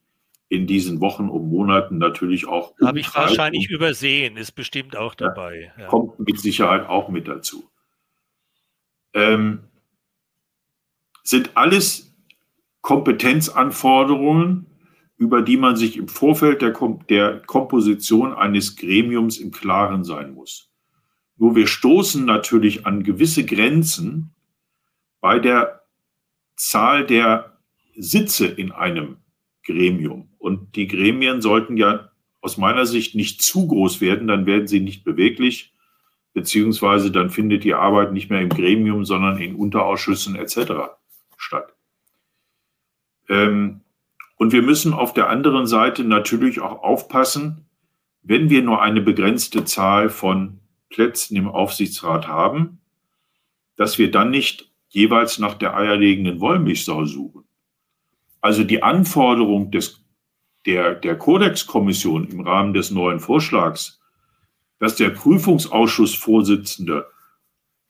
in 0.50 0.68
diesen 0.68 1.00
Wochen 1.00 1.30
und 1.30 1.50
Monaten 1.50 1.98
natürlich 1.98 2.48
auch. 2.48 2.76
Habe 2.84 3.00
ich 3.00 3.14
wahrscheinlich 3.16 3.70
übersehen, 3.70 4.38
ist 4.38 4.52
bestimmt 4.52 4.96
auch 4.96 5.16
dabei. 5.16 5.72
Ja, 5.80 5.88
kommt 5.88 6.20
mit 6.20 6.40
Sicherheit 6.40 6.88
auch 6.88 7.10
mit 7.10 7.28
dazu. 7.28 7.68
Ähm, 9.14 9.62
sind 11.24 11.58
alles 11.58 12.09
Kompetenzanforderungen, 12.82 14.68
über 15.18 15.42
die 15.42 15.58
man 15.58 15.76
sich 15.76 15.98
im 15.98 16.08
Vorfeld 16.08 16.62
der, 16.62 16.72
Kom 16.72 17.06
der 17.10 17.42
Komposition 17.42 18.34
eines 18.34 18.76
Gremiums 18.78 19.38
im 19.38 19.52
Klaren 19.52 20.04
sein 20.04 20.34
muss. 20.34 20.72
Nur 21.38 21.56
wir 21.56 21.68
stoßen 21.68 22.26
natürlich 22.26 22.86
an 22.86 23.04
gewisse 23.04 23.46
Grenzen 23.46 24.34
bei 25.22 25.40
der 25.40 25.82
Zahl 26.56 27.06
der 27.06 27.58
Sitze 27.96 28.48
in 28.48 28.72
einem 28.72 29.18
Gremium. 29.66 30.30
Und 30.38 30.76
die 30.76 30.88
Gremien 30.88 31.42
sollten 31.42 31.78
ja 31.78 32.12
aus 32.42 32.58
meiner 32.58 32.86
Sicht 32.86 33.16
nicht 33.16 33.42
zu 33.42 33.68
groß 33.68 34.00
werden, 34.02 34.28
dann 34.28 34.46
werden 34.46 34.68
sie 34.68 34.80
nicht 34.80 35.04
beweglich, 35.04 35.74
beziehungsweise 36.34 37.12
dann 37.12 37.30
findet 37.30 37.66
die 37.66 37.74
Arbeit 37.74 38.14
nicht 38.14 38.30
mehr 38.30 38.42
im 38.42 38.50
Gremium, 38.50 39.04
sondern 39.04 39.38
in 39.40 39.56
Unterausschüssen 39.56 40.36
etc 40.36 41.00
statt. 41.38 41.74
Ähm, 43.30 43.82
und 44.38 44.52
wir 44.52 44.62
müssen 44.62 44.94
auf 44.94 45.14
der 45.14 45.30
anderen 45.30 45.68
Seite 45.68 46.04
natürlich 46.04 46.60
auch 46.60 46.82
aufpassen, 46.82 47.66
wenn 48.24 48.50
wir 48.50 48.62
nur 48.62 48.82
eine 48.82 49.02
begrenzte 49.02 49.66
Zahl 49.66 50.10
von 50.10 50.60
Plätzen 50.90 51.36
im 51.36 51.48
Aufsichtsrat 51.48 52.28
haben, 52.28 52.82
dass 53.76 53.98
wir 53.98 54.12
dann 54.12 54.32
nicht 54.32 54.72
jeweils 54.90 55.40
nach 55.40 55.54
der 55.54 55.76
eierlegenden 55.76 56.40
Wollmilchsau 56.40 57.06
suchen. 57.06 57.44
Also 58.42 58.64
die 58.64 58.82
Anforderung 58.82 59.72
des, 59.72 60.04
der, 60.66 60.96
der 60.96 61.18
Kodexkommission 61.18 62.28
im 62.28 62.42
Rahmen 62.42 62.74
des 62.74 62.92
neuen 62.92 63.20
Vorschlags, 63.20 64.00
dass 64.80 64.96
der 64.96 65.10
Prüfungsausschussvorsitzende 65.10 67.06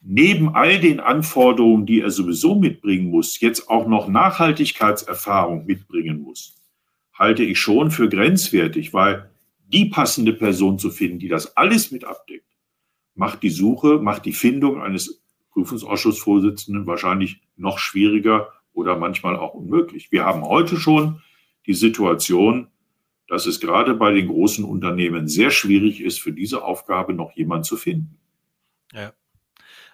neben 0.02 0.50
all 0.56 0.80
den 0.80 1.00
Anforderungen, 1.00 1.86
die 1.86 2.02
er 2.02 2.12
sowieso 2.12 2.56
mitbringen 2.56 3.10
muss, 3.10 3.40
jetzt 3.40 3.70
auch 3.70 3.88
noch 3.88 4.08
Nachhaltigkeitserfahrung 4.08 5.66
mitbringen 5.66 6.22
muss, 6.22 6.56
halte 7.14 7.44
ich 7.44 7.60
schon 7.60 7.92
für 7.92 8.08
grenzwertig, 8.08 8.94
weil 8.94 9.30
die 9.68 9.86
passende 9.86 10.34
Person 10.34 10.80
zu 10.80 10.90
finden, 10.90 11.20
die 11.20 11.28
das 11.28 11.58
alles 11.58 11.92
mit 11.92 12.06
abdeckt, 12.06 12.46
macht 13.14 13.44
die 13.44 13.50
Suche, 13.50 14.00
macht 14.00 14.26
die 14.26 14.34
Findung 14.34 14.82
eines 14.82 15.22
Prüfungsausschussvorsitzenden 15.52 16.88
wahrscheinlich 16.88 17.42
noch 17.58 17.78
schwieriger 17.78 18.54
oder 18.74 18.98
manchmal 18.98 19.36
auch 19.36 19.54
unmöglich. 19.54 20.12
Wir 20.12 20.26
haben 20.26 20.44
heute 20.44 20.78
schon 20.78 21.22
die 21.68 21.74
Situation, 21.74 22.68
dass 23.28 23.46
es 23.46 23.60
gerade 23.60 23.94
bei 23.94 24.12
den 24.12 24.28
großen 24.28 24.64
Unternehmen 24.64 25.28
sehr 25.28 25.52
schwierig 25.52 26.02
ist, 26.02 26.20
für 26.20 26.32
diese 26.32 26.64
Aufgabe 26.64 27.14
noch 27.14 27.34
jemand 27.34 27.66
zu 27.66 27.78
finden. 27.78 28.18
Ja. 28.94 29.14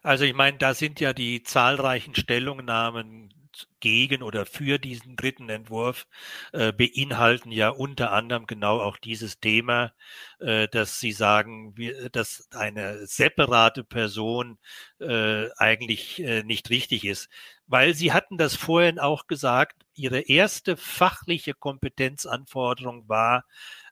Also 0.05 0.23
ich 0.23 0.35
meine, 0.35 0.57
da 0.59 0.75
sind 0.75 0.99
ja 0.99 1.13
die 1.13 1.41
zahlreichen 1.41 2.13
Stellungnahmen 2.13 3.33
gegen 3.79 4.21
oder 4.21 4.45
für 4.45 4.77
diesen 4.77 5.15
dritten 5.15 5.49
Entwurf 5.49 6.05
äh, 6.53 6.71
beinhalten 6.71 7.51
ja 7.51 7.69
unter 7.69 8.11
anderem 8.11 8.45
genau 8.45 8.81
auch 8.81 8.97
dieses 8.97 9.39
Thema, 9.39 9.93
äh, 10.39 10.67
dass 10.67 10.99
Sie 10.99 11.11
sagen, 11.11 11.75
wir, 11.75 12.09
dass 12.11 12.47
eine 12.51 13.07
separate 13.07 13.83
Person 13.83 14.59
äh, 14.99 15.47
eigentlich 15.57 16.21
äh, 16.21 16.43
nicht 16.43 16.69
richtig 16.69 17.03
ist. 17.03 17.27
Weil 17.65 17.95
Sie 17.95 18.13
hatten 18.13 18.37
das 18.37 18.55
vorhin 18.55 18.99
auch 18.99 19.25
gesagt, 19.25 19.85
Ihre 19.95 20.19
erste 20.19 20.77
fachliche 20.77 21.55
Kompetenzanforderung 21.55 23.09
war 23.09 23.45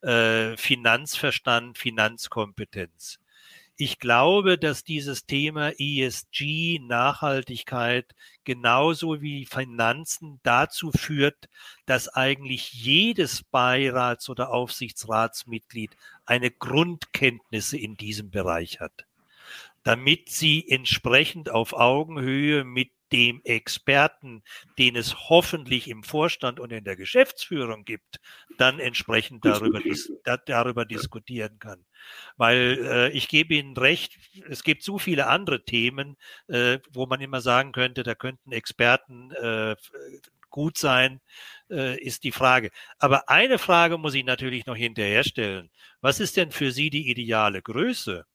äh, 0.03 0.55
Finanzverstand, 0.57 1.79
Finanzkompetenz. 1.79 3.17
Ich 3.75 3.97
glaube, 3.97 4.59
dass 4.59 4.83
dieses 4.83 5.25
Thema 5.25 5.71
ESG, 5.79 6.79
Nachhaltigkeit, 6.79 8.13
genauso 8.43 9.21
wie 9.21 9.47
Finanzen 9.47 10.39
dazu 10.43 10.91
führt, 10.91 11.49
dass 11.87 12.07
eigentlich 12.07 12.71
jedes 12.73 13.43
Beirats- 13.43 14.29
oder 14.29 14.51
Aufsichtsratsmitglied 14.51 15.97
eine 16.25 16.51
Grundkenntnisse 16.51 17.77
in 17.77 17.95
diesem 17.95 18.29
Bereich 18.29 18.79
hat, 18.79 19.07
damit 19.83 20.29
sie 20.29 20.69
entsprechend 20.69 21.49
auf 21.49 21.73
Augenhöhe 21.73 22.65
mit 22.65 22.91
dem 23.13 23.41
Experten, 23.43 24.43
den 24.79 24.95
es 24.95 25.29
hoffentlich 25.29 25.87
im 25.87 26.03
Vorstand 26.03 26.59
und 26.59 26.71
in 26.71 26.83
der 26.83 26.95
Geschäftsführung 26.95 27.85
gibt, 27.85 28.19
dann 28.57 28.79
entsprechend 28.79 29.45
darüber, 29.45 29.79
dis 29.79 30.11
darüber 30.45 30.83
diskutieren 30.83 31.59
kann. 31.59 31.85
Weil 32.35 32.79
äh, 32.81 33.09
ich 33.11 33.27
gebe 33.27 33.53
Ihnen 33.53 33.77
recht, 33.77 34.17
es 34.49 34.63
gibt 34.63 34.81
so 34.81 34.97
viele 34.97 35.27
andere 35.27 35.63
Themen, 35.63 36.17
äh, 36.47 36.79
wo 36.91 37.05
man 37.05 37.21
immer 37.21 37.39
sagen 37.39 37.71
könnte, 37.71 38.01
da 38.01 38.15
könnten 38.15 38.51
Experten 38.51 39.31
äh, 39.31 39.75
gut 40.49 40.77
sein, 40.79 41.21
äh, 41.69 41.99
ist 42.01 42.23
die 42.23 42.31
Frage. 42.31 42.71
Aber 42.97 43.29
eine 43.29 43.59
Frage 43.59 43.99
muss 43.99 44.15
ich 44.15 44.25
natürlich 44.25 44.65
noch 44.65 44.75
hinterherstellen. 44.75 45.69
Was 46.01 46.19
ist 46.19 46.35
denn 46.35 46.51
für 46.51 46.71
Sie 46.71 46.89
die 46.89 47.09
ideale 47.11 47.61
Größe? 47.61 48.25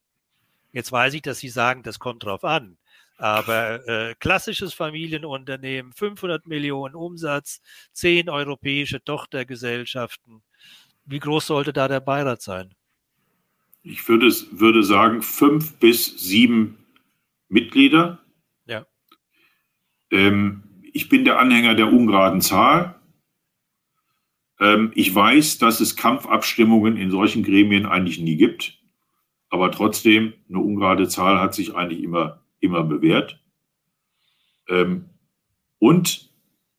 Jetzt 0.73 0.93
weiß 0.93 1.15
ich, 1.15 1.23
dass 1.23 1.41
Sie 1.41 1.49
sagen, 1.49 1.83
das 1.83 1.99
kommt 1.99 2.23
drauf 2.23 2.45
an. 2.45 2.78
Aber 3.19 3.87
äh, 3.89 4.15
klassisches 4.21 4.75
Familienunternehmen, 4.75 5.93
500 5.93 6.47
Millionen 6.47 6.95
Umsatz, 6.95 7.61
10 7.93 8.31
europäische 8.31 9.03
Tochtergesellschaften. 9.03 10.43
Wie 11.05 11.19
groß 11.19 11.49
sollte 11.49 11.73
da 11.73 11.89
der 11.89 12.01
Beirat 12.01 12.43
sein? 12.43 12.75
Ich 13.83 14.09
würde, 14.09 14.29
würde 14.53 14.85
sagen, 14.85 15.23
fünf 15.23 15.79
bis 15.79 16.07
sieben 16.19 16.79
Mitglieder. 17.49 18.21
Ja. 18.67 18.87
Ähm, 20.13 20.63
ich 20.93 21.09
bin 21.09 21.25
der 21.25 21.41
Anhänger 21.41 21.75
der 21.75 21.93
ungeraden 21.93 22.41
Zahl. 22.41 23.01
Ähm, 24.61 24.93
ich 24.95 25.13
weiß, 25.13 25.59
dass 25.59 25.81
es 25.81 25.97
Kampfabstimmungen 25.97 26.97
in 26.97 27.11
solchen 27.11 27.43
Gremien 27.43 27.87
eigentlich 27.87 28.21
nie 28.21 28.37
gibt. 28.37 28.79
Aber 29.49 29.73
trotzdem, 29.73 30.35
eine 30.49 30.59
ungerade 30.59 31.09
Zahl 31.09 31.41
hat 31.41 31.55
sich 31.55 31.75
eigentlich 31.75 32.03
immer 32.03 32.45
immer 32.61 32.85
bewährt. 32.85 33.43
Ähm, 34.69 35.11
und 35.79 36.31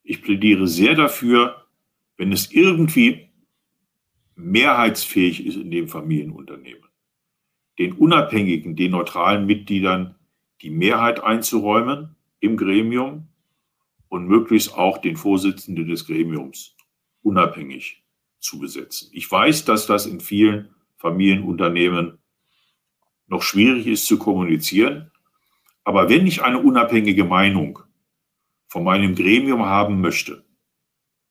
ich 0.03 0.21
plädiere 0.21 0.67
sehr 0.67 0.95
dafür, 0.95 1.65
wenn 2.17 2.31
es 2.31 2.51
irgendwie 2.51 3.29
mehrheitsfähig 4.35 5.45
ist 5.45 5.55
in 5.55 5.71
dem 5.71 5.87
Familienunternehmen, 5.87 6.89
den 7.77 7.93
unabhängigen, 7.93 8.75
den 8.75 8.91
neutralen 8.91 9.45
Mitgliedern 9.45 10.15
die 10.61 10.69
Mehrheit 10.69 11.23
einzuräumen 11.23 12.15
im 12.39 12.57
Gremium 12.57 13.27
und 14.07 14.27
möglichst 14.27 14.73
auch 14.73 14.97
den 14.97 15.15
Vorsitzenden 15.15 15.87
des 15.87 16.05
Gremiums 16.05 16.75
unabhängig 17.21 18.03
zu 18.39 18.59
besetzen. 18.59 19.09
Ich 19.13 19.29
weiß, 19.29 19.65
dass 19.65 19.85
das 19.85 20.05
in 20.05 20.19
vielen 20.19 20.69
Familienunternehmen 20.97 22.17
noch 23.27 23.43
schwierig 23.43 23.87
ist 23.87 24.05
zu 24.05 24.17
kommunizieren, 24.17 25.11
aber 25.89 26.07
wenn 26.07 26.27
ich 26.27 26.43
eine 26.43 26.59
unabhängige 26.59 27.23
Meinung 27.23 27.79
von 28.67 28.83
meinem 28.83 29.15
Gremium 29.15 29.65
haben 29.65 30.01
möchte, 30.01 30.45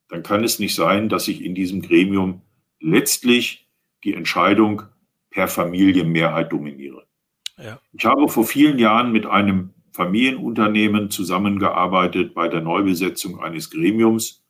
dann 0.09 0.25
kann 0.25 0.42
es 0.42 0.59
nicht 0.59 0.75
sein, 0.75 1.09
dass 1.09 1.29
ich 1.29 1.44
in 1.44 1.55
diesem 1.55 1.81
Gremium 1.81 2.42
letztlich 2.81 3.68
die 4.03 4.14
Entscheidung 4.14 4.83
per 5.31 5.47
Familienmehrheit 5.47 6.51
dominiere. 6.51 7.07
Ja. 7.57 7.79
Ich 7.92 8.05
habe 8.05 8.29
vor 8.29 8.44
vielen 8.44 8.81
Jahren 8.81 9.12
mit 9.12 9.27
einem 9.27 9.75
Familienunternehmen 9.92 11.09
zusammengearbeitet 11.09 12.35
bei 12.35 12.49
der 12.49 12.61
Neubesetzung 12.61 13.39
eines 13.39 13.70
Gremiums 13.70 14.45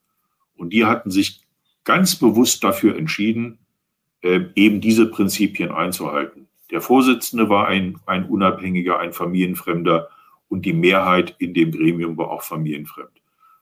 und 0.55 0.73
die 0.73 0.87
hatten 0.87 1.11
sich 1.11 1.43
ganz 1.85 2.17
bewusst 2.17 2.65
dafür 2.65 2.97
entschieden, 2.97 3.59
äh, 4.23 4.41
eben 4.55 4.81
diese 4.81 5.05
Prinzipien 5.05 5.71
einzuhalten. 5.71 6.49
Der 6.71 6.81
Vorsitzende 6.81 7.49
war 7.49 7.69
ein, 7.69 7.99
ein 8.07 8.25
Unabhängiger, 8.25 8.99
ein 8.99 9.13
Familienfremder 9.13 10.09
und 10.49 10.65
die 10.65 10.73
Mehrheit 10.73 11.35
in 11.39 11.55
dem 11.55 11.73
Gremium 11.73 12.17
war 12.17 12.31
auch 12.31 12.43
familienfremd. 12.43 13.11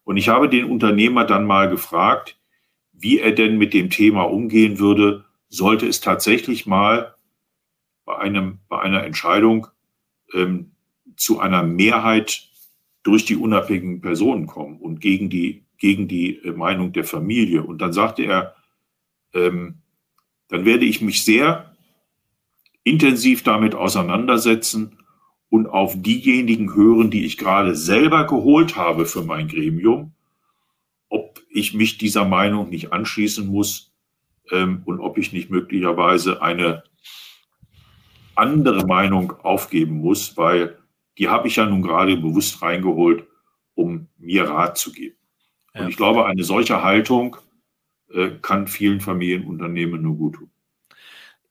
Und 0.04 0.16
ich 0.16 0.28
habe 0.28 0.48
den 0.48 0.64
Unternehmer 0.64 1.24
dann 1.24 1.46
mal 1.46 1.68
gefragt, 1.68 2.38
wie 2.92 3.18
er 3.18 3.32
denn 3.32 3.58
mit 3.58 3.74
dem 3.74 3.90
Thema 3.90 4.22
umgehen 4.22 4.78
würde, 4.78 5.24
sollte 5.48 5.86
es 5.86 6.00
tatsächlich 6.00 6.66
mal 6.66 7.14
bei, 8.04 8.16
einem, 8.18 8.58
bei 8.68 8.80
einer 8.80 9.04
Entscheidung 9.04 9.66
ähm, 10.32 10.72
zu 11.16 11.40
einer 11.40 11.62
Mehrheit 11.62 12.48
durch 13.02 13.24
die 13.24 13.36
unabhängigen 13.36 14.00
Personen 14.00 14.46
kommen 14.46 14.78
und 14.80 15.00
gegen 15.00 15.30
die, 15.30 15.64
gegen 15.78 16.08
die 16.08 16.36
äh, 16.36 16.52
Meinung 16.52 16.92
der 16.92 17.04
Familie. 17.04 17.62
Und 17.62 17.78
dann 17.80 17.92
sagte 17.92 18.24
er, 18.24 18.56
ähm, 19.34 19.82
dann 20.48 20.64
werde 20.64 20.84
ich 20.84 21.00
mich 21.00 21.24
sehr 21.24 21.75
intensiv 22.86 23.42
damit 23.42 23.74
auseinandersetzen 23.74 24.96
und 25.50 25.66
auf 25.66 26.00
diejenigen 26.00 26.74
hören, 26.74 27.10
die 27.10 27.24
ich 27.24 27.36
gerade 27.36 27.74
selber 27.74 28.26
geholt 28.26 28.76
habe 28.76 29.06
für 29.06 29.22
mein 29.22 29.48
Gremium, 29.48 30.12
ob 31.08 31.42
ich 31.50 31.74
mich 31.74 31.98
dieser 31.98 32.24
Meinung 32.24 32.68
nicht 32.68 32.92
anschließen 32.92 33.44
muss 33.44 33.92
ähm, 34.52 34.82
und 34.84 35.00
ob 35.00 35.18
ich 35.18 35.32
nicht 35.32 35.50
möglicherweise 35.50 36.42
eine 36.42 36.84
andere 38.36 38.86
Meinung 38.86 39.32
aufgeben 39.42 39.96
muss, 39.96 40.36
weil 40.36 40.78
die 41.18 41.28
habe 41.28 41.48
ich 41.48 41.56
ja 41.56 41.66
nun 41.66 41.82
gerade 41.82 42.16
bewusst 42.16 42.62
reingeholt, 42.62 43.26
um 43.74 44.06
mir 44.16 44.44
Rat 44.44 44.78
zu 44.78 44.92
geben. 44.92 45.16
Ja. 45.74 45.82
Und 45.82 45.88
ich 45.88 45.96
glaube, 45.96 46.26
eine 46.26 46.44
solche 46.44 46.84
Haltung 46.84 47.36
äh, 48.12 48.30
kann 48.42 48.68
vielen 48.68 49.00
Familienunternehmen 49.00 50.00
nur 50.02 50.16
gut 50.16 50.34
tun. 50.36 50.50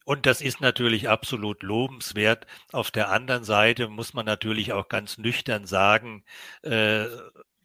Und 0.05 0.25
das 0.25 0.39
ist 0.39 0.61
natürlich 0.61 1.09
absolut 1.09 1.63
lobenswert. 1.63 2.45
Auf 2.71 2.91
der 2.91 3.09
anderen 3.09 3.43
Seite 3.43 3.89
muss 3.89 4.13
man 4.13 4.25
natürlich 4.25 4.71
auch 4.71 4.87
ganz 4.87 5.17
nüchtern 5.17 5.65
sagen, 5.65 6.23
äh, 6.61 7.07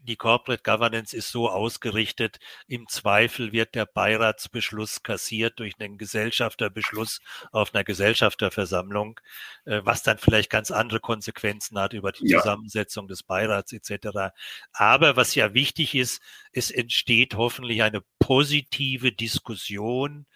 die 0.02 0.16
Corporate 0.16 0.62
Governance 0.62 1.14
ist 1.14 1.30
so 1.30 1.50
ausgerichtet, 1.50 2.38
im 2.66 2.88
Zweifel 2.88 3.52
wird 3.52 3.74
der 3.74 3.86
Beiratsbeschluss 3.86 5.02
kassiert 5.02 5.58
durch 5.58 5.74
einen 5.78 5.98
Gesellschafterbeschluss 5.98 7.20
auf 7.52 7.74
einer 7.74 7.84
Gesellschafterversammlung, 7.84 9.20
äh, 9.66 9.80
was 9.84 10.02
dann 10.02 10.18
vielleicht 10.18 10.50
ganz 10.50 10.70
andere 10.70 11.00
Konsequenzen 11.00 11.78
hat 11.78 11.92
über 11.92 12.12
die 12.12 12.28
ja. 12.28 12.38
Zusammensetzung 12.38 13.08
des 13.08 13.22
Beirats 13.22 13.72
etc. 13.72 14.32
Aber 14.72 15.16
was 15.16 15.34
ja 15.34 15.54
wichtig 15.54 15.94
ist, 15.94 16.22
es 16.52 16.70
entsteht 16.70 17.34
hoffentlich 17.34 17.82
eine 17.82 18.02
positive 18.18 19.12
Diskussion 19.12 20.26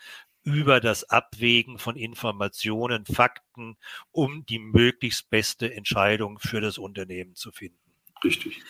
über 0.45 0.81
das 0.81 1.05
Abwägen 1.05 1.79
von 1.79 1.97
Informationen, 1.97 3.07
Fakten, 3.07 3.77
um 4.11 4.47
die 4.47 4.59
möglichst 4.59 5.31
beste 5.31 5.75
Entscheidung 5.75 6.39
für 6.39 6.61
das 6.61 6.79
Unternehmen 6.79 7.35
zu 7.35 7.51
finden. 7.51 7.79
Richtig. 8.23 8.63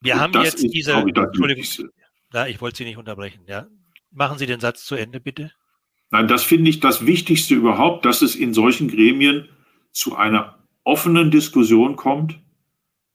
Wir 0.00 0.14
Und 0.14 0.20
haben 0.20 0.42
jetzt 0.42 0.62
diese. 0.62 0.92
Entschuldigung, 0.92 1.90
ja, 2.32 2.46
ich 2.46 2.60
wollte 2.60 2.78
Sie 2.78 2.84
nicht 2.84 2.96
unterbrechen. 2.96 3.42
Ja. 3.46 3.66
Machen 4.10 4.38
Sie 4.38 4.46
den 4.46 4.60
Satz 4.60 4.84
zu 4.84 4.94
Ende, 4.94 5.20
bitte. 5.20 5.52
Nein, 6.10 6.28
das 6.28 6.44
finde 6.44 6.70
ich 6.70 6.80
das 6.80 7.04
Wichtigste 7.04 7.54
überhaupt, 7.54 8.04
dass 8.04 8.22
es 8.22 8.36
in 8.36 8.54
solchen 8.54 8.88
Gremien 8.88 9.48
zu 9.90 10.16
einer 10.16 10.64
offenen 10.84 11.30
Diskussion 11.30 11.96
kommt, 11.96 12.38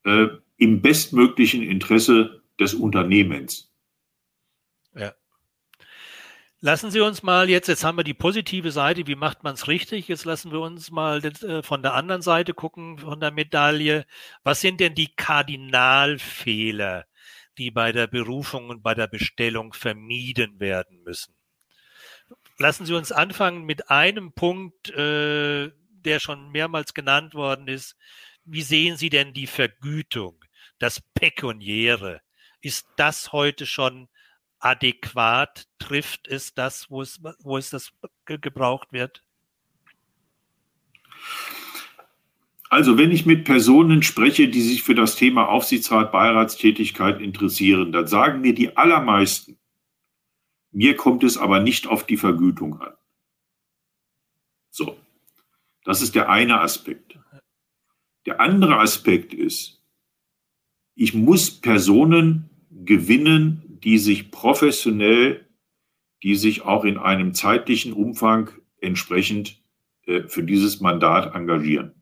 äh, 0.04 0.28
im 0.58 0.82
bestmöglichen 0.82 1.64
Interesse 1.64 2.42
des 2.60 2.74
Unternehmens. 2.74 3.72
Ja. 4.94 5.14
Lassen 6.64 6.92
Sie 6.92 7.00
uns 7.00 7.24
mal 7.24 7.50
jetzt, 7.50 7.68
jetzt 7.68 7.84
haben 7.84 7.98
wir 7.98 8.04
die 8.04 8.14
positive 8.14 8.72
Seite, 8.72 9.08
wie 9.08 9.16
macht 9.16 9.42
man 9.44 9.56
es 9.56 9.68
richtig? 9.68 10.08
Jetzt 10.08 10.26
lassen 10.26 10.52
wir 10.52 10.60
uns 10.60 10.92
mal 10.92 11.26
äh, 11.26 11.64
von 11.64 11.82
der 11.82 11.96
anderen 11.96 12.22
Seite 12.22 12.54
gucken, 12.54 13.00
von 13.00 13.20
der 13.20 13.32
Medaille. 13.32 14.06
Was 14.44 14.62
sind 14.62 14.80
denn 14.80 14.94
die 14.94 15.12
Kardinalfehler, 15.16 17.08
die 17.58 17.72
bei 17.72 17.92
der 17.92 18.06
Berufung 18.06 18.70
und 18.70 18.84
bei 18.84 18.94
der 18.94 19.08
Bestellung 19.08 19.74
vermieden 19.74 20.60
werden 20.60 21.02
müssen? 21.02 21.34
Lassen 22.60 22.86
Sie 22.86 22.94
uns 22.94 23.12
anfangen 23.12 23.64
mit 23.64 23.90
einem 23.90 24.32
Punkt, 24.32 24.92
äh, 24.92 25.72
der 25.90 26.20
schon 26.20 26.52
mehrmals 26.52 26.94
genannt 26.94 27.34
worden 27.34 27.68
ist. 27.68 27.96
Wie 28.46 28.62
sehen 28.62 28.98
Sie 28.98 29.10
denn 29.10 29.34
die 29.34 29.48
Vergütung, 29.48 30.40
das 30.78 31.02
Pekuniäre? 31.16 32.22
Ist 32.62 32.86
das 32.98 33.32
heute 33.32 33.66
schon 33.66 34.10
adäquat 34.62 35.68
trifft, 35.80 36.28
ist 36.28 36.58
das, 36.58 36.90
wo 36.90 37.02
es, 37.02 37.22
wo 37.40 37.58
es 37.58 37.70
das 37.70 37.92
gebraucht 38.26 38.94
wird? 38.94 39.24
Also 42.70 42.98
wenn 42.98 43.12
ich 43.12 43.26
mit 43.26 43.44
Personen 43.44 44.02
spreche, 44.02 44.48
die 44.48 44.62
sich 44.62 44.84
für 44.84 44.96
das 44.96 45.16
Thema 45.18 45.50
Aufsichtsrat, 45.50 46.12
Beiratstätigkeit 46.14 47.20
interessieren, 47.20 47.92
dann 47.92 48.08
sagen 48.08 48.40
mir 48.40 48.56
die 48.56 48.78
allermeisten, 48.78 49.58
mir 50.72 50.96
kommt 50.96 51.24
es 51.26 51.38
aber 51.38 51.60
nicht 51.60 51.88
auf 51.88 52.06
die 52.06 52.16
Vergütung 52.16 52.80
an. 52.80 52.94
So, 54.70 54.98
das 55.84 56.02
ist 56.02 56.16
der 56.16 56.30
eine 56.30 56.62
Aspekt. 56.62 57.20
Der 58.26 58.40
andere 58.40 58.78
Aspekt 58.78 59.34
ist, 59.34 59.84
ich 60.96 61.14
muss 61.14 61.52
Personen 61.52 62.50
gewinnen, 62.70 63.71
die 63.84 63.98
sich 63.98 64.32
professionell, 64.32 65.48
die 66.24 66.36
sich 66.36 66.64
auch 66.64 66.86
in 66.86 66.98
einem 66.98 67.34
zeitlichen 67.34 67.94
Umfang 67.94 68.50
entsprechend 68.80 69.62
äh, 70.06 70.24
für 70.28 70.44
dieses 70.44 70.82
Mandat 70.82 71.36
engagieren. 71.36 71.94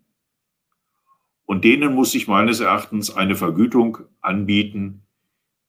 Und 1.46 1.64
denen 1.64 1.96
muss 1.96 2.14
ich 2.14 2.28
meines 2.28 2.60
Erachtens 2.60 3.10
eine 3.10 3.36
Vergütung 3.36 4.00
anbieten, 4.22 5.02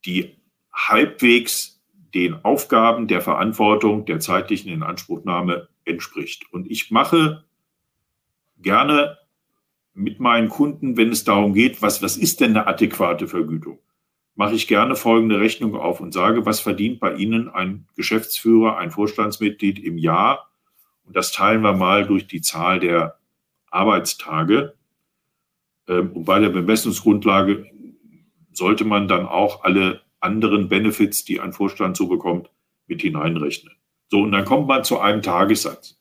die 0.04 0.36
halbwegs 0.72 1.80
den 2.14 2.44
Aufgaben 2.44 3.06
der 3.06 3.20
Verantwortung 3.20 4.04
der 4.04 4.20
zeitlichen 4.20 4.70
Inanspruchnahme 4.70 5.68
entspricht. 5.84 6.52
Und 6.52 6.70
ich 6.70 6.90
mache 6.90 7.44
gerne 8.58 9.18
mit 9.94 10.20
meinen 10.20 10.48
Kunden, 10.48 10.96
wenn 10.96 11.10
es 11.10 11.24
darum 11.24 11.54
geht, 11.54 11.82
was, 11.82 12.02
was 12.02 12.16
ist 12.16 12.40
denn 12.40 12.50
eine 12.50 12.66
adäquate 12.66 13.28
Vergütung? 13.28 13.78
Mache 14.40 14.54
ich 14.54 14.68
gerne 14.68 14.96
folgende 14.96 15.38
Rechnung 15.38 15.76
auf 15.76 16.00
und 16.00 16.14
sage, 16.14 16.46
was 16.46 16.60
verdient 16.60 16.98
bei 16.98 17.12
Ihnen 17.12 17.50
ein 17.50 17.86
Geschäftsführer, 17.94 18.78
ein 18.78 18.90
Vorstandsmitglied 18.90 19.78
im 19.78 19.98
Jahr? 19.98 20.48
Und 21.04 21.14
das 21.14 21.30
teilen 21.30 21.60
wir 21.60 21.74
mal 21.74 22.06
durch 22.06 22.26
die 22.26 22.40
Zahl 22.40 22.80
der 22.80 23.18
Arbeitstage. 23.70 24.72
Ähm, 25.86 26.12
und 26.12 26.24
bei 26.24 26.38
der 26.38 26.48
Bemessungsgrundlage 26.48 27.66
sollte 28.52 28.86
man 28.86 29.08
dann 29.08 29.26
auch 29.26 29.62
alle 29.62 30.00
anderen 30.20 30.70
Benefits, 30.70 31.22
die 31.26 31.38
ein 31.38 31.52
Vorstand 31.52 31.98
so 31.98 32.08
bekommt, 32.08 32.48
mit 32.86 33.02
hineinrechnen. 33.02 33.74
So, 34.08 34.22
und 34.22 34.32
dann 34.32 34.46
kommt 34.46 34.66
man 34.66 34.84
zu 34.84 35.00
einem 35.00 35.20
Tagessatz. 35.20 36.00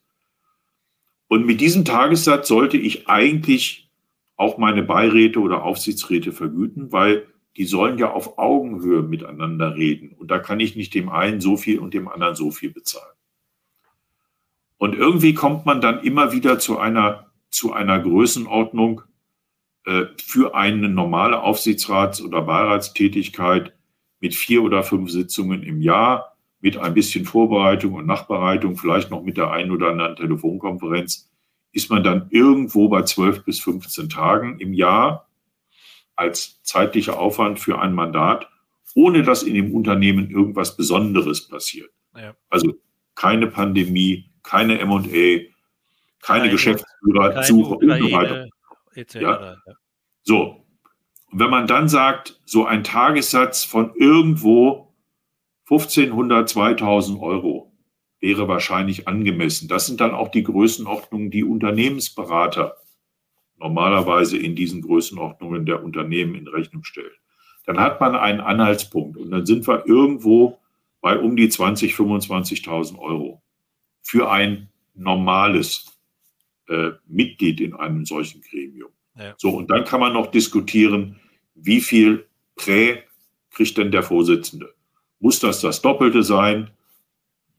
Und 1.28 1.46
mit 1.46 1.60
diesem 1.60 1.84
Tagessatz 1.84 2.48
sollte 2.48 2.78
ich 2.78 3.10
eigentlich 3.10 3.92
auch 4.38 4.58
meine 4.58 4.82
Beiräte 4.82 5.42
oder 5.42 5.64
Aufsichtsräte 5.64 6.32
vergüten, 6.32 6.94
weil 6.94 7.28
die 7.58 7.66
sollen 7.66 7.98
ja 7.98 8.12
auf 8.12 8.38
Augenhöhe 8.38 9.02
miteinander 9.02 9.76
reden. 9.76 10.14
Und 10.18 10.32
da 10.32 10.40
kann 10.40 10.60
ich 10.60 10.76
nicht 10.76 10.94
dem 10.94 11.10
einen 11.10 11.42
so 11.42 11.58
viel 11.58 11.80
und 11.80 11.94
dem 11.94 12.08
anderen 12.08 12.36
so 12.36 12.52
viel 12.52 12.72
bezahlen. 12.72 13.16
Und 14.78 14.96
irgendwie 14.96 15.34
kommt 15.34 15.66
man 15.66 15.82
dann 15.82 16.02
immer 16.02 16.32
wieder 16.32 16.58
zu 16.58 16.80
einer, 16.80 17.32
zu 17.50 17.74
einer 17.74 18.00
Größenordnung 18.00 19.02
äh, 19.86 20.06
für 20.24 20.56
eine 20.56 20.88
normale 20.88 21.42
Aufsichtsrats- 21.42 22.22
oder 22.22 22.42
Beiratstätigkeit 22.42 23.74
mit 24.22 24.36
vier 24.36 24.64
oder 24.64 24.84
fünf 24.84 25.12
Sitzungen 25.12 25.64
im 25.64 25.82
Jahr, 25.82 26.38
mit 26.62 26.78
ein 26.78 26.94
bisschen 26.94 27.26
Vorbereitung 27.26 27.94
und 27.94 28.06
Nachbereitung, 28.06 28.78
vielleicht 28.78 29.12
noch 29.12 29.24
mit 29.24 29.38
der 29.38 29.52
einen 29.52 29.72
oder 29.72 29.90
anderen 29.90 30.16
Telefonkonferenz, 30.16 31.30
ist 31.72 31.90
man 31.90 32.04
dann 32.04 32.28
irgendwo 32.30 32.90
bei 32.90 33.04
zwölf 33.04 33.44
bis 33.46 33.60
15 33.60 34.10
Tagen 34.10 34.60
im 34.60 34.74
Jahr 34.74 35.29
als 36.20 36.62
zeitlicher 36.64 37.18
Aufwand 37.18 37.60
für 37.60 37.80
ein 37.80 37.94
Mandat, 37.94 38.50
ohne 38.94 39.24
dass 39.24 39.44
in 39.44 39.54
dem 39.54 39.74
Unternehmen 39.74 40.30
irgendwas 40.30 40.76
Besonderes 40.76 41.48
passiert. 41.48 41.90
Ja. 42.16 42.36
Also 42.50 42.74
keine 43.16 43.48
Pandemie, 43.48 44.32
keine 44.44 44.80
M&A, 44.80 45.00
keine, 45.00 45.48
keine 46.22 46.50
Geschäftsführersuche 46.50 47.76
und 47.76 48.00
so 48.00 48.12
weiter. 48.12 48.48
Ja? 49.14 49.56
So, 50.24 50.66
und 51.32 51.40
wenn 51.40 51.50
man 51.50 51.68
dann 51.68 51.88
sagt, 51.88 52.40
so 52.46 52.66
ein 52.66 52.84
Tagessatz 52.84 53.64
von 53.64 53.94
irgendwo 53.96 54.94
1500, 55.70 56.50
2000 56.50 57.22
Euro 57.22 57.72
wäre 58.20 58.48
wahrscheinlich 58.48 59.08
angemessen. 59.08 59.68
Das 59.68 59.86
sind 59.86 60.02
dann 60.02 60.12
auch 60.12 60.30
die 60.30 60.44
Größenordnungen, 60.44 61.32
die 61.32 61.44
Unternehmensberater 61.44 62.76
normalerweise 63.60 64.38
in 64.38 64.56
diesen 64.56 64.82
Größenordnungen 64.82 65.66
der 65.66 65.84
Unternehmen 65.84 66.36
in 66.36 66.48
Rechnung 66.48 66.84
stellt. 66.84 67.20
Dann 67.66 67.80
hat 67.80 68.02
man 68.02 68.16
einen 68.16 68.40
Anhaltspunkt 68.40 69.18
und 69.18 69.32
dann 69.32 69.46
sind 69.46 69.68
wir 69.68 69.86
irgendwo 69.86 70.60
bei 71.02 71.18
um 71.18 71.36
die 71.36 71.50
20, 71.50 71.94
25.000 71.94 72.98
Euro 72.98 73.42
für 74.02 74.32
ein 74.32 74.70
normales 74.96 75.98
äh, 76.68 76.92
Mitglied 77.08 77.62
in 77.62 77.74
einem 77.74 78.06
solchen 78.06 78.42
Gremium. 78.42 78.92
Ja. 79.16 79.34
So, 79.38 79.50
und 79.50 79.70
dann 79.70 79.84
kann 79.86 80.00
man 80.00 80.14
noch 80.14 80.28
diskutieren, 80.28 81.20
wie 81.56 81.82
viel 81.82 82.26
Prä 82.56 83.04
kriegt 83.52 83.78
denn 83.78 83.92
der 83.92 84.04
Vorsitzende? 84.04 84.74
Muss 85.20 85.40
das 85.40 85.62
das 85.62 85.82
Doppelte 85.82 86.24
sein? 86.24 86.70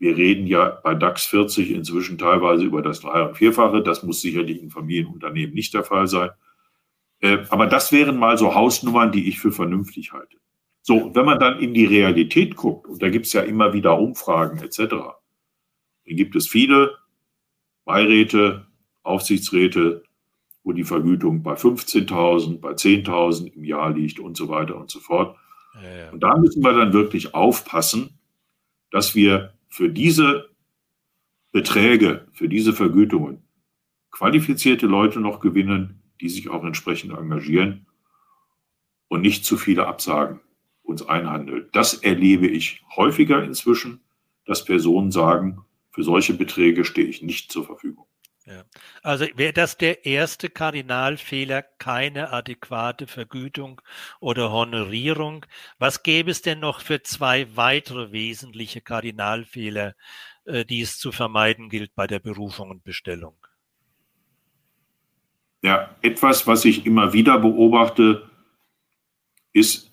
Wir 0.01 0.17
reden 0.17 0.47
ja 0.47 0.81
bei 0.83 0.95
DAX 0.95 1.27
40 1.27 1.71
inzwischen 1.71 2.17
teilweise 2.17 2.65
über 2.65 2.81
das 2.81 3.01
Drei- 3.01 3.23
und 3.23 3.37
Vierfache. 3.37 3.83
Das 3.83 4.03
muss 4.03 4.23
sicherlich 4.23 4.61
in 4.61 4.71
Familienunternehmen 4.71 5.55
nicht 5.55 5.75
der 5.75 5.85
Fall 5.85 6.07
sein. 6.07 6.31
Äh, 7.21 7.45
aber 7.51 7.67
das 7.67 7.93
wären 7.93 8.19
mal 8.19 8.39
so 8.39 8.55
Hausnummern, 8.55 9.13
die 9.13 9.29
ich 9.29 9.39
für 9.39 9.53
vernünftig 9.53 10.15
halte. 10.15 10.39
So, 10.81 11.15
wenn 11.15 11.27
man 11.27 11.39
dann 11.39 11.61
in 11.61 11.75
die 11.75 11.85
Realität 11.85 12.57
guckt, 12.57 12.89
und 12.89 13.03
da 13.03 13.11
gibt 13.11 13.27
es 13.27 13.35
ja 13.35 13.43
immer 13.43 13.75
wieder 13.75 13.99
Umfragen 13.99 14.59
etc., 14.63 14.79
dann 14.89 16.17
gibt 16.17 16.35
es 16.35 16.49
viele 16.49 16.97
Beiräte, 17.85 18.67
Aufsichtsräte, 19.03 20.03
wo 20.65 20.73
die 20.73 20.85
Vergütung 20.85 21.43
bei 21.43 21.55
15.000, 21.55 22.59
bei 22.61 22.71
10.000 22.71 23.53
im 23.53 23.65
Jahr 23.65 23.93
liegt 23.93 24.19
und 24.19 24.39
so 24.39 24.49
weiter 24.49 24.77
und 24.79 24.91
so 24.91 25.01
fort. 25.01 25.37
Ja, 25.75 26.05
ja. 26.05 26.11
Und 26.11 26.21
da 26.21 26.39
müssen 26.39 26.65
wir 26.65 26.73
dann 26.73 26.95
wirklich 26.95 27.35
aufpassen, 27.35 28.19
dass 28.91 29.15
wir 29.15 29.53
für 29.71 29.89
diese 29.89 30.51
Beträge, 31.53 32.29
für 32.33 32.49
diese 32.49 32.73
Vergütungen 32.73 33.43
qualifizierte 34.11 34.87
Leute 34.87 35.21
noch 35.21 35.41
gewinnen, 35.41 36.03
die 36.21 36.29
sich 36.29 36.51
auch 36.51 36.65
entsprechend 36.65 37.13
engagieren 37.13 37.87
und 39.09 39.23
nicht 39.23 39.45
zu 39.45 39.57
viele 39.57 39.87
Absagen 39.87 40.41
uns 40.83 41.03
einhandeln. 41.03 41.69
Das 41.73 41.95
erlebe 41.95 42.49
ich 42.49 42.83
häufiger 42.97 43.43
inzwischen, 43.43 44.01
dass 44.45 44.65
Personen 44.65 45.13
sagen, 45.13 45.65
für 45.93 46.03
solche 46.03 46.35
Beträge 46.35 46.85
stehe 46.85 47.07
ich 47.07 47.23
nicht 47.23 47.51
zur 47.51 47.65
Verfügung. 47.65 48.07
Ja. 48.47 48.65
Also 49.03 49.27
wäre 49.37 49.53
das 49.53 49.77
der 49.77 50.07
erste 50.07 50.49
Kardinalfehler, 50.49 51.63
keine 51.63 52.33
adäquate 52.33 53.07
Vergütung 53.07 53.83
oder 54.19 54.51
Honorierung. 54.51 55.45
Was 55.79 56.03
gäbe 56.03 56.31
es 56.31 56.41
denn 56.41 56.61
noch 56.61 56.81
für 56.81 57.03
zwei 57.03 57.55
weitere 57.55 58.13
wesentliche 58.13 58.81
Kardinalfehler, 58.81 59.95
äh, 60.47 60.65
die 60.65 60.81
es 60.81 60.99
zu 60.99 61.13
vermeiden 61.13 61.69
gilt 61.69 61.95
bei 61.95 62.07
der 62.07 62.19
Berufung 62.19 62.71
und 62.71 62.83
Bestellung? 62.83 63.37
Ja, 65.63 65.95
etwas, 66.01 66.47
was 66.47 66.65
ich 66.65 66.87
immer 66.87 67.13
wieder 67.13 67.39
beobachte, 67.39 68.31
ist 69.53 69.93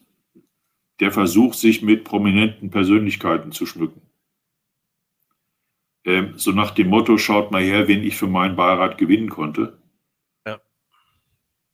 der 1.02 1.12
Versuch, 1.12 1.54
sich 1.54 1.82
mit 1.82 2.06
prominenten 2.06 2.72
Persönlichkeiten 2.72 3.52
zu 3.52 3.66
schmücken. 3.66 4.07
Ähm, 6.08 6.36
so 6.38 6.51
nach 6.51 6.72
dem 6.72 6.88
Motto, 6.88 7.18
schaut 7.18 7.51
mal 7.51 7.62
her, 7.62 7.89
wen 7.89 8.01
ich 8.01 8.16
für 8.16 8.28
meinen 8.28 8.55
Beirat 8.55 8.97
gewinnen 8.97 9.30
konnte. 9.30 9.78
Ja. 10.45 10.62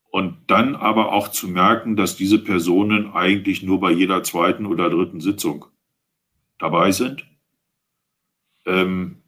Und 0.10 0.38
dann 0.48 0.76
aber 0.76 1.14
auch 1.14 1.28
zu 1.28 1.48
merken, 1.48 1.96
dass 1.96 2.18
diese 2.18 2.44
Personen 2.44 3.14
eigentlich 3.14 3.62
nur 3.62 3.80
bei 3.80 3.92
jeder 3.92 4.24
zweiten 4.24 4.66
oder 4.66 4.90
dritten 4.90 5.22
Sitzung 5.22 5.66
dabei 6.58 6.92
sind. 6.92 7.28
Ähm, 8.66 9.22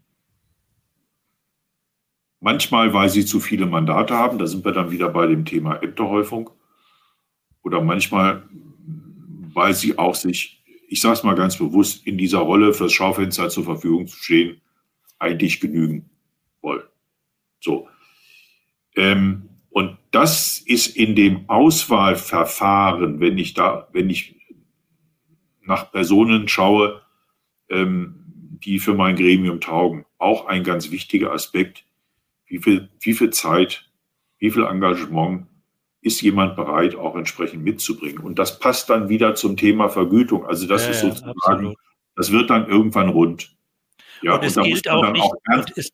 manchmal, 2.40 2.92
weil 2.94 3.10
sie 3.10 3.28
zu 3.28 3.40
viele 3.40 3.68
Mandate 3.68 4.16
haben, 4.16 4.40
da 4.40 4.48
sind 4.48 4.66
wir 4.66 4.72
dann 4.72 4.90
wieder 4.90 5.10
bei 5.10 5.28
dem 5.28 5.46
Thema 5.46 5.76
Ämterhäufung. 5.84 6.50
Oder 7.62 7.80
manchmal, 7.82 8.50
weil 9.54 9.76
sie 9.76 10.00
auch 10.00 10.16
sich, 10.16 10.64
ich 10.88 11.00
sage 11.00 11.14
es 11.14 11.24
mal 11.24 11.36
ganz 11.36 11.58
bewusst, 11.58 12.08
in 12.08 12.18
dieser 12.18 12.40
Rolle 12.40 12.74
fürs 12.74 12.94
Schaufenster 12.94 13.50
zur 13.50 13.66
Verfügung 13.66 14.08
zu 14.08 14.18
stehen, 14.18 14.62
eigentlich 15.20 15.60
genügen 15.60 16.10
wollen. 16.62 16.84
So. 17.60 17.88
Ähm, 18.96 19.50
und 19.70 19.98
das 20.12 20.60
ist 20.60 20.96
in 20.96 21.16
dem 21.16 21.50
Auswahlverfahren, 21.50 23.20
wenn 23.20 23.38
ich 23.38 23.54
da, 23.54 23.88
wenn 23.92 24.10
ich 24.10 24.36
nach 25.62 25.92
Personen 25.92 26.48
schaue, 26.48 27.02
ähm, 27.70 28.26
die 28.64 28.80
für 28.80 28.94
mein 28.94 29.16
Gremium 29.16 29.60
taugen, 29.60 30.06
auch 30.18 30.46
ein 30.46 30.64
ganz 30.64 30.92
wichtiger 30.92 31.32
Aspekt. 31.34 31.86
Wie 32.48 32.60
viel, 32.60 32.90
wie 33.02 33.14
viel 33.14 33.32
Zeit, 33.32 33.90
wie 34.38 34.52
viel 34.52 34.64
Engagement 34.64 35.48
ist 36.02 36.22
jemand 36.22 36.56
bereit, 36.56 36.96
auch 36.96 37.16
entsprechend 37.16 37.64
mitzubringen? 37.64 38.20
Und 38.20 38.40
das 38.40 38.60
passt 38.60 38.90
dann 38.90 39.10
wieder 39.10 39.36
zum 39.36 39.58
Thema 39.58 39.90
Vergütung. 39.90 40.46
Also 40.46 40.68
das 40.68 40.86
ja, 40.86 40.92
ist 40.92 41.02
sozusagen, 41.02 41.68
ja, 41.68 41.74
das 42.16 42.32
wird 42.32 42.50
dann 42.50 42.68
irgendwann 42.68 43.10
rund. 43.10 43.56
Ja, 44.22 44.36
und, 44.36 44.44
es 44.44 44.56
gilt 44.56 44.90
auch 44.90 45.12
nicht, 45.12 45.24
auch 45.24 45.58
und, 45.58 45.78
es, 45.78 45.92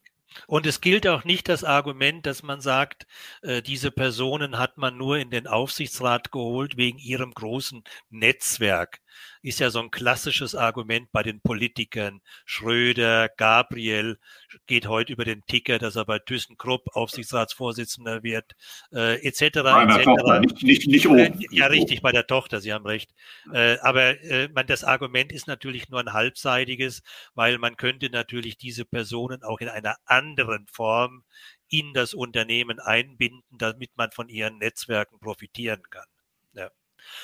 und 0.47 0.65
es 0.65 0.81
gilt 0.81 1.07
auch 1.07 1.23
nicht 1.23 1.49
das 1.49 1.63
Argument, 1.63 2.25
dass 2.25 2.43
man 2.43 2.61
sagt, 2.61 3.05
äh, 3.41 3.61
diese 3.61 3.91
Personen 3.91 4.57
hat 4.57 4.77
man 4.77 4.97
nur 4.97 5.17
in 5.17 5.29
den 5.29 5.47
Aufsichtsrat 5.47 6.31
geholt 6.31 6.77
wegen 6.77 6.97
ihrem 6.97 7.33
großen 7.33 7.83
Netzwerk 8.09 9.00
ist 9.41 9.59
ja 9.59 9.69
so 9.69 9.79
ein 9.79 9.91
klassisches 9.91 10.55
Argument 10.55 11.11
bei 11.11 11.23
den 11.23 11.41
Politikern. 11.41 12.21
Schröder, 12.45 13.29
Gabriel 13.29 14.19
geht 14.67 14.87
heute 14.87 15.13
über 15.13 15.25
den 15.25 15.45
Ticker, 15.45 15.79
dass 15.79 15.95
er 15.95 16.05
bei 16.05 16.19
ThyssenKrupp 16.19 16.95
Aufsichtsratsvorsitzender 16.95 18.23
wird, 18.23 18.53
äh, 18.93 19.25
etc. 19.25 19.61
Bei 19.61 19.85
der 19.85 20.03
Tochter, 20.03 20.39
nicht, 20.39 20.63
nicht, 20.63 20.87
nicht 20.87 21.07
oben. 21.07 21.19
Äh, 21.19 21.47
ja, 21.51 21.67
richtig, 21.67 22.01
bei 22.01 22.11
der 22.11 22.27
Tochter, 22.27 22.61
Sie 22.61 22.73
haben 22.73 22.85
recht. 22.85 23.11
Äh, 23.53 23.77
aber 23.79 24.21
äh, 24.21 24.49
man, 24.49 24.67
das 24.67 24.83
Argument 24.83 25.31
ist 25.31 25.47
natürlich 25.47 25.89
nur 25.89 25.99
ein 25.99 26.13
halbseitiges, 26.13 27.01
weil 27.33 27.57
man 27.57 27.77
könnte 27.77 28.09
natürlich 28.09 28.57
diese 28.57 28.85
Personen 28.85 29.43
auch 29.43 29.59
in 29.59 29.69
einer 29.69 29.95
anderen 30.05 30.67
Form 30.67 31.23
in 31.71 31.93
das 31.93 32.13
Unternehmen 32.13 32.79
einbinden, 32.79 33.57
damit 33.57 33.91
man 33.95 34.11
von 34.11 34.27
ihren 34.27 34.57
Netzwerken 34.57 35.19
profitieren 35.19 35.81
kann. 35.89 36.05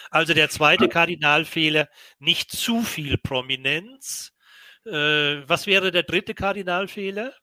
Also 0.09 0.33
der 0.33 0.49
zweite 0.49 0.87
Kardinalfehler, 0.89 1.87
nicht 2.19 2.51
zu 2.51 2.81
viel 2.81 3.17
Prominenz. 3.17 4.33
Äh, 4.85 5.47
was 5.47 5.67
wäre 5.67 5.91
der 5.91 6.03
dritte 6.03 6.33
Kardinalfehler? 6.33 7.33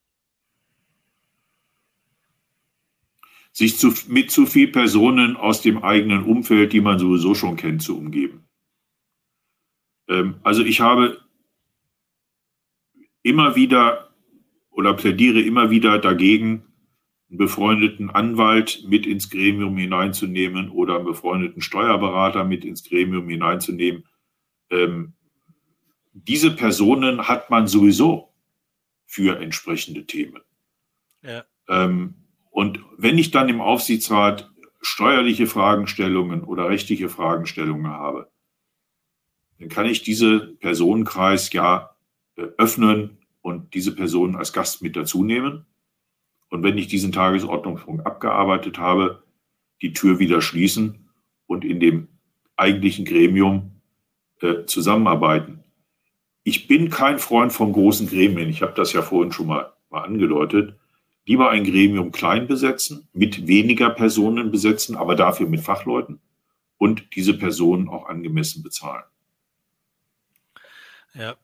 Sich 3.52 3.78
zu, 3.78 3.94
mit 4.08 4.30
zu 4.30 4.46
viel 4.46 4.68
Personen 4.68 5.36
aus 5.36 5.62
dem 5.62 5.84
eigenen 5.84 6.24
Umfeld, 6.24 6.72
die 6.72 6.80
man 6.80 6.98
sowieso 6.98 7.34
schon 7.34 7.56
kennt, 7.56 7.82
zu 7.82 7.96
umgeben. 7.96 8.48
Ähm, 10.08 10.40
also 10.42 10.64
ich 10.64 10.80
habe 10.80 11.20
immer 13.22 13.56
wieder 13.56 14.10
oder 14.70 14.94
plädiere 14.94 15.40
immer 15.40 15.70
wieder 15.70 15.98
dagegen, 15.98 16.73
einen 17.28 17.38
befreundeten 17.38 18.10
Anwalt 18.10 18.84
mit 18.86 19.06
ins 19.06 19.30
Gremium 19.30 19.76
hineinzunehmen 19.76 20.70
oder 20.70 20.96
einen 20.96 21.04
befreundeten 21.04 21.62
Steuerberater 21.62 22.44
mit 22.44 22.64
ins 22.64 22.84
Gremium 22.84 23.28
hineinzunehmen. 23.28 24.04
Ähm, 24.70 25.14
diese 26.12 26.54
Personen 26.54 27.26
hat 27.26 27.50
man 27.50 27.66
sowieso 27.66 28.32
für 29.06 29.40
entsprechende 29.40 30.06
Themen. 30.06 30.42
Ja. 31.22 31.44
Ähm, 31.68 32.14
und 32.50 32.80
wenn 32.96 33.18
ich 33.18 33.30
dann 33.30 33.48
im 33.48 33.60
Aufsichtsrat 33.60 34.50
steuerliche 34.80 35.46
Fragestellungen 35.46 36.44
oder 36.44 36.68
rechtliche 36.68 37.08
Fragestellungen 37.08 37.88
habe, 37.88 38.30
dann 39.58 39.68
kann 39.68 39.86
ich 39.86 40.02
diese 40.02 40.54
Personenkreis 40.60 41.52
ja 41.52 41.96
äh, 42.36 42.42
öffnen 42.58 43.18
und 43.40 43.74
diese 43.74 43.94
Personen 43.94 44.36
als 44.36 44.52
Gast 44.52 44.82
mit 44.82 44.96
dazu 44.96 45.24
nehmen. 45.24 45.66
Und 46.54 46.62
wenn 46.62 46.78
ich 46.78 46.86
diesen 46.86 47.10
Tagesordnungspunkt 47.10 48.06
abgearbeitet 48.06 48.78
habe, 48.78 49.24
die 49.82 49.92
Tür 49.92 50.20
wieder 50.20 50.40
schließen 50.40 51.10
und 51.48 51.64
in 51.64 51.80
dem 51.80 52.06
eigentlichen 52.54 53.04
Gremium 53.04 53.72
äh, 54.40 54.64
zusammenarbeiten. 54.64 55.64
Ich 56.44 56.68
bin 56.68 56.90
kein 56.90 57.18
Freund 57.18 57.52
von 57.52 57.72
großen 57.72 58.08
Gremien. 58.08 58.50
Ich 58.50 58.62
habe 58.62 58.72
das 58.76 58.92
ja 58.92 59.02
vorhin 59.02 59.32
schon 59.32 59.48
mal, 59.48 59.72
mal 59.90 60.02
angedeutet. 60.02 60.78
Lieber 61.26 61.50
ein 61.50 61.64
Gremium 61.64 62.12
klein 62.12 62.46
besetzen, 62.46 63.08
mit 63.12 63.48
weniger 63.48 63.90
Personen 63.90 64.52
besetzen, 64.52 64.94
aber 64.94 65.16
dafür 65.16 65.48
mit 65.48 65.60
Fachleuten 65.60 66.20
und 66.78 67.16
diese 67.16 67.36
Personen 67.36 67.88
auch 67.88 68.06
angemessen 68.06 68.62
bezahlen. 68.62 69.02
Ja, 71.14 71.34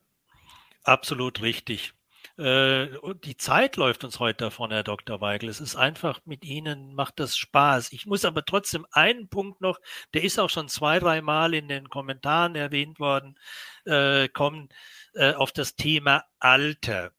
absolut 0.85 1.41
richtig. 1.41 1.93
Äh, 2.41 2.89
die 3.23 3.37
Zeit 3.37 3.75
läuft 3.75 4.03
uns 4.03 4.19
heute 4.19 4.45
davon, 4.45 4.71
Herr 4.71 4.81
Dr. 4.81 5.21
Weigel. 5.21 5.47
Es 5.47 5.61
ist 5.61 5.75
einfach 5.75 6.21
mit 6.25 6.43
Ihnen, 6.43 6.95
macht 6.95 7.19
das 7.19 7.37
Spaß. 7.37 7.91
Ich 7.91 8.07
muss 8.07 8.25
aber 8.25 8.43
trotzdem 8.43 8.87
einen 8.91 9.29
Punkt 9.29 9.61
noch, 9.61 9.79
der 10.15 10.23
ist 10.23 10.39
auch 10.39 10.49
schon 10.49 10.67
zwei, 10.67 10.97
drei 10.97 11.21
Mal 11.21 11.53
in 11.53 11.67
den 11.67 11.87
Kommentaren 11.89 12.55
erwähnt 12.55 12.99
worden, 12.99 13.37
äh, 13.85 14.27
kommen 14.27 14.69
äh, 15.13 15.33
auf 15.33 15.51
das 15.51 15.75
Thema 15.75 16.23
Alter. 16.39 17.11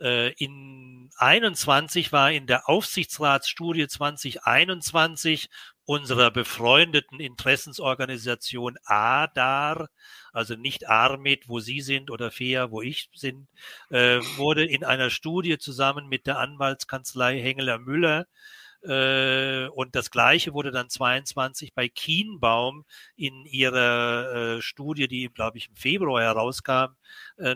Äh, 0.00 0.32
in 0.34 1.10
21 1.16 2.12
war 2.12 2.30
in 2.30 2.46
der 2.46 2.68
Aufsichtsratsstudie 2.68 3.88
2021 3.88 5.48
unserer 5.84 6.30
befreundeten 6.30 7.18
Interessensorganisation 7.18 8.76
ADAR, 8.84 9.88
also 10.32 10.54
nicht 10.54 10.88
ARMIT, 10.88 11.48
wo 11.48 11.60
Sie 11.60 11.80
sind, 11.80 12.10
oder 12.10 12.30
FEA, 12.30 12.70
wo 12.70 12.82
ich 12.82 13.10
bin, 13.20 13.48
äh, 13.90 14.20
wurde 14.36 14.64
in 14.66 14.84
einer 14.84 15.10
Studie 15.10 15.58
zusammen 15.58 16.08
mit 16.08 16.26
der 16.26 16.38
Anwaltskanzlei 16.38 17.40
Hengeler 17.40 17.78
Müller 17.78 18.26
Äh, 18.84 19.66
und 19.74 19.96
das 19.96 20.10
Gleiche 20.12 20.54
wurde 20.54 20.70
dann 20.70 20.88
22 20.88 21.74
bei 21.74 21.88
Kienbaum 21.88 22.84
in 23.16 23.44
ihrer 23.44 24.58
äh, 24.58 24.62
Studie, 24.62 25.08
die, 25.08 25.28
glaube 25.34 25.58
ich, 25.58 25.68
im 25.68 25.74
Februar 25.76 26.22
herauskam, 26.22 26.94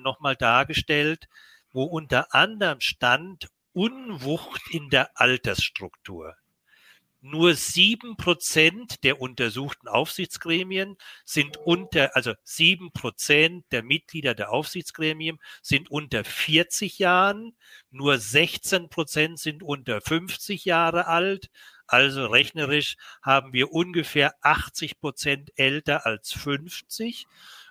nochmal 0.00 0.34
dargestellt, 0.36 1.28
wo 1.72 1.84
unter 1.84 2.34
anderem 2.34 2.80
stand 2.80 3.48
Unwucht 3.72 4.62
in 4.70 4.90
der 4.90 5.10
Altersstruktur. 5.14 6.36
Nur 7.24 7.54
sieben 7.54 8.16
Prozent 8.16 9.04
der 9.04 9.20
untersuchten 9.20 9.86
Aufsichtsgremien 9.86 10.96
sind 11.24 11.56
unter, 11.56 12.16
also 12.16 12.34
sieben 12.42 12.90
Prozent 12.90 13.64
der 13.70 13.84
Mitglieder 13.84 14.34
der 14.34 14.50
Aufsichtsgremien 14.50 15.38
sind 15.62 15.88
unter 15.88 16.24
40 16.24 16.98
Jahren. 16.98 17.56
Nur 17.92 18.18
16 18.18 18.88
Prozent 18.88 19.38
sind 19.38 19.62
unter 19.62 20.00
50 20.00 20.64
Jahre 20.64 21.06
alt. 21.06 21.48
Also 21.86 22.26
rechnerisch 22.26 22.96
haben 23.22 23.52
wir 23.52 23.70
ungefähr 23.70 24.34
80 24.40 24.98
Prozent 24.98 25.52
älter 25.54 26.04
als 26.06 26.32
50. 26.32 27.26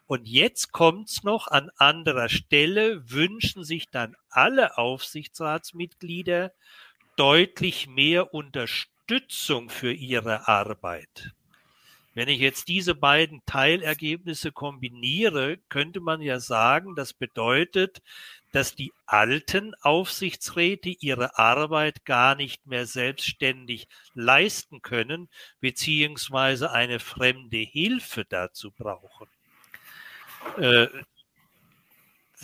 Und 0.08 0.28
jetzt 0.28 0.72
kommt's 0.72 1.24
noch 1.24 1.48
an 1.48 1.70
anderer 1.78 2.28
Stelle, 2.28 3.10
wünschen 3.10 3.64
sich 3.64 3.90
dann 3.90 4.16
alle 4.30 4.78
Aufsichtsratsmitglieder 4.78 6.52
deutlich 7.16 7.88
mehr 7.88 8.34
Unterstützung 8.34 9.70
für 9.70 9.94
ihre 9.94 10.48
Arbeit. 10.48 11.32
Wenn 12.14 12.28
ich 12.28 12.40
jetzt 12.40 12.68
diese 12.68 12.94
beiden 12.94 13.42
Teilergebnisse 13.46 14.52
kombiniere, 14.52 15.60
könnte 15.70 16.02
man 16.02 16.22
ja 16.22 16.42
sagen, 16.42 16.94
das 16.96 17.14
bedeutet, 17.14 18.02
dass 18.52 18.76
die 18.76 18.92
alten 19.06 19.74
Aufsichtsräte 19.76 20.90
ihre 20.90 21.38
Arbeit 21.38 22.04
gar 22.04 22.36
nicht 22.36 22.68
mehr 22.68 22.86
selbstständig 22.86 23.88
leisten 24.14 24.82
können, 24.82 25.30
beziehungsweise 25.62 26.72
eine 26.72 27.00
fremde 27.00 27.60
Hilfe 27.60 28.26
dazu 28.26 28.72
brauchen. 28.72 29.28
Äh, 30.58 30.88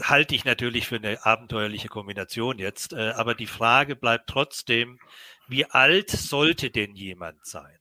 halte 0.02 0.36
ich 0.36 0.46
natürlich 0.46 0.88
für 0.88 0.98
eine 0.98 1.26
abenteuerliche 1.26 1.88
Kombination 1.88 2.60
jetzt, 2.60 2.94
äh, 2.94 3.12
aber 3.16 3.36
die 3.36 3.48
Frage 3.48 3.96
bleibt 3.96 4.30
trotzdem, 4.30 5.00
wie 5.48 5.66
alt 5.66 6.10
sollte 6.10 6.70
denn 6.70 6.96
jemand 6.96 7.46
sein? 7.46 7.78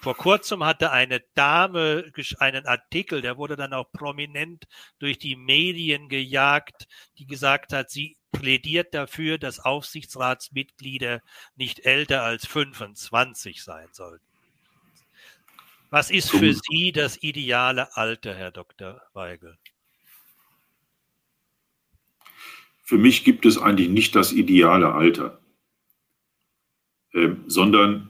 Vor 0.00 0.16
kurzem 0.16 0.64
hatte 0.64 0.90
eine 0.90 1.20
Dame 1.34 2.10
einen 2.38 2.66
Artikel, 2.66 3.22
der 3.22 3.36
wurde 3.36 3.54
dann 3.54 3.72
auch 3.72 3.92
prominent 3.92 4.64
durch 4.98 5.18
die 5.18 5.36
Medien 5.36 6.08
gejagt, 6.08 6.88
die 7.18 7.26
gesagt 7.26 7.72
hat, 7.72 7.88
sie 7.88 8.16
plädiert 8.32 8.94
dafür, 8.94 9.38
dass 9.38 9.60
Aufsichtsratsmitglieder 9.60 11.20
nicht 11.54 11.86
älter 11.86 12.24
als 12.24 12.46
25 12.48 13.62
sein 13.62 13.88
sollten. 13.92 14.31
Was 15.92 16.10
ist 16.10 16.30
für 16.30 16.54
Sie 16.54 16.90
das 16.90 17.22
ideale 17.22 17.94
Alter, 17.98 18.34
Herr 18.34 18.50
Dr. 18.50 19.02
Weigel? 19.12 19.58
Für 22.82 22.96
mich 22.96 23.24
gibt 23.24 23.44
es 23.44 23.58
eigentlich 23.58 23.90
nicht 23.90 24.14
das 24.14 24.32
ideale 24.32 24.94
Alter. 24.94 25.38
Ähm, 27.12 27.44
sondern 27.46 28.08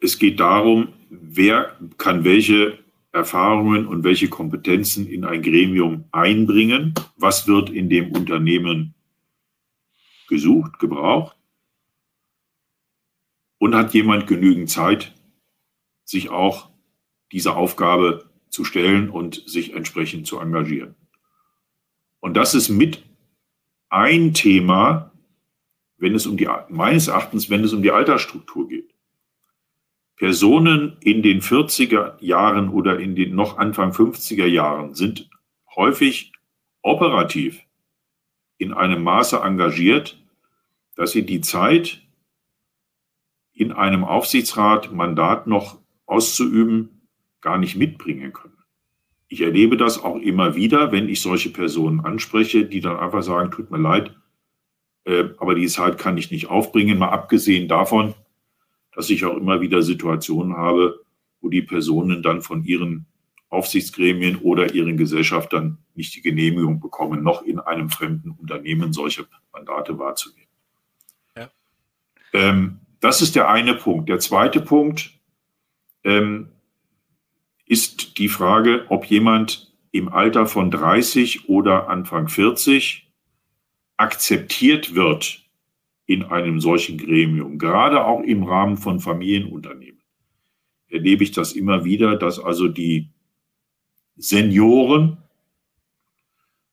es 0.00 0.18
geht 0.18 0.40
darum, 0.40 0.94
wer 1.10 1.78
kann 1.98 2.24
welche 2.24 2.78
Erfahrungen 3.12 3.86
und 3.86 4.04
welche 4.04 4.30
Kompetenzen 4.30 5.06
in 5.06 5.26
ein 5.26 5.42
Gremium 5.42 6.06
einbringen, 6.12 6.94
was 7.16 7.46
wird 7.46 7.68
in 7.68 7.90
dem 7.90 8.10
Unternehmen 8.12 8.94
gesucht, 10.28 10.78
gebraucht 10.78 11.36
und 13.58 13.74
hat 13.74 13.92
jemand 13.92 14.26
genügend 14.26 14.70
Zeit, 14.70 15.14
sich 16.04 16.30
auch 16.30 16.70
dieser 17.32 17.56
Aufgabe 17.56 18.28
zu 18.48 18.64
stellen 18.64 19.10
und 19.10 19.42
sich 19.46 19.74
entsprechend 19.74 20.26
zu 20.26 20.38
engagieren. 20.38 20.94
Und 22.20 22.34
das 22.34 22.54
ist 22.54 22.68
mit 22.68 23.04
ein 23.88 24.34
Thema, 24.34 25.12
wenn 25.96 26.14
es 26.14 26.26
um 26.26 26.36
die, 26.36 26.48
meines 26.68 27.08
Erachtens, 27.08 27.50
wenn 27.50 27.64
es 27.64 27.72
um 27.72 27.82
die 27.82 27.90
Altersstruktur 27.90 28.68
geht. 28.68 28.94
Personen 30.16 30.96
in 31.00 31.22
den 31.22 31.40
40er 31.40 32.16
Jahren 32.20 32.70
oder 32.70 32.98
in 32.98 33.14
den 33.14 33.34
noch 33.34 33.58
Anfang 33.58 33.92
50er 33.92 34.46
Jahren 34.46 34.94
sind 34.94 35.30
häufig 35.76 36.32
operativ 36.82 37.60
in 38.56 38.72
einem 38.72 39.02
Maße 39.04 39.38
engagiert, 39.38 40.20
dass 40.96 41.12
sie 41.12 41.24
die 41.24 41.40
Zeit 41.40 42.02
in 43.52 43.70
einem 43.70 44.04
Aufsichtsrat 44.04 44.92
Mandat 44.92 45.46
noch 45.46 45.78
auszuüben 46.06 46.97
gar 47.40 47.58
nicht 47.58 47.76
mitbringen 47.76 48.32
können. 48.32 48.56
Ich 49.28 49.42
erlebe 49.42 49.76
das 49.76 50.02
auch 50.02 50.16
immer 50.16 50.54
wieder, 50.54 50.90
wenn 50.90 51.08
ich 51.08 51.20
solche 51.20 51.50
Personen 51.50 52.00
anspreche, 52.00 52.64
die 52.64 52.80
dann 52.80 52.96
einfach 52.96 53.22
sagen, 53.22 53.50
tut 53.50 53.70
mir 53.70 53.78
leid, 53.78 54.16
äh, 55.04 55.30
aber 55.38 55.54
die 55.54 55.68
Zeit 55.68 55.98
kann 55.98 56.16
ich 56.16 56.30
nicht 56.30 56.48
aufbringen, 56.48 56.98
mal 56.98 57.10
abgesehen 57.10 57.68
davon, 57.68 58.14
dass 58.92 59.10
ich 59.10 59.24
auch 59.24 59.36
immer 59.36 59.60
wieder 59.60 59.82
Situationen 59.82 60.56
habe, 60.56 61.04
wo 61.40 61.48
die 61.48 61.62
Personen 61.62 62.22
dann 62.22 62.42
von 62.42 62.64
ihren 62.64 63.06
Aufsichtsgremien 63.50 64.36
oder 64.36 64.74
ihren 64.74 64.96
Gesellschaftern 64.96 65.78
nicht 65.94 66.14
die 66.14 66.20
Genehmigung 66.20 66.80
bekommen, 66.80 67.22
noch 67.22 67.42
in 67.42 67.58
einem 67.58 67.88
fremden 67.88 68.32
Unternehmen 68.32 68.92
solche 68.92 69.26
Mandate 69.52 69.98
wahrzunehmen. 69.98 70.48
Ja. 71.36 71.50
Ähm, 72.32 72.80
das 73.00 73.22
ist 73.22 73.36
der 73.36 73.48
eine 73.48 73.74
Punkt. 73.74 74.08
Der 74.08 74.18
zweite 74.18 74.60
Punkt 74.60 75.18
ähm, 76.04 76.48
ist 77.68 78.18
die 78.18 78.28
Frage, 78.28 78.86
ob 78.88 79.04
jemand 79.04 79.72
im 79.92 80.08
Alter 80.08 80.46
von 80.46 80.70
30 80.70 81.48
oder 81.48 81.88
Anfang 81.88 82.28
40 82.28 83.10
akzeptiert 83.96 84.94
wird 84.94 85.42
in 86.06 86.24
einem 86.24 86.60
solchen 86.60 86.96
Gremium, 86.96 87.58
gerade 87.58 88.04
auch 88.04 88.22
im 88.22 88.42
Rahmen 88.42 88.78
von 88.78 89.00
Familienunternehmen, 89.00 90.00
erlebe 90.88 91.22
ich 91.22 91.32
das 91.32 91.52
immer 91.52 91.84
wieder, 91.84 92.16
dass 92.16 92.38
also 92.38 92.68
die 92.68 93.10
Senioren 94.16 95.18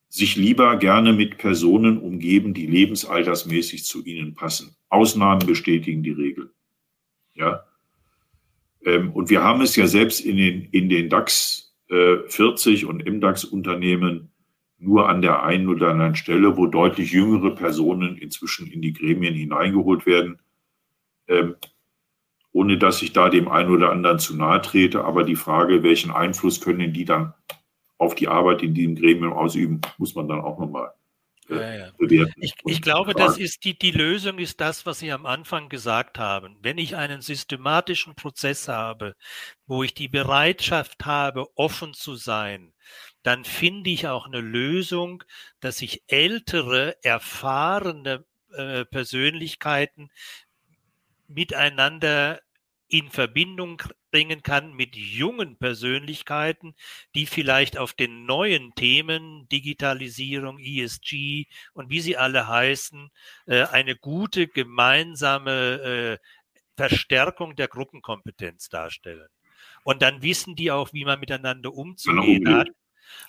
sich 0.08 0.38
lieber 0.38 0.78
gerne 0.78 1.12
mit 1.12 1.38
Personen 1.38 1.98
umgeben, 1.98 2.54
die 2.54 2.68
lebensaltersmäßig 2.68 3.84
zu 3.84 4.04
ihnen 4.06 4.34
passen. 4.34 4.78
Ausnahmen 4.88 5.46
bestätigen 5.46 6.04
die 6.04 6.12
Regel. 6.12 6.54
Ja. 7.34 7.66
Ähm, 8.86 9.12
und 9.12 9.30
wir 9.30 9.44
haben 9.44 9.62
es 9.62 9.76
ja 9.76 9.88
selbst 9.88 10.22
in 10.22 10.38
den, 10.38 10.70
in 10.72 10.88
den 10.90 11.10
DAX 11.10 11.76
40 11.88 12.84
äh, 12.84 12.86
und 12.86 13.02
im 13.06 13.22
DAX-Unternehmen 13.22 14.32
nur 14.78 15.10
an 15.10 15.22
der 15.22 15.44
einen 15.44 15.68
oder 15.70 15.90
anderen 15.90 16.16
Stelle, 16.16 16.58
wo 16.58 16.68
deutlich 16.68 17.12
jüngere 17.12 17.52
Personen 17.52 18.18
inzwischen 18.18 18.68
in 18.68 18.82
die 18.82 18.94
Gremien 18.94 19.34
hineingeholt 19.34 20.06
werden, 20.06 20.40
ähm, 21.28 21.56
ohne 22.52 22.78
dass 22.78 23.02
ich 23.02 23.14
da 23.14 23.30
dem 23.30 23.48
einen 23.48 23.70
oder 23.70 23.92
anderen 23.92 24.20
zu 24.20 24.36
nahe 24.36 24.62
trete. 24.62 25.04
Aber 25.04 25.24
die 25.24 25.36
Frage, 25.36 25.84
welchen 25.84 26.12
Einfluss 26.12 26.62
können 26.62 26.94
die 26.94 27.06
dann 27.06 27.34
auf 27.98 28.16
die 28.16 28.28
Arbeit 28.28 28.64
in 28.64 28.74
diesem 28.74 28.96
Gremium 28.96 29.34
ausüben, 29.34 29.82
muss 29.98 30.16
man 30.16 30.28
dann 30.28 30.42
auch 30.42 30.60
nochmal 30.60 30.92
ja, 31.50 31.76
ja. 31.76 31.92
bewerten. 31.98 32.42
Ich, 32.42 32.54
ich 32.66 32.82
glaube, 32.82 33.14
das 33.14 33.38
ist 33.38 33.64
die, 33.64 33.78
die 33.78 33.92
Lösung 33.92 34.40
ist 34.40 34.60
das, 34.62 34.86
was 34.86 35.00
Sie 35.00 35.12
am 35.12 35.26
Anfang 35.26 35.70
gesagt 35.70 36.18
haben. 36.18 36.58
Wenn 36.62 36.78
ich 36.78 36.96
einen 36.96 37.22
systematischen 37.22 38.16
Prozess 38.16 38.68
habe, 38.68 39.16
wo 39.68 39.84
ich 39.84 39.94
die 39.94 40.08
Bereitschaft 40.08 41.06
habe, 41.06 41.48
offen 41.56 41.94
zu 41.94 42.16
sein, 42.16 42.74
dann 43.24 43.44
finde 43.44 43.90
ich 43.90 44.08
auch 44.08 44.26
eine 44.26 44.42
Lösung, 44.42 45.24
dass 45.60 45.82
ich 45.82 46.04
ältere, 46.08 46.98
erfahrene 47.04 48.24
äh, 48.54 48.86
Persönlichkeiten 48.86 50.12
miteinander 51.28 52.42
in 52.88 53.10
Verbindung 53.10 53.82
bringen 54.16 54.44
kann 54.44 54.74
mit 54.74 54.96
jungen 54.96 55.58
Persönlichkeiten, 55.58 56.74
die 57.16 57.26
vielleicht 57.26 57.78
auf 57.78 57.92
den 57.92 58.26
neuen 58.26 58.74
Themen 58.76 59.46
Digitalisierung, 59.50 60.58
ESG 60.58 61.48
und 61.74 61.90
wie 61.90 62.00
sie 62.00 62.16
alle 62.16 62.48
heißen, 62.48 63.10
äh, 63.46 63.64
eine 63.64 63.98
gute 63.98 64.48
gemeinsame 64.48 65.52
äh, 65.52 66.18
Verstärkung 66.78 67.58
der 67.58 67.68
Gruppenkompetenz 67.68 68.70
darstellen. 68.70 69.28
Und 69.84 70.02
dann 70.02 70.22
wissen 70.22 70.56
die 70.56 70.72
auch, 70.72 70.94
wie 70.94 71.04
man 71.04 71.20
miteinander 71.20 71.74
umzugehen 71.74 72.56
hat 72.56 72.70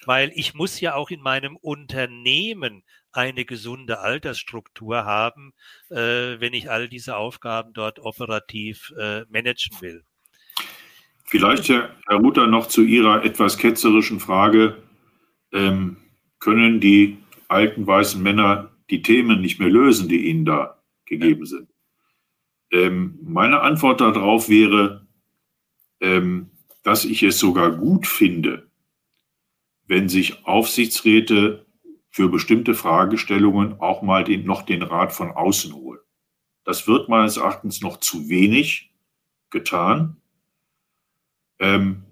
weil 0.06 0.32
ich 0.34 0.54
muss 0.54 0.80
ja 0.80 0.94
auch 0.94 1.10
in 1.10 1.20
meinem 1.20 1.54
Unternehmen 1.56 2.82
eine 3.12 3.44
gesunde 3.44 3.98
Altersstruktur 3.98 5.04
haben, 5.04 5.52
äh, 5.90 6.40
wenn 6.40 6.54
ich 6.54 6.70
all 6.70 6.88
diese 6.88 7.16
Aufgaben 7.16 7.74
dort 7.74 7.98
operativ 7.98 8.94
äh, 8.98 9.26
managen 9.28 9.78
will. 9.82 10.04
Vielleicht, 11.26 11.68
Herr, 11.68 11.90
Herr 12.06 12.16
Ruther, 12.16 12.46
noch 12.46 12.68
zu 12.68 12.82
Ihrer 12.82 13.24
etwas 13.24 13.58
ketzerischen 13.58 14.20
Frage. 14.20 14.82
Ähm, 15.52 15.96
können 16.38 16.80
die 16.80 17.18
alten 17.48 17.86
weißen 17.86 18.22
Männer 18.22 18.70
die 18.90 19.02
Themen 19.02 19.40
nicht 19.40 19.58
mehr 19.58 19.70
lösen, 19.70 20.08
die 20.08 20.28
ihnen 20.28 20.44
da 20.44 20.80
gegeben 21.04 21.46
sind? 21.46 21.68
Ähm, 22.70 23.18
meine 23.22 23.60
Antwort 23.60 24.00
darauf 24.00 24.48
wäre, 24.48 25.06
ähm, 26.00 26.50
dass 26.82 27.04
ich 27.04 27.22
es 27.22 27.38
sogar 27.38 27.72
gut 27.72 28.06
finde, 28.06 28.68
wenn 29.86 30.08
sich 30.08 30.46
Aufsichtsräte 30.46 31.66
für 32.10 32.28
bestimmte 32.28 32.74
Fragestellungen 32.74 33.80
auch 33.80 34.02
mal 34.02 34.24
den, 34.24 34.44
noch 34.46 34.62
den 34.62 34.82
Rat 34.82 35.12
von 35.12 35.30
außen 35.30 35.72
holen. 35.74 36.00
Das 36.64 36.88
wird 36.88 37.08
meines 37.08 37.36
Erachtens 37.36 37.80
noch 37.80 37.98
zu 37.98 38.28
wenig 38.28 38.92
getan. 39.50 40.16
Ähm, 41.58 42.02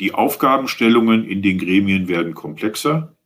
die 0.00 0.14
Aufgabenstellungen 0.14 1.24
in 1.24 1.42
den 1.42 1.58
Gremien 1.58 2.08
werden 2.08 2.34
komplexer. 2.34 3.16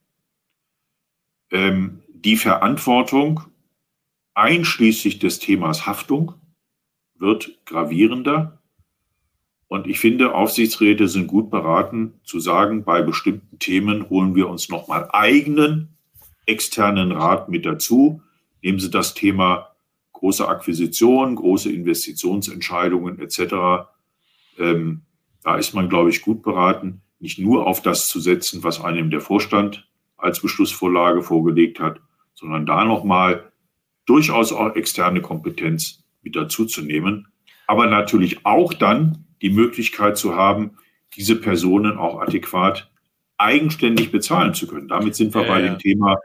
Ähm, 1.51 2.03
die 2.09 2.37
Verantwortung 2.37 3.43
einschließlich 4.35 5.19
des 5.19 5.39
Themas 5.39 5.87
Haftung 5.87 6.35
wird 7.19 7.59
gravierender. 7.67 8.63
Und 9.69 9.87
ich 9.87 10.01
finde, 10.01 10.35
Aufsichtsräte 10.35 11.09
sind 11.09 11.27
gut 11.29 11.51
beraten 11.51 12.21
zu 12.25 12.41
sagen, 12.41 12.85
bei 12.85 13.03
bestimmten 13.03 13.59
Themen 13.59 14.09
holen 14.11 14.35
wir 14.35 14.49
uns 14.49 14.69
nochmal 14.69 15.09
eigenen 15.13 15.97
externen 16.47 17.13
Rat 17.13 17.49
mit 17.49 17.65
dazu. 17.65 18.23
Nehmen 18.63 18.79
Sie 18.79 18.91
das 18.91 19.15
Thema 19.15 19.69
große 20.13 20.47
Akquisition, 20.47 21.37
große 21.37 21.73
Investitionsentscheidungen 21.73 23.19
etc. 23.19 23.89
Ähm, 24.59 25.03
da 25.43 25.57
ist 25.57 25.75
man, 25.75 25.89
glaube 25.89 26.11
ich, 26.11 26.23
gut 26.23 26.43
beraten, 26.43 27.03
nicht 27.19 27.39
nur 27.39 27.67
auf 27.67 27.83
das 27.83 28.09
zu 28.09 28.21
setzen, 28.21 28.65
was 28.65 28.81
einem 28.81 29.11
der 29.11 29.21
Vorstand 29.21 29.89
als 30.17 30.41
Beschlussvorlage 30.41 31.23
vorgelegt 31.23 31.81
hat, 31.81 32.01
sondern 32.35 32.67
da 32.67 32.85
nochmal 32.85 33.53
durchaus 34.07 34.53
auch 34.53 34.75
externe 34.75 35.21
Kompetenz 35.21 36.05
mit 36.23 36.37
dazuzunehmen. 36.37 37.29
Aber 37.67 37.87
natürlich 37.87 38.45
auch 38.45 38.75
dann 38.75 39.25
die 39.41 39.51
Möglichkeit 39.51 40.17
zu 40.17 40.35
haben, 40.35 40.79
diese 41.17 41.37
Personen 41.37 41.99
auch 41.99 42.21
adäquat 42.21 42.91
eigenständig 43.39 44.13
bezahlen 44.13 44.55
zu 44.55 44.67
können. 44.67 44.89
Damit 44.89 45.17
sind 45.17 45.35
wir 45.35 45.43
ja, 45.43 45.49
bei 45.49 45.61
ja. 45.61 45.69
dem 45.69 45.79
Thema 45.79 46.19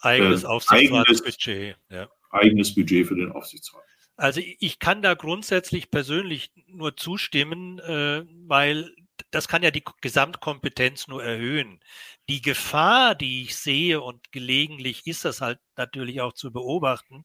eigenes 0.00 0.44
äh, 0.44 0.46
Aufsichtsratsbudget. 0.46 1.76
Ja. 1.90 2.08
Eigenes 2.30 2.74
Budget 2.74 3.06
für 3.06 3.16
den 3.16 3.32
Aufsichtsrat. 3.32 3.82
Also 4.22 4.40
ich 4.40 4.78
kann 4.78 5.02
da 5.02 5.14
grundsätzlich 5.14 5.90
persönlich 5.90 6.52
nur 6.68 6.96
zustimmen, 6.96 7.80
äh, 7.80 8.24
weil 8.46 8.94
das 9.32 9.48
kann 9.48 9.64
ja 9.64 9.72
die 9.72 9.82
Gesamtkompetenz 10.00 11.08
nur 11.08 11.24
erhöhen. 11.24 11.80
Die 12.28 12.40
Gefahr, 12.40 13.16
die 13.16 13.42
ich 13.42 13.56
sehe 13.56 14.00
und 14.00 14.30
gelegentlich 14.30 15.08
ist 15.08 15.24
das 15.24 15.40
halt 15.40 15.58
natürlich 15.76 16.20
auch 16.20 16.34
zu 16.34 16.52
beobachten, 16.52 17.24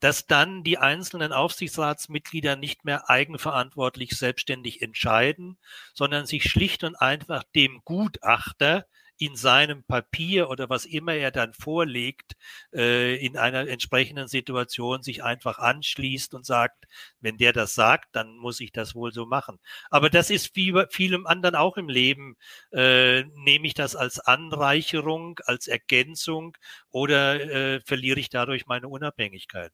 dass 0.00 0.26
dann 0.26 0.64
die 0.64 0.76
einzelnen 0.78 1.32
Aufsichtsratsmitglieder 1.32 2.56
nicht 2.56 2.84
mehr 2.84 3.08
eigenverantwortlich 3.08 4.10
selbstständig 4.18 4.82
entscheiden, 4.82 5.56
sondern 5.92 6.26
sich 6.26 6.50
schlicht 6.50 6.82
und 6.82 6.96
einfach 6.96 7.44
dem 7.54 7.80
Gutachter 7.84 8.86
in 9.18 9.36
seinem 9.36 9.84
Papier 9.84 10.50
oder 10.50 10.68
was 10.68 10.84
immer 10.84 11.14
er 11.14 11.30
dann 11.30 11.52
vorlegt, 11.52 12.34
äh, 12.72 13.16
in 13.16 13.36
einer 13.36 13.68
entsprechenden 13.68 14.28
Situation 14.28 15.02
sich 15.02 15.22
einfach 15.22 15.58
anschließt 15.58 16.34
und 16.34 16.44
sagt, 16.44 16.86
wenn 17.20 17.36
der 17.36 17.52
das 17.52 17.74
sagt, 17.74 18.16
dann 18.16 18.36
muss 18.36 18.60
ich 18.60 18.72
das 18.72 18.94
wohl 18.94 19.12
so 19.12 19.26
machen. 19.26 19.60
Aber 19.90 20.10
das 20.10 20.30
ist 20.30 20.56
wie 20.56 20.72
bei 20.72 20.86
vielem 20.90 21.26
anderen 21.26 21.54
auch 21.54 21.76
im 21.76 21.88
Leben. 21.88 22.36
Äh, 22.72 23.24
nehme 23.34 23.66
ich 23.66 23.74
das 23.74 23.94
als 23.96 24.18
Anreicherung, 24.18 25.38
als 25.44 25.68
Ergänzung 25.68 26.56
oder 26.90 27.40
äh, 27.40 27.80
verliere 27.80 28.20
ich 28.20 28.30
dadurch 28.30 28.66
meine 28.66 28.88
Unabhängigkeit? 28.88 29.72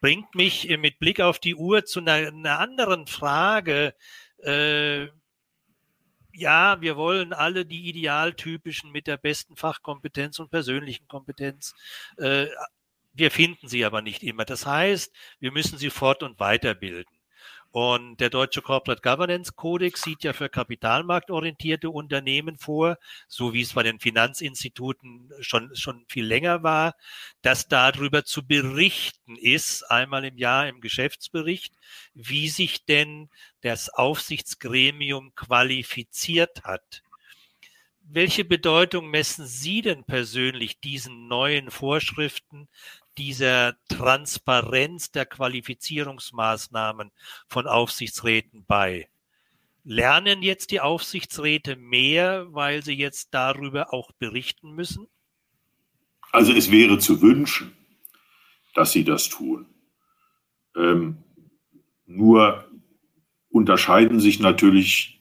Bringt 0.00 0.34
mich 0.34 0.68
mit 0.78 0.98
Blick 0.98 1.20
auf 1.20 1.38
die 1.38 1.54
Uhr 1.54 1.84
zu 1.84 2.00
einer, 2.00 2.28
einer 2.28 2.58
anderen 2.58 3.06
Frage. 3.06 3.94
Äh, 4.38 5.08
ja, 6.40 6.80
wir 6.80 6.96
wollen 6.96 7.32
alle 7.32 7.66
die 7.66 7.88
idealtypischen 7.88 8.90
mit 8.90 9.06
der 9.06 9.18
besten 9.18 9.56
Fachkompetenz 9.56 10.38
und 10.38 10.50
persönlichen 10.50 11.06
Kompetenz. 11.06 11.74
Äh, 12.16 12.46
wir 13.12 13.30
finden 13.30 13.68
sie 13.68 13.84
aber 13.84 14.02
nicht 14.02 14.22
immer. 14.22 14.44
Das 14.44 14.66
heißt, 14.66 15.14
wir 15.40 15.52
müssen 15.52 15.78
sie 15.78 15.90
fort- 15.90 16.22
und 16.22 16.40
weiterbilden. 16.40 17.19
Und 17.72 18.16
der 18.18 18.30
deutsche 18.30 18.62
Corporate 18.62 19.00
Governance 19.00 19.52
Codex 19.54 20.02
sieht 20.02 20.24
ja 20.24 20.32
für 20.32 20.48
kapitalmarktorientierte 20.48 21.88
Unternehmen 21.88 22.58
vor, 22.58 22.98
so 23.28 23.52
wie 23.52 23.62
es 23.62 23.74
bei 23.74 23.84
den 23.84 24.00
Finanzinstituten 24.00 25.30
schon, 25.40 25.74
schon 25.76 26.04
viel 26.08 26.26
länger 26.26 26.64
war, 26.64 26.96
dass 27.42 27.68
darüber 27.68 28.24
zu 28.24 28.44
berichten 28.44 29.36
ist, 29.36 29.84
einmal 29.84 30.24
im 30.24 30.36
Jahr 30.36 30.68
im 30.68 30.80
Geschäftsbericht, 30.80 31.72
wie 32.12 32.48
sich 32.48 32.84
denn 32.86 33.30
das 33.60 33.88
Aufsichtsgremium 33.88 35.32
qualifiziert 35.36 36.64
hat. 36.64 37.02
Welche 38.12 38.44
Bedeutung 38.44 39.08
messen 39.08 39.46
Sie 39.46 39.82
denn 39.82 40.02
persönlich 40.02 40.80
diesen 40.80 41.28
neuen 41.28 41.70
Vorschriften 41.70 42.66
dieser 43.16 43.76
Transparenz 43.86 45.12
der 45.12 45.26
Qualifizierungsmaßnahmen 45.26 47.12
von 47.46 47.68
Aufsichtsräten 47.68 48.64
bei? 48.66 49.08
Lernen 49.84 50.42
jetzt 50.42 50.72
die 50.72 50.80
Aufsichtsräte 50.80 51.76
mehr, 51.76 52.52
weil 52.52 52.82
sie 52.82 52.94
jetzt 52.94 53.32
darüber 53.32 53.94
auch 53.94 54.10
berichten 54.18 54.72
müssen? 54.72 55.06
Also 56.32 56.52
es 56.52 56.72
wäre 56.72 56.98
zu 56.98 57.22
wünschen, 57.22 57.76
dass 58.74 58.90
sie 58.90 59.04
das 59.04 59.28
tun. 59.28 59.66
Ähm, 60.74 61.22
nur 62.06 62.68
unterscheiden 63.50 64.18
sich 64.18 64.40
natürlich 64.40 65.19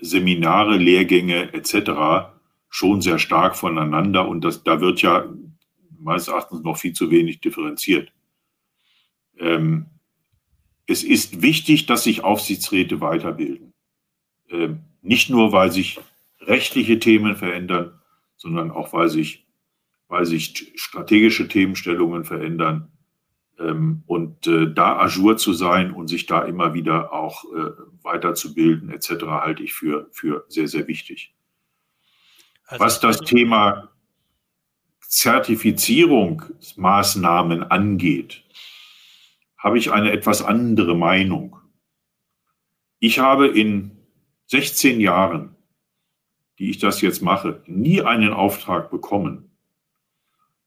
Seminare, 0.00 0.76
Lehrgänge 0.76 1.52
etc. 1.52 2.30
schon 2.68 3.00
sehr 3.00 3.18
stark 3.18 3.56
voneinander 3.56 4.28
und 4.28 4.42
das, 4.42 4.62
da 4.64 4.80
wird 4.80 5.02
ja 5.02 5.28
meines 5.98 6.28
Erachtens 6.28 6.62
noch 6.62 6.76
viel 6.76 6.92
zu 6.92 7.10
wenig 7.10 7.40
differenziert. 7.40 8.12
Ähm, 9.38 9.86
es 10.86 11.02
ist 11.02 11.42
wichtig, 11.42 11.86
dass 11.86 12.04
sich 12.04 12.22
Aufsichtsräte 12.22 13.00
weiterbilden. 13.00 13.72
Ähm, 14.50 14.80
nicht 15.02 15.30
nur, 15.30 15.52
weil 15.52 15.72
sich 15.72 15.98
rechtliche 16.40 16.98
Themen 16.98 17.36
verändern, 17.36 18.00
sondern 18.36 18.70
auch, 18.70 18.92
weil 18.92 19.08
sich, 19.08 19.46
weil 20.08 20.26
sich 20.26 20.72
strategische 20.76 21.48
Themenstellungen 21.48 22.24
verändern. 22.24 22.92
Ähm, 23.58 24.04
und 24.06 24.46
äh, 24.46 24.72
da 24.72 24.98
ajour 24.98 25.36
zu 25.36 25.52
sein 25.52 25.90
und 25.92 26.06
sich 26.08 26.24
da 26.26 26.42
immer 26.42 26.72
wieder 26.74 27.12
auch 27.12 27.44
äh, 27.54 27.70
weiterzubilden, 28.02 28.90
etc., 28.90 29.24
halte 29.26 29.62
ich 29.62 29.74
für, 29.74 30.08
für 30.12 30.44
sehr, 30.48 30.68
sehr 30.68 30.88
wichtig. 30.88 31.34
Also 32.66 32.84
Was 32.84 33.00
das 33.00 33.20
Thema 33.20 33.90
Zertifizierungsmaßnahmen 35.00 37.62
angeht, 37.62 38.44
habe 39.56 39.78
ich 39.78 39.92
eine 39.92 40.10
etwas 40.12 40.42
andere 40.42 40.96
Meinung. 40.96 41.56
Ich 42.98 43.20
habe 43.20 43.48
in 43.48 43.92
16 44.46 45.00
Jahren, 45.00 45.56
die 46.58 46.70
ich 46.70 46.78
das 46.78 47.00
jetzt 47.00 47.22
mache, 47.22 47.62
nie 47.66 48.02
einen 48.02 48.32
Auftrag 48.32 48.90
bekommen, 48.90 49.50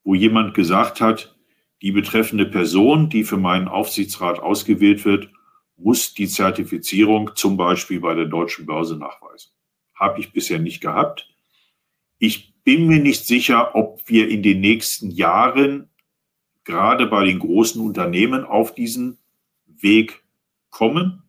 wo 0.03 0.15
jemand 0.15 0.53
gesagt 0.53 1.01
hat, 1.01 1.36
die 1.81 1.91
betreffende 1.91 2.45
Person, 2.45 3.09
die 3.09 3.23
für 3.23 3.37
meinen 3.37 3.67
Aufsichtsrat 3.67 4.39
ausgewählt 4.39 5.05
wird, 5.05 5.29
muss 5.77 6.13
die 6.13 6.27
Zertifizierung 6.27 7.31
zum 7.35 7.55
Beispiel 7.55 7.99
bei 7.99 8.15
der 8.15 8.25
deutschen 8.25 8.65
Börse 8.65 8.97
nachweisen. 8.97 9.51
Habe 9.93 10.19
ich 10.19 10.33
bisher 10.33 10.59
nicht 10.59 10.81
gehabt. 10.81 11.29
Ich 12.17 12.55
bin 12.63 12.87
mir 12.87 12.99
nicht 12.99 13.25
sicher, 13.25 13.75
ob 13.75 14.01
wir 14.07 14.27
in 14.27 14.41
den 14.41 14.59
nächsten 14.59 15.11
Jahren 15.11 15.89
gerade 16.63 17.07
bei 17.07 17.25
den 17.25 17.39
großen 17.39 17.81
Unternehmen 17.81 18.43
auf 18.43 18.73
diesen 18.73 19.19
Weg 19.67 20.23
kommen. 20.69 21.23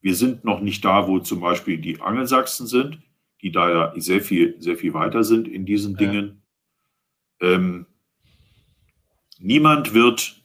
Wir 0.00 0.14
sind 0.14 0.44
noch 0.44 0.60
nicht 0.60 0.84
da, 0.84 1.08
wo 1.08 1.18
zum 1.18 1.40
Beispiel 1.40 1.78
die 1.78 2.00
Angelsachsen 2.00 2.66
sind, 2.66 3.00
die 3.42 3.50
da 3.50 3.70
ja 3.70 3.92
sehr 3.96 4.20
viel, 4.20 4.54
sehr 4.60 4.76
viel 4.76 4.94
weiter 4.94 5.24
sind 5.24 5.48
in 5.48 5.66
diesen 5.66 5.92
ja. 5.92 5.98
Dingen. 5.98 6.42
Ähm, 7.40 7.86
niemand 9.38 9.94
wird 9.94 10.42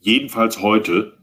jedenfalls 0.00 0.60
heute, 0.60 1.18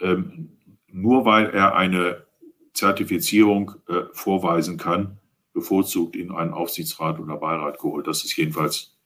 ähm, 0.00 0.58
nur 0.86 1.24
weil 1.24 1.50
er 1.50 1.74
eine 1.74 2.26
Zertifizierung 2.74 3.76
äh, 3.88 4.02
vorweisen 4.12 4.76
kann, 4.76 5.18
bevorzugt 5.52 6.16
in 6.16 6.32
einen 6.32 6.52
Aufsichtsrat 6.52 7.18
oder 7.18 7.36
Beirat 7.36 7.78
geholt. 7.78 8.06
Das 8.06 8.24
ist 8.24 8.36
jedenfalls 8.36 8.96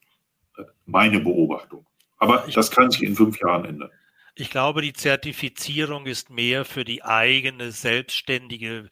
äh, 0.57 0.64
meine 0.86 1.20
Beobachtung. 1.20 1.86
Aber 2.16 2.44
das 2.53 2.70
kann 2.70 2.90
sich 2.90 3.03
in 3.03 3.14
fünf 3.14 3.38
Jahren 3.40 3.64
ändern. 3.64 3.90
Ich 4.34 4.51
glaube, 4.51 4.82
die 4.82 4.92
Zertifizierung 4.92 6.07
ist 6.07 6.30
mehr 6.30 6.64
für 6.64 6.84
die 6.84 7.03
eigene 7.03 7.72
selbstständige 7.72 8.88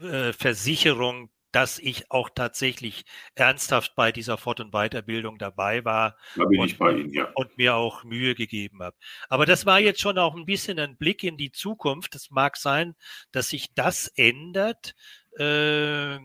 äh, 0.00 0.32
Versicherung 0.32 1.30
dass 1.52 1.78
ich 1.78 2.10
auch 2.10 2.30
tatsächlich 2.30 3.04
ernsthaft 3.34 3.94
bei 3.94 4.10
dieser 4.10 4.38
Fort- 4.38 4.60
und 4.60 4.72
Weiterbildung 4.72 5.38
dabei 5.38 5.84
war 5.84 6.16
da 6.34 6.46
bin 6.46 6.60
und, 6.60 6.66
ich 6.66 6.78
bei 6.78 6.92
Ihnen, 6.92 7.12
ja. 7.12 7.30
und 7.34 7.56
mir 7.58 7.76
auch 7.76 8.04
Mühe 8.04 8.34
gegeben 8.34 8.82
habe. 8.82 8.96
Aber 9.28 9.46
das 9.46 9.66
war 9.66 9.78
jetzt 9.78 10.00
schon 10.00 10.18
auch 10.18 10.34
ein 10.34 10.46
bisschen 10.46 10.78
ein 10.78 10.96
Blick 10.96 11.22
in 11.22 11.36
die 11.36 11.52
Zukunft. 11.52 12.14
Es 12.14 12.30
mag 12.30 12.56
sein, 12.56 12.96
dass 13.30 13.50
sich 13.50 13.74
das 13.74 14.08
ändert. 14.08 14.94
Äh, 15.38 16.18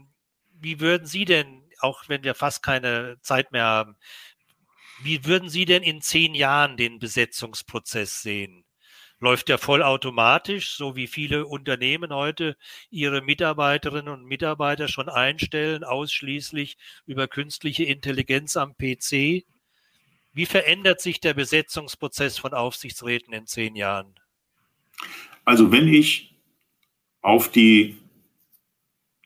wie 0.59 0.79
würden 0.79 1.05
Sie 1.05 1.25
denn, 1.25 1.69
auch 1.79 2.05
wenn 2.07 2.23
wir 2.23 2.33
fast 2.33 2.63
keine 2.63 3.17
Zeit 3.21 3.51
mehr 3.51 3.65
haben, 3.65 3.97
wie 5.03 5.25
würden 5.25 5.49
Sie 5.49 5.65
denn 5.65 5.83
in 5.83 6.01
zehn 6.01 6.33
Jahren 6.33 6.77
den 6.77 6.99
Besetzungsprozess 6.99 8.21
sehen? 8.21 8.63
Läuft 9.19 9.49
der 9.49 9.57
vollautomatisch, 9.57 10.75
so 10.75 10.95
wie 10.95 11.07
viele 11.07 11.45
Unternehmen 11.45 12.13
heute 12.13 12.55
ihre 12.89 13.21
Mitarbeiterinnen 13.21 14.13
und 14.13 14.25
Mitarbeiter 14.25 14.87
schon 14.87 15.09
einstellen, 15.09 15.83
ausschließlich 15.83 16.77
über 17.05 17.27
künstliche 17.27 17.83
Intelligenz 17.83 18.57
am 18.57 18.75
PC. 18.75 19.45
Wie 20.33 20.45
verändert 20.45 21.01
sich 21.01 21.19
der 21.19 21.33
Besetzungsprozess 21.33 22.37
von 22.37 22.53
Aufsichtsräten 22.53 23.33
in 23.33 23.47
zehn 23.47 23.75
Jahren? 23.75 24.13
Also 25.45 25.71
wenn 25.71 25.87
ich 25.87 26.35
auf 27.21 27.49
die 27.49 27.97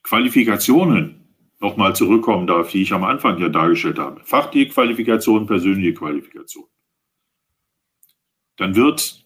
Qualifikationen 0.03 1.35
nochmal 1.59 1.95
zurückkommen 1.95 2.47
darf, 2.47 2.71
die 2.71 2.81
ich 2.81 2.93
am 2.93 3.03
Anfang 3.03 3.39
ja 3.39 3.49
dargestellt 3.49 3.99
habe, 3.99 4.23
fachliche 4.23 4.71
Qualifikation, 4.71 5.45
persönliche 5.45 5.93
Qualifikation, 5.93 6.65
dann 8.57 8.75
wird 8.75 9.25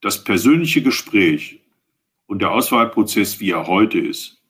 das 0.00 0.24
persönliche 0.24 0.82
Gespräch 0.82 1.60
und 2.26 2.40
der 2.42 2.52
Auswahlprozess, 2.52 3.40
wie 3.40 3.50
er 3.50 3.66
heute 3.66 3.98
ist, 3.98 4.42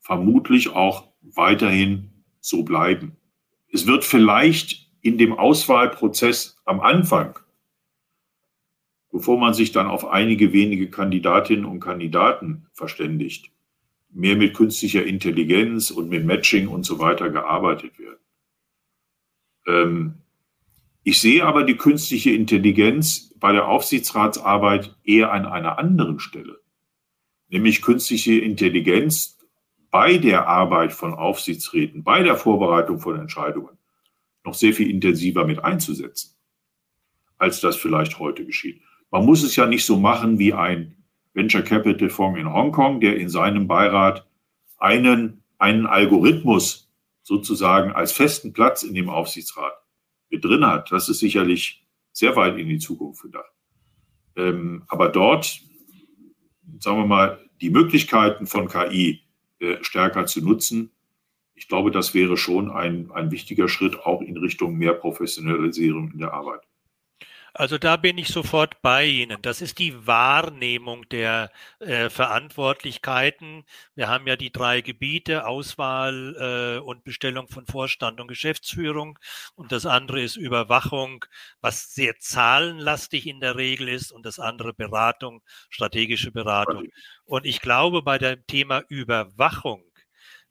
vermutlich 0.00 0.70
auch 0.70 1.08
weiterhin 1.20 2.24
so 2.40 2.62
bleiben. 2.62 3.16
Es 3.70 3.86
wird 3.86 4.04
vielleicht 4.04 4.90
in 5.02 5.18
dem 5.18 5.32
Auswahlprozess 5.32 6.60
am 6.64 6.80
Anfang, 6.80 7.38
bevor 9.12 9.38
man 9.38 9.54
sich 9.54 9.72
dann 9.72 9.86
auf 9.86 10.06
einige 10.06 10.52
wenige 10.52 10.90
Kandidatinnen 10.90 11.64
und 11.64 11.80
Kandidaten 11.80 12.66
verständigt, 12.72 13.50
mehr 14.10 14.36
mit 14.36 14.54
künstlicher 14.54 15.04
Intelligenz 15.04 15.90
und 15.90 16.08
mit 16.08 16.24
Matching 16.24 16.68
und 16.68 16.84
so 16.84 16.98
weiter 16.98 17.30
gearbeitet 17.30 17.98
werden. 17.98 18.20
Ähm, 19.66 20.14
ich 21.08 21.22
sehe 21.22 21.46
aber 21.46 21.64
die 21.64 21.78
künstliche 21.78 22.32
Intelligenz 22.32 23.32
bei 23.36 23.52
der 23.52 23.66
Aufsichtsratsarbeit 23.66 24.94
eher 25.04 25.32
an 25.32 25.46
einer 25.46 25.78
anderen 25.78 26.20
Stelle, 26.20 26.58
nämlich 27.48 27.80
künstliche 27.80 28.34
Intelligenz 28.34 29.38
bei 29.90 30.18
der 30.18 30.48
Arbeit 30.48 30.92
von 30.92 31.14
Aufsichtsräten, 31.14 32.04
bei 32.04 32.22
der 32.22 32.36
Vorbereitung 32.36 33.00
von 33.00 33.18
Entscheidungen 33.18 33.78
noch 34.44 34.52
sehr 34.52 34.74
viel 34.74 34.90
intensiver 34.90 35.46
mit 35.46 35.64
einzusetzen, 35.64 36.36
als 37.38 37.62
das 37.62 37.76
vielleicht 37.76 38.18
heute 38.18 38.44
geschieht. 38.44 38.82
Man 39.10 39.24
muss 39.24 39.42
es 39.42 39.56
ja 39.56 39.64
nicht 39.64 39.86
so 39.86 39.98
machen 39.98 40.38
wie 40.38 40.52
ein 40.52 40.94
Venture 41.32 41.62
Capital 41.62 42.10
Fonds 42.10 42.38
in 42.38 42.52
Hongkong, 42.52 43.00
der 43.00 43.16
in 43.16 43.30
seinem 43.30 43.66
Beirat 43.66 44.26
einen, 44.76 45.42
einen 45.56 45.86
Algorithmus 45.86 46.92
sozusagen 47.22 47.92
als 47.92 48.12
festen 48.12 48.52
Platz 48.52 48.82
in 48.82 48.92
dem 48.92 49.08
Aufsichtsrat 49.08 49.72
mit 50.30 50.44
drin 50.44 50.66
hat, 50.66 50.90
das 50.92 51.08
ist 51.08 51.18
sicherlich 51.18 51.86
sehr 52.12 52.36
weit 52.36 52.58
in 52.58 52.68
die 52.68 52.78
Zukunft 52.78 53.22
gedacht. 53.22 53.52
Ähm, 54.36 54.84
aber 54.88 55.08
dort, 55.08 55.60
sagen 56.78 56.98
wir 56.98 57.06
mal, 57.06 57.38
die 57.60 57.70
Möglichkeiten 57.70 58.46
von 58.46 58.68
KI 58.68 59.22
äh, 59.58 59.76
stärker 59.82 60.26
zu 60.26 60.44
nutzen, 60.44 60.90
ich 61.54 61.66
glaube, 61.66 61.90
das 61.90 62.14
wäre 62.14 62.36
schon 62.36 62.70
ein, 62.70 63.10
ein 63.10 63.32
wichtiger 63.32 63.68
Schritt 63.68 63.98
auch 63.98 64.20
in 64.22 64.36
Richtung 64.36 64.76
mehr 64.76 64.94
Professionalisierung 64.94 66.12
in 66.12 66.18
der 66.18 66.32
Arbeit. 66.32 66.60
Also 67.58 67.76
da 67.76 67.96
bin 67.96 68.18
ich 68.18 68.28
sofort 68.28 68.80
bei 68.82 69.04
Ihnen. 69.04 69.42
Das 69.42 69.60
ist 69.60 69.80
die 69.80 70.06
Wahrnehmung 70.06 71.08
der 71.08 71.50
äh, 71.80 72.08
Verantwortlichkeiten. 72.08 73.64
Wir 73.96 74.06
haben 74.06 74.28
ja 74.28 74.36
die 74.36 74.52
drei 74.52 74.80
Gebiete, 74.80 75.44
Auswahl 75.44 76.36
äh, 76.38 76.78
und 76.78 77.02
Bestellung 77.02 77.48
von 77.48 77.66
Vorstand 77.66 78.20
und 78.20 78.28
Geschäftsführung. 78.28 79.18
Und 79.56 79.72
das 79.72 79.86
andere 79.86 80.22
ist 80.22 80.36
Überwachung, 80.36 81.24
was 81.60 81.92
sehr 81.92 82.16
zahlenlastig 82.20 83.26
in 83.26 83.40
der 83.40 83.56
Regel 83.56 83.88
ist. 83.88 84.12
Und 84.12 84.24
das 84.24 84.38
andere 84.38 84.72
Beratung, 84.72 85.42
strategische 85.68 86.30
Beratung. 86.30 86.86
Und 87.24 87.44
ich 87.44 87.60
glaube, 87.60 88.02
bei 88.02 88.18
dem 88.18 88.46
Thema 88.46 88.84
Überwachung 88.88 89.82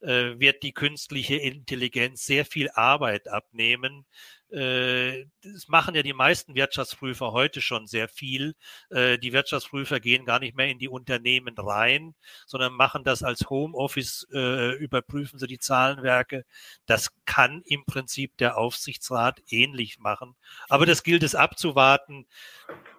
äh, 0.01 0.38
wird 0.39 0.62
die 0.62 0.74
künstliche 0.74 1.38
Intelligenz 1.38 2.26
sehr 2.26 2.45
viel 2.45 2.70
Arbeit 2.72 3.30
abnehmen, 3.30 4.05
das 4.50 5.68
machen 5.68 5.93
ja 5.95 6.04
die 6.04 6.14
meisten 6.14 6.56
Wirtschaftsprüfer 6.56 7.34
heute 7.34 7.62
schon 7.62 7.86
sehr 7.86 8.08
viel. 8.08 8.56
Äh, 8.89 9.18
die 9.18 9.34
Wirtschaftsprüfer 9.34 10.00
gehen 10.00 10.26
gar 10.26 10.39
nicht 10.39 10.56
mehr 10.56 10.70
in 10.70 10.80
die 10.80 10.88
Unternehmen 10.88 11.56
rein, 11.58 12.16
sondern 12.45 12.74
machen 12.74 13.04
das 13.04 13.24
als 13.24 13.50
Homeoffice, 13.50 14.28
äh, 14.32 14.72
überprüfen 14.76 15.38
sie 15.38 15.48
die 15.48 15.60
Zahlenwerke. 15.60 16.45
Das 16.86 17.10
kann 17.26 17.62
im 17.66 17.84
Prinzip 17.86 18.38
der 18.38 18.58
Aufsichtsrat 18.58 19.41
ähnlich 19.50 20.00
machen. 20.00 20.36
Aber 20.70 20.86
das 20.86 21.04
gilt 21.04 21.24
es 21.24 21.36
abzuwarten. 21.36 22.26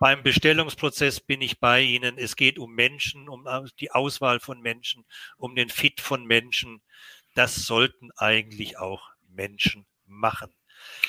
Beim 0.01 0.23
Bestellungsprozess 0.23 1.21
bin 1.21 1.41
ich 1.41 1.61
bei 1.61 1.81
Ihnen. 1.81 2.19
Es 2.19 2.37
geht 2.37 2.59
um 2.59 2.75
Menschen, 2.75 3.29
um 3.29 3.47
die 3.81 3.91
Auswahl 3.91 4.39
von 4.41 4.61
Menschen, 4.61 5.05
um 5.37 5.55
den 5.55 5.71
Fit 5.71 6.01
von 6.01 6.25
Menschen. 6.25 6.83
Das 7.35 7.55
sollten 7.55 8.11
eigentlich 8.17 8.79
auch 8.79 9.11
Menschen 9.29 9.87
machen. 10.07 10.58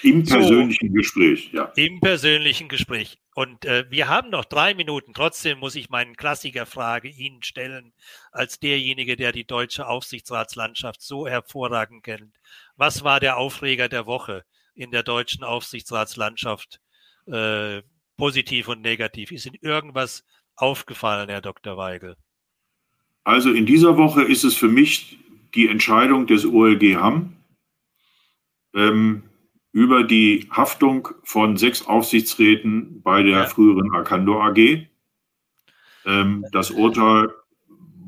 Im 0.02 0.24
persönlichen 0.24 0.88
so, 0.88 0.94
Gespräch, 0.94 1.50
ja. 1.52 1.72
Im 1.76 2.00
persönlichen 2.00 2.70
Gespräch. 2.70 3.18
Und 3.36 3.66
äh, 3.66 3.86
wir 3.90 4.08
haben 4.08 4.30
noch 4.30 4.46
drei 4.46 4.74
Minuten. 4.74 5.14
Trotzdem 5.14 5.60
muss 5.60 5.76
ich 5.76 5.90
meinen 5.90 6.16
Klassikerfrage 6.16 7.10
Ihnen 7.10 7.44
stellen, 7.44 7.94
als 8.32 8.60
derjenige, 8.60 9.16
der 9.16 9.32
die 9.32 9.46
deutsche 9.46 9.88
Aufsichtsratslandschaft 9.88 11.02
so 11.02 11.28
hervorragend 11.28 12.04
kennt. 12.04 12.36
Was 12.76 13.04
war 13.04 13.20
der 13.20 13.38
Aufreger 13.38 13.90
der 13.90 14.06
Woche 14.06 14.44
in 14.74 14.92
der 14.92 15.04
deutschen 15.04 15.44
Aufsichtsratslandschaft? 15.44 16.80
Äh, 17.28 17.82
positiv 18.18 18.68
und 18.68 18.82
negativ. 18.82 19.32
Ist 19.32 19.46
Ihnen 19.46 19.58
irgendwas 19.62 20.24
aufgefallen, 20.56 21.30
Herr 21.30 21.42
Dr. 21.42 21.78
Weigel? 21.78 22.18
Also 23.24 23.52
in 23.52 23.66
dieser 23.66 23.98
Woche 23.98 24.24
ist 24.24 24.44
es 24.44 24.56
für 24.56 24.68
mich 24.68 25.18
die 25.56 25.68
Entscheidung 25.68 26.28
des 26.28 26.46
OLG 26.46 26.96
Hamm. 26.96 27.38
Ähm, 28.76 29.29
über 29.72 30.04
die 30.04 30.48
Haftung 30.52 31.10
von 31.24 31.58
sechs 31.58 31.86
Aufsichtsräten 31.86 33.02
bei 33.02 33.24
der 33.24 33.40
ja. 33.40 33.46
früheren 33.46 33.94
Arcando 33.94 34.42
AG. 34.42 34.88
Ähm, 36.06 36.46
das 36.52 36.72
Urteil 36.72 37.30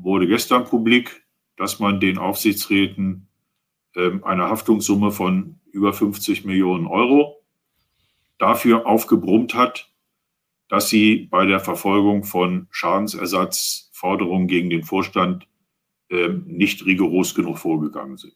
wurde 0.02 0.26
gestern 0.26 0.64
publik, 0.64 1.24
dass 1.56 1.78
man 1.78 2.00
den 2.00 2.18
Aufsichtsräten 2.18 3.28
ähm, 3.94 4.24
eine 4.24 4.48
Haftungssumme 4.48 5.12
von 5.12 5.60
über 5.70 5.92
50 5.92 6.44
Millionen 6.44 6.86
Euro 6.86 7.42
dafür 8.38 8.86
aufgebrummt 8.86 9.54
hat, 9.54 9.90
dass 10.68 10.88
sie 10.88 11.28
bei 11.30 11.46
der 11.46 11.60
Verfolgung 11.60 12.24
von 12.24 12.66
Schadensersatzforderungen 12.70 14.48
gegen 14.48 14.70
den 14.70 14.82
Vorstand 14.82 15.46
ähm, 16.10 16.44
nicht 16.46 16.84
rigoros 16.84 17.34
genug 17.34 17.58
vorgegangen 17.58 18.16
sind. 18.16 18.34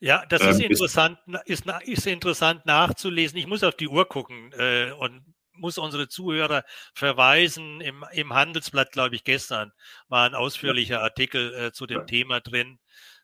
Ja, 0.00 0.24
das 0.26 0.40
ist, 0.42 0.60
ähm, 0.60 0.70
interessant, 0.70 1.18
ist, 1.44 1.64
ist, 1.84 2.06
interessant 2.06 2.64
nachzulesen. 2.64 3.38
Ich 3.38 3.46
muss 3.46 3.62
auf 3.62 3.76
die 3.76 3.88
Uhr 3.88 4.08
gucken 4.08 4.50
äh, 4.54 4.92
und 4.92 5.34
muss 5.52 5.76
unsere 5.76 6.08
Zuhörer 6.08 6.64
verweisen. 6.94 7.82
Im, 7.82 8.04
im 8.12 8.32
Handelsblatt, 8.32 8.92
glaube 8.92 9.14
ich, 9.14 9.24
gestern 9.24 9.72
war 10.08 10.26
ein 10.26 10.34
ausführlicher 10.34 11.02
Artikel 11.02 11.54
äh, 11.54 11.72
zu 11.72 11.86
dem. 11.86 12.06
Thema 12.06 12.40
drin. 12.40 12.78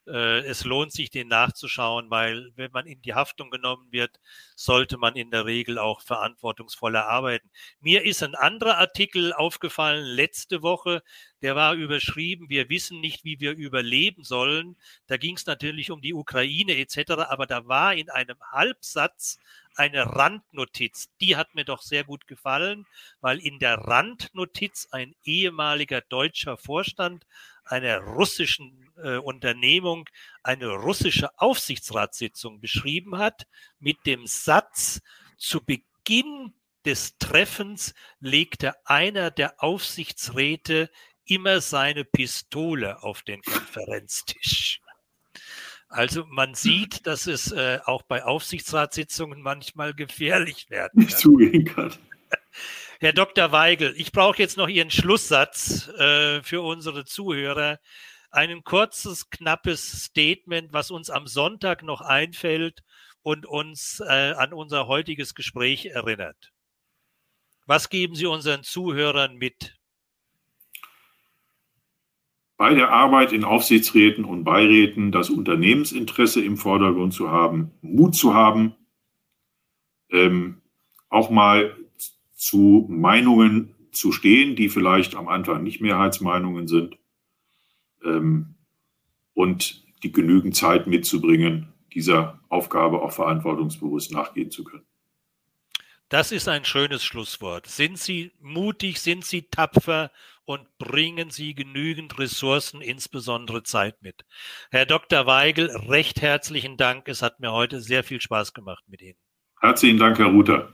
Äh, 0.06 0.40
es 0.40 0.64
lohnt 0.64 0.92
sich, 0.92 1.10
den 1.10 1.28
nachzuschauen, 1.28 2.10
weil 2.10 2.52
wenn 2.56 2.70
man 2.72 2.86
in 2.86 3.02
die 3.02 3.14
Haftung 3.14 3.50
genommen 3.50 3.90
wird, 3.90 4.20
sollte 4.54 4.98
man 4.98 5.16
in 5.16 5.30
der 5.30 5.46
Regel 5.46 5.78
auch 5.78 6.00
verantwortungsvoller 6.00 7.06
arbeiten. 7.06 7.50
Mir 7.80 8.04
ist 8.04 8.22
ein 8.22 8.34
anderer 8.34 8.78
Artikel 8.78 9.32
aufgefallen 9.32 10.04
letzte 10.04 10.62
Woche, 10.62 11.02
der 11.42 11.56
war 11.56 11.74
überschrieben, 11.74 12.48
wir 12.48 12.68
wissen 12.68 13.00
nicht, 13.00 13.24
wie 13.24 13.40
wir 13.40 13.52
überleben 13.52 14.24
sollen. 14.24 14.76
Da 15.06 15.16
ging 15.16 15.36
es 15.36 15.46
natürlich 15.46 15.90
um 15.90 16.00
die 16.00 16.14
Ukraine 16.14 16.76
etc., 16.76 17.12
aber 17.28 17.46
da 17.46 17.66
war 17.66 17.94
in 17.94 18.08
einem 18.10 18.38
Halbsatz 18.52 19.38
eine 19.76 20.16
Randnotiz. 20.16 21.08
Die 21.20 21.36
hat 21.36 21.54
mir 21.54 21.64
doch 21.64 21.82
sehr 21.82 22.04
gut 22.04 22.26
gefallen, 22.26 22.86
weil 23.20 23.38
in 23.38 23.58
der 23.58 23.78
Randnotiz 23.78 24.88
ein 24.90 25.14
ehemaliger 25.24 26.00
deutscher 26.00 26.56
Vorstand 26.56 27.26
einer 27.64 27.98
russischen 27.98 28.90
äh, 28.96 29.16
Unternehmung 29.16 30.08
eine 30.42 30.68
russische 30.68 31.38
Aufsichtsratssitzung 31.38 32.60
beschrieben 32.60 33.18
hat 33.18 33.46
mit 33.78 33.98
dem 34.06 34.26
Satz, 34.26 35.00
zu 35.36 35.64
Beginn 35.64 36.54
des 36.84 37.18
Treffens 37.18 37.94
legte 38.20 38.74
einer 38.86 39.30
der 39.30 39.62
Aufsichtsräte 39.62 40.90
immer 41.24 41.60
seine 41.60 42.04
Pistole 42.04 43.02
auf 43.02 43.22
den 43.22 43.42
Konferenztisch. 43.42 44.80
Also 45.88 46.24
man 46.26 46.54
sieht, 46.54 47.06
dass 47.06 47.26
es 47.26 47.52
äh, 47.52 47.78
auch 47.84 48.02
bei 48.02 48.24
Aufsichtsratssitzungen 48.24 49.40
manchmal 49.40 49.94
gefährlich 49.94 50.68
werden 50.68 50.92
kann. 50.94 51.04
Nicht 51.04 51.18
zugehen 51.18 51.64
kann. 51.64 51.92
Herr 53.00 53.12
Dr. 53.12 53.52
Weigel, 53.52 53.94
ich 53.96 54.10
brauche 54.10 54.38
jetzt 54.38 54.56
noch 54.56 54.68
Ihren 54.68 54.90
Schlusssatz 54.90 55.88
äh, 55.88 56.42
für 56.42 56.62
unsere 56.62 57.04
Zuhörer. 57.04 57.78
Ein 58.30 58.64
kurzes, 58.64 59.30
knappes 59.30 60.04
Statement, 60.04 60.72
was 60.72 60.90
uns 60.90 61.10
am 61.10 61.26
Sonntag 61.26 61.82
noch 61.82 62.00
einfällt 62.00 62.82
und 63.22 63.46
uns 63.46 64.00
äh, 64.00 64.32
an 64.36 64.52
unser 64.52 64.86
heutiges 64.86 65.34
Gespräch 65.34 65.86
erinnert. 65.86 66.52
Was 67.66 67.88
geben 67.88 68.14
Sie 68.14 68.26
unseren 68.26 68.62
Zuhörern 68.62 69.36
mit? 69.36 69.76
Bei 72.56 72.72
der 72.72 72.90
Arbeit 72.90 73.32
in 73.32 73.44
Aufsichtsräten 73.44 74.24
und 74.24 74.44
Beiräten 74.44 75.12
das 75.12 75.28
Unternehmensinteresse 75.28 76.42
im 76.42 76.56
Vordergrund 76.56 77.12
zu 77.12 77.30
haben, 77.30 77.72
Mut 77.82 78.14
zu 78.14 78.32
haben, 78.32 78.74
ähm, 80.10 80.62
auch 81.10 81.28
mal 81.30 81.76
zu 82.34 82.86
Meinungen 82.88 83.74
zu 83.92 84.12
stehen, 84.12 84.56
die 84.56 84.68
vielleicht 84.68 85.16
am 85.16 85.28
Anfang 85.28 85.62
nicht 85.62 85.80
Mehrheitsmeinungen 85.80 86.66
sind 86.66 86.98
ähm, 88.04 88.54
und 89.34 89.84
die 90.02 90.12
genügend 90.12 90.56
Zeit 90.56 90.86
mitzubringen, 90.86 91.72
dieser 91.92 92.40
Aufgabe 92.48 93.02
auch 93.02 93.12
verantwortungsbewusst 93.12 94.12
nachgehen 94.12 94.50
zu 94.50 94.64
können. 94.64 94.84
Das 96.08 96.30
ist 96.30 96.46
ein 96.48 96.64
schönes 96.64 97.02
Schlusswort. 97.02 97.66
Sind 97.66 97.98
Sie 97.98 98.30
mutig, 98.40 99.00
sind 99.00 99.24
Sie 99.24 99.48
tapfer 99.48 100.12
und 100.44 100.78
bringen 100.78 101.30
Sie 101.30 101.54
genügend 101.54 102.16
Ressourcen, 102.20 102.80
insbesondere 102.80 103.64
Zeit 103.64 104.00
mit. 104.02 104.24
Herr 104.70 104.86
Dr. 104.86 105.26
Weigel, 105.26 105.68
recht 105.88 106.22
herzlichen 106.22 106.76
Dank. 106.76 107.08
Es 107.08 107.22
hat 107.22 107.40
mir 107.40 107.50
heute 107.50 107.80
sehr 107.80 108.04
viel 108.04 108.20
Spaß 108.20 108.54
gemacht 108.54 108.84
mit 108.86 109.02
Ihnen. 109.02 109.18
Herzlichen 109.60 109.98
Dank, 109.98 110.18
Herr 110.18 110.26
Ruther. 110.26 110.72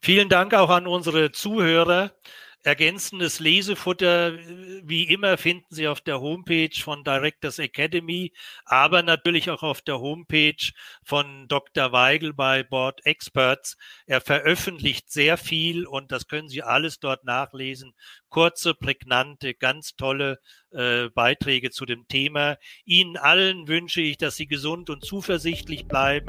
Vielen 0.00 0.28
Dank 0.28 0.54
auch 0.54 0.70
an 0.70 0.86
unsere 0.86 1.32
Zuhörer. 1.32 2.12
Ergänzendes 2.66 3.38
Lesefutter, 3.38 4.32
wie 4.82 5.04
immer, 5.04 5.38
finden 5.38 5.72
Sie 5.72 5.86
auf 5.86 6.00
der 6.00 6.20
Homepage 6.20 6.74
von 6.76 7.04
Directors 7.04 7.60
Academy, 7.60 8.32
aber 8.64 9.04
natürlich 9.04 9.50
auch 9.50 9.62
auf 9.62 9.82
der 9.82 10.00
Homepage 10.00 10.72
von 11.04 11.46
Dr. 11.46 11.92
Weigel 11.92 12.32
bei 12.32 12.64
Board 12.64 13.06
Experts. 13.06 13.76
Er 14.06 14.20
veröffentlicht 14.20 15.12
sehr 15.12 15.36
viel 15.36 15.86
und 15.86 16.10
das 16.10 16.26
können 16.26 16.48
Sie 16.48 16.64
alles 16.64 16.98
dort 16.98 17.22
nachlesen. 17.22 17.94
Kurze, 18.36 18.74
prägnante, 18.74 19.54
ganz 19.54 19.96
tolle 19.96 20.40
äh, 20.70 21.08
Beiträge 21.08 21.70
zu 21.70 21.86
dem 21.86 22.06
Thema. 22.06 22.58
Ihnen 22.84 23.16
allen 23.16 23.66
wünsche 23.66 24.02
ich, 24.02 24.18
dass 24.18 24.36
Sie 24.36 24.46
gesund 24.46 24.90
und 24.90 25.02
zuversichtlich 25.02 25.88
bleiben 25.88 26.28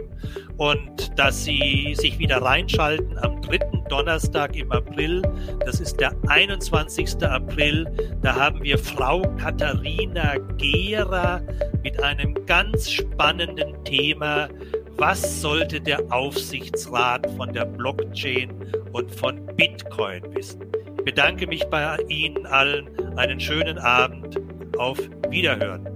und 0.55 1.19
dass 1.19 1.43
Sie 1.43 1.95
sich 1.97 2.17
wieder 2.17 2.41
reinschalten 2.41 3.17
am 3.17 3.41
dritten 3.41 3.83
Donnerstag 3.89 4.55
im 4.55 4.71
April. 4.71 5.21
Das 5.65 5.81
ist 5.81 5.99
der 5.99 6.15
21. 6.29 7.21
April. 7.23 7.85
Da 8.21 8.35
haben 8.35 8.63
wir 8.63 8.77
Frau 8.77 9.23
Katharina 9.35 10.37
Gera 10.55 11.41
mit 11.83 12.01
einem 12.01 12.45
ganz 12.45 12.89
spannenden 12.89 13.83
Thema. 13.83 14.47
Was 14.95 15.41
sollte 15.41 15.81
der 15.81 16.09
Aufsichtsrat 16.09 17.29
von 17.31 17.51
der 17.51 17.65
Blockchain 17.65 18.49
und 18.93 19.13
von 19.13 19.45
Bitcoin 19.57 20.23
wissen? 20.33 20.71
Ich 21.07 21.15
bedanke 21.15 21.47
mich 21.47 21.63
bei 21.69 21.95
Ihnen 22.09 22.45
allen. 22.47 22.89
Einen 23.17 23.39
schönen 23.39 23.77
Abend. 23.77 24.41
Auf 24.77 24.99
Wiederhören. 25.29 25.87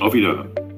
Auf 0.00 0.14
Wiederhören. 0.14 0.69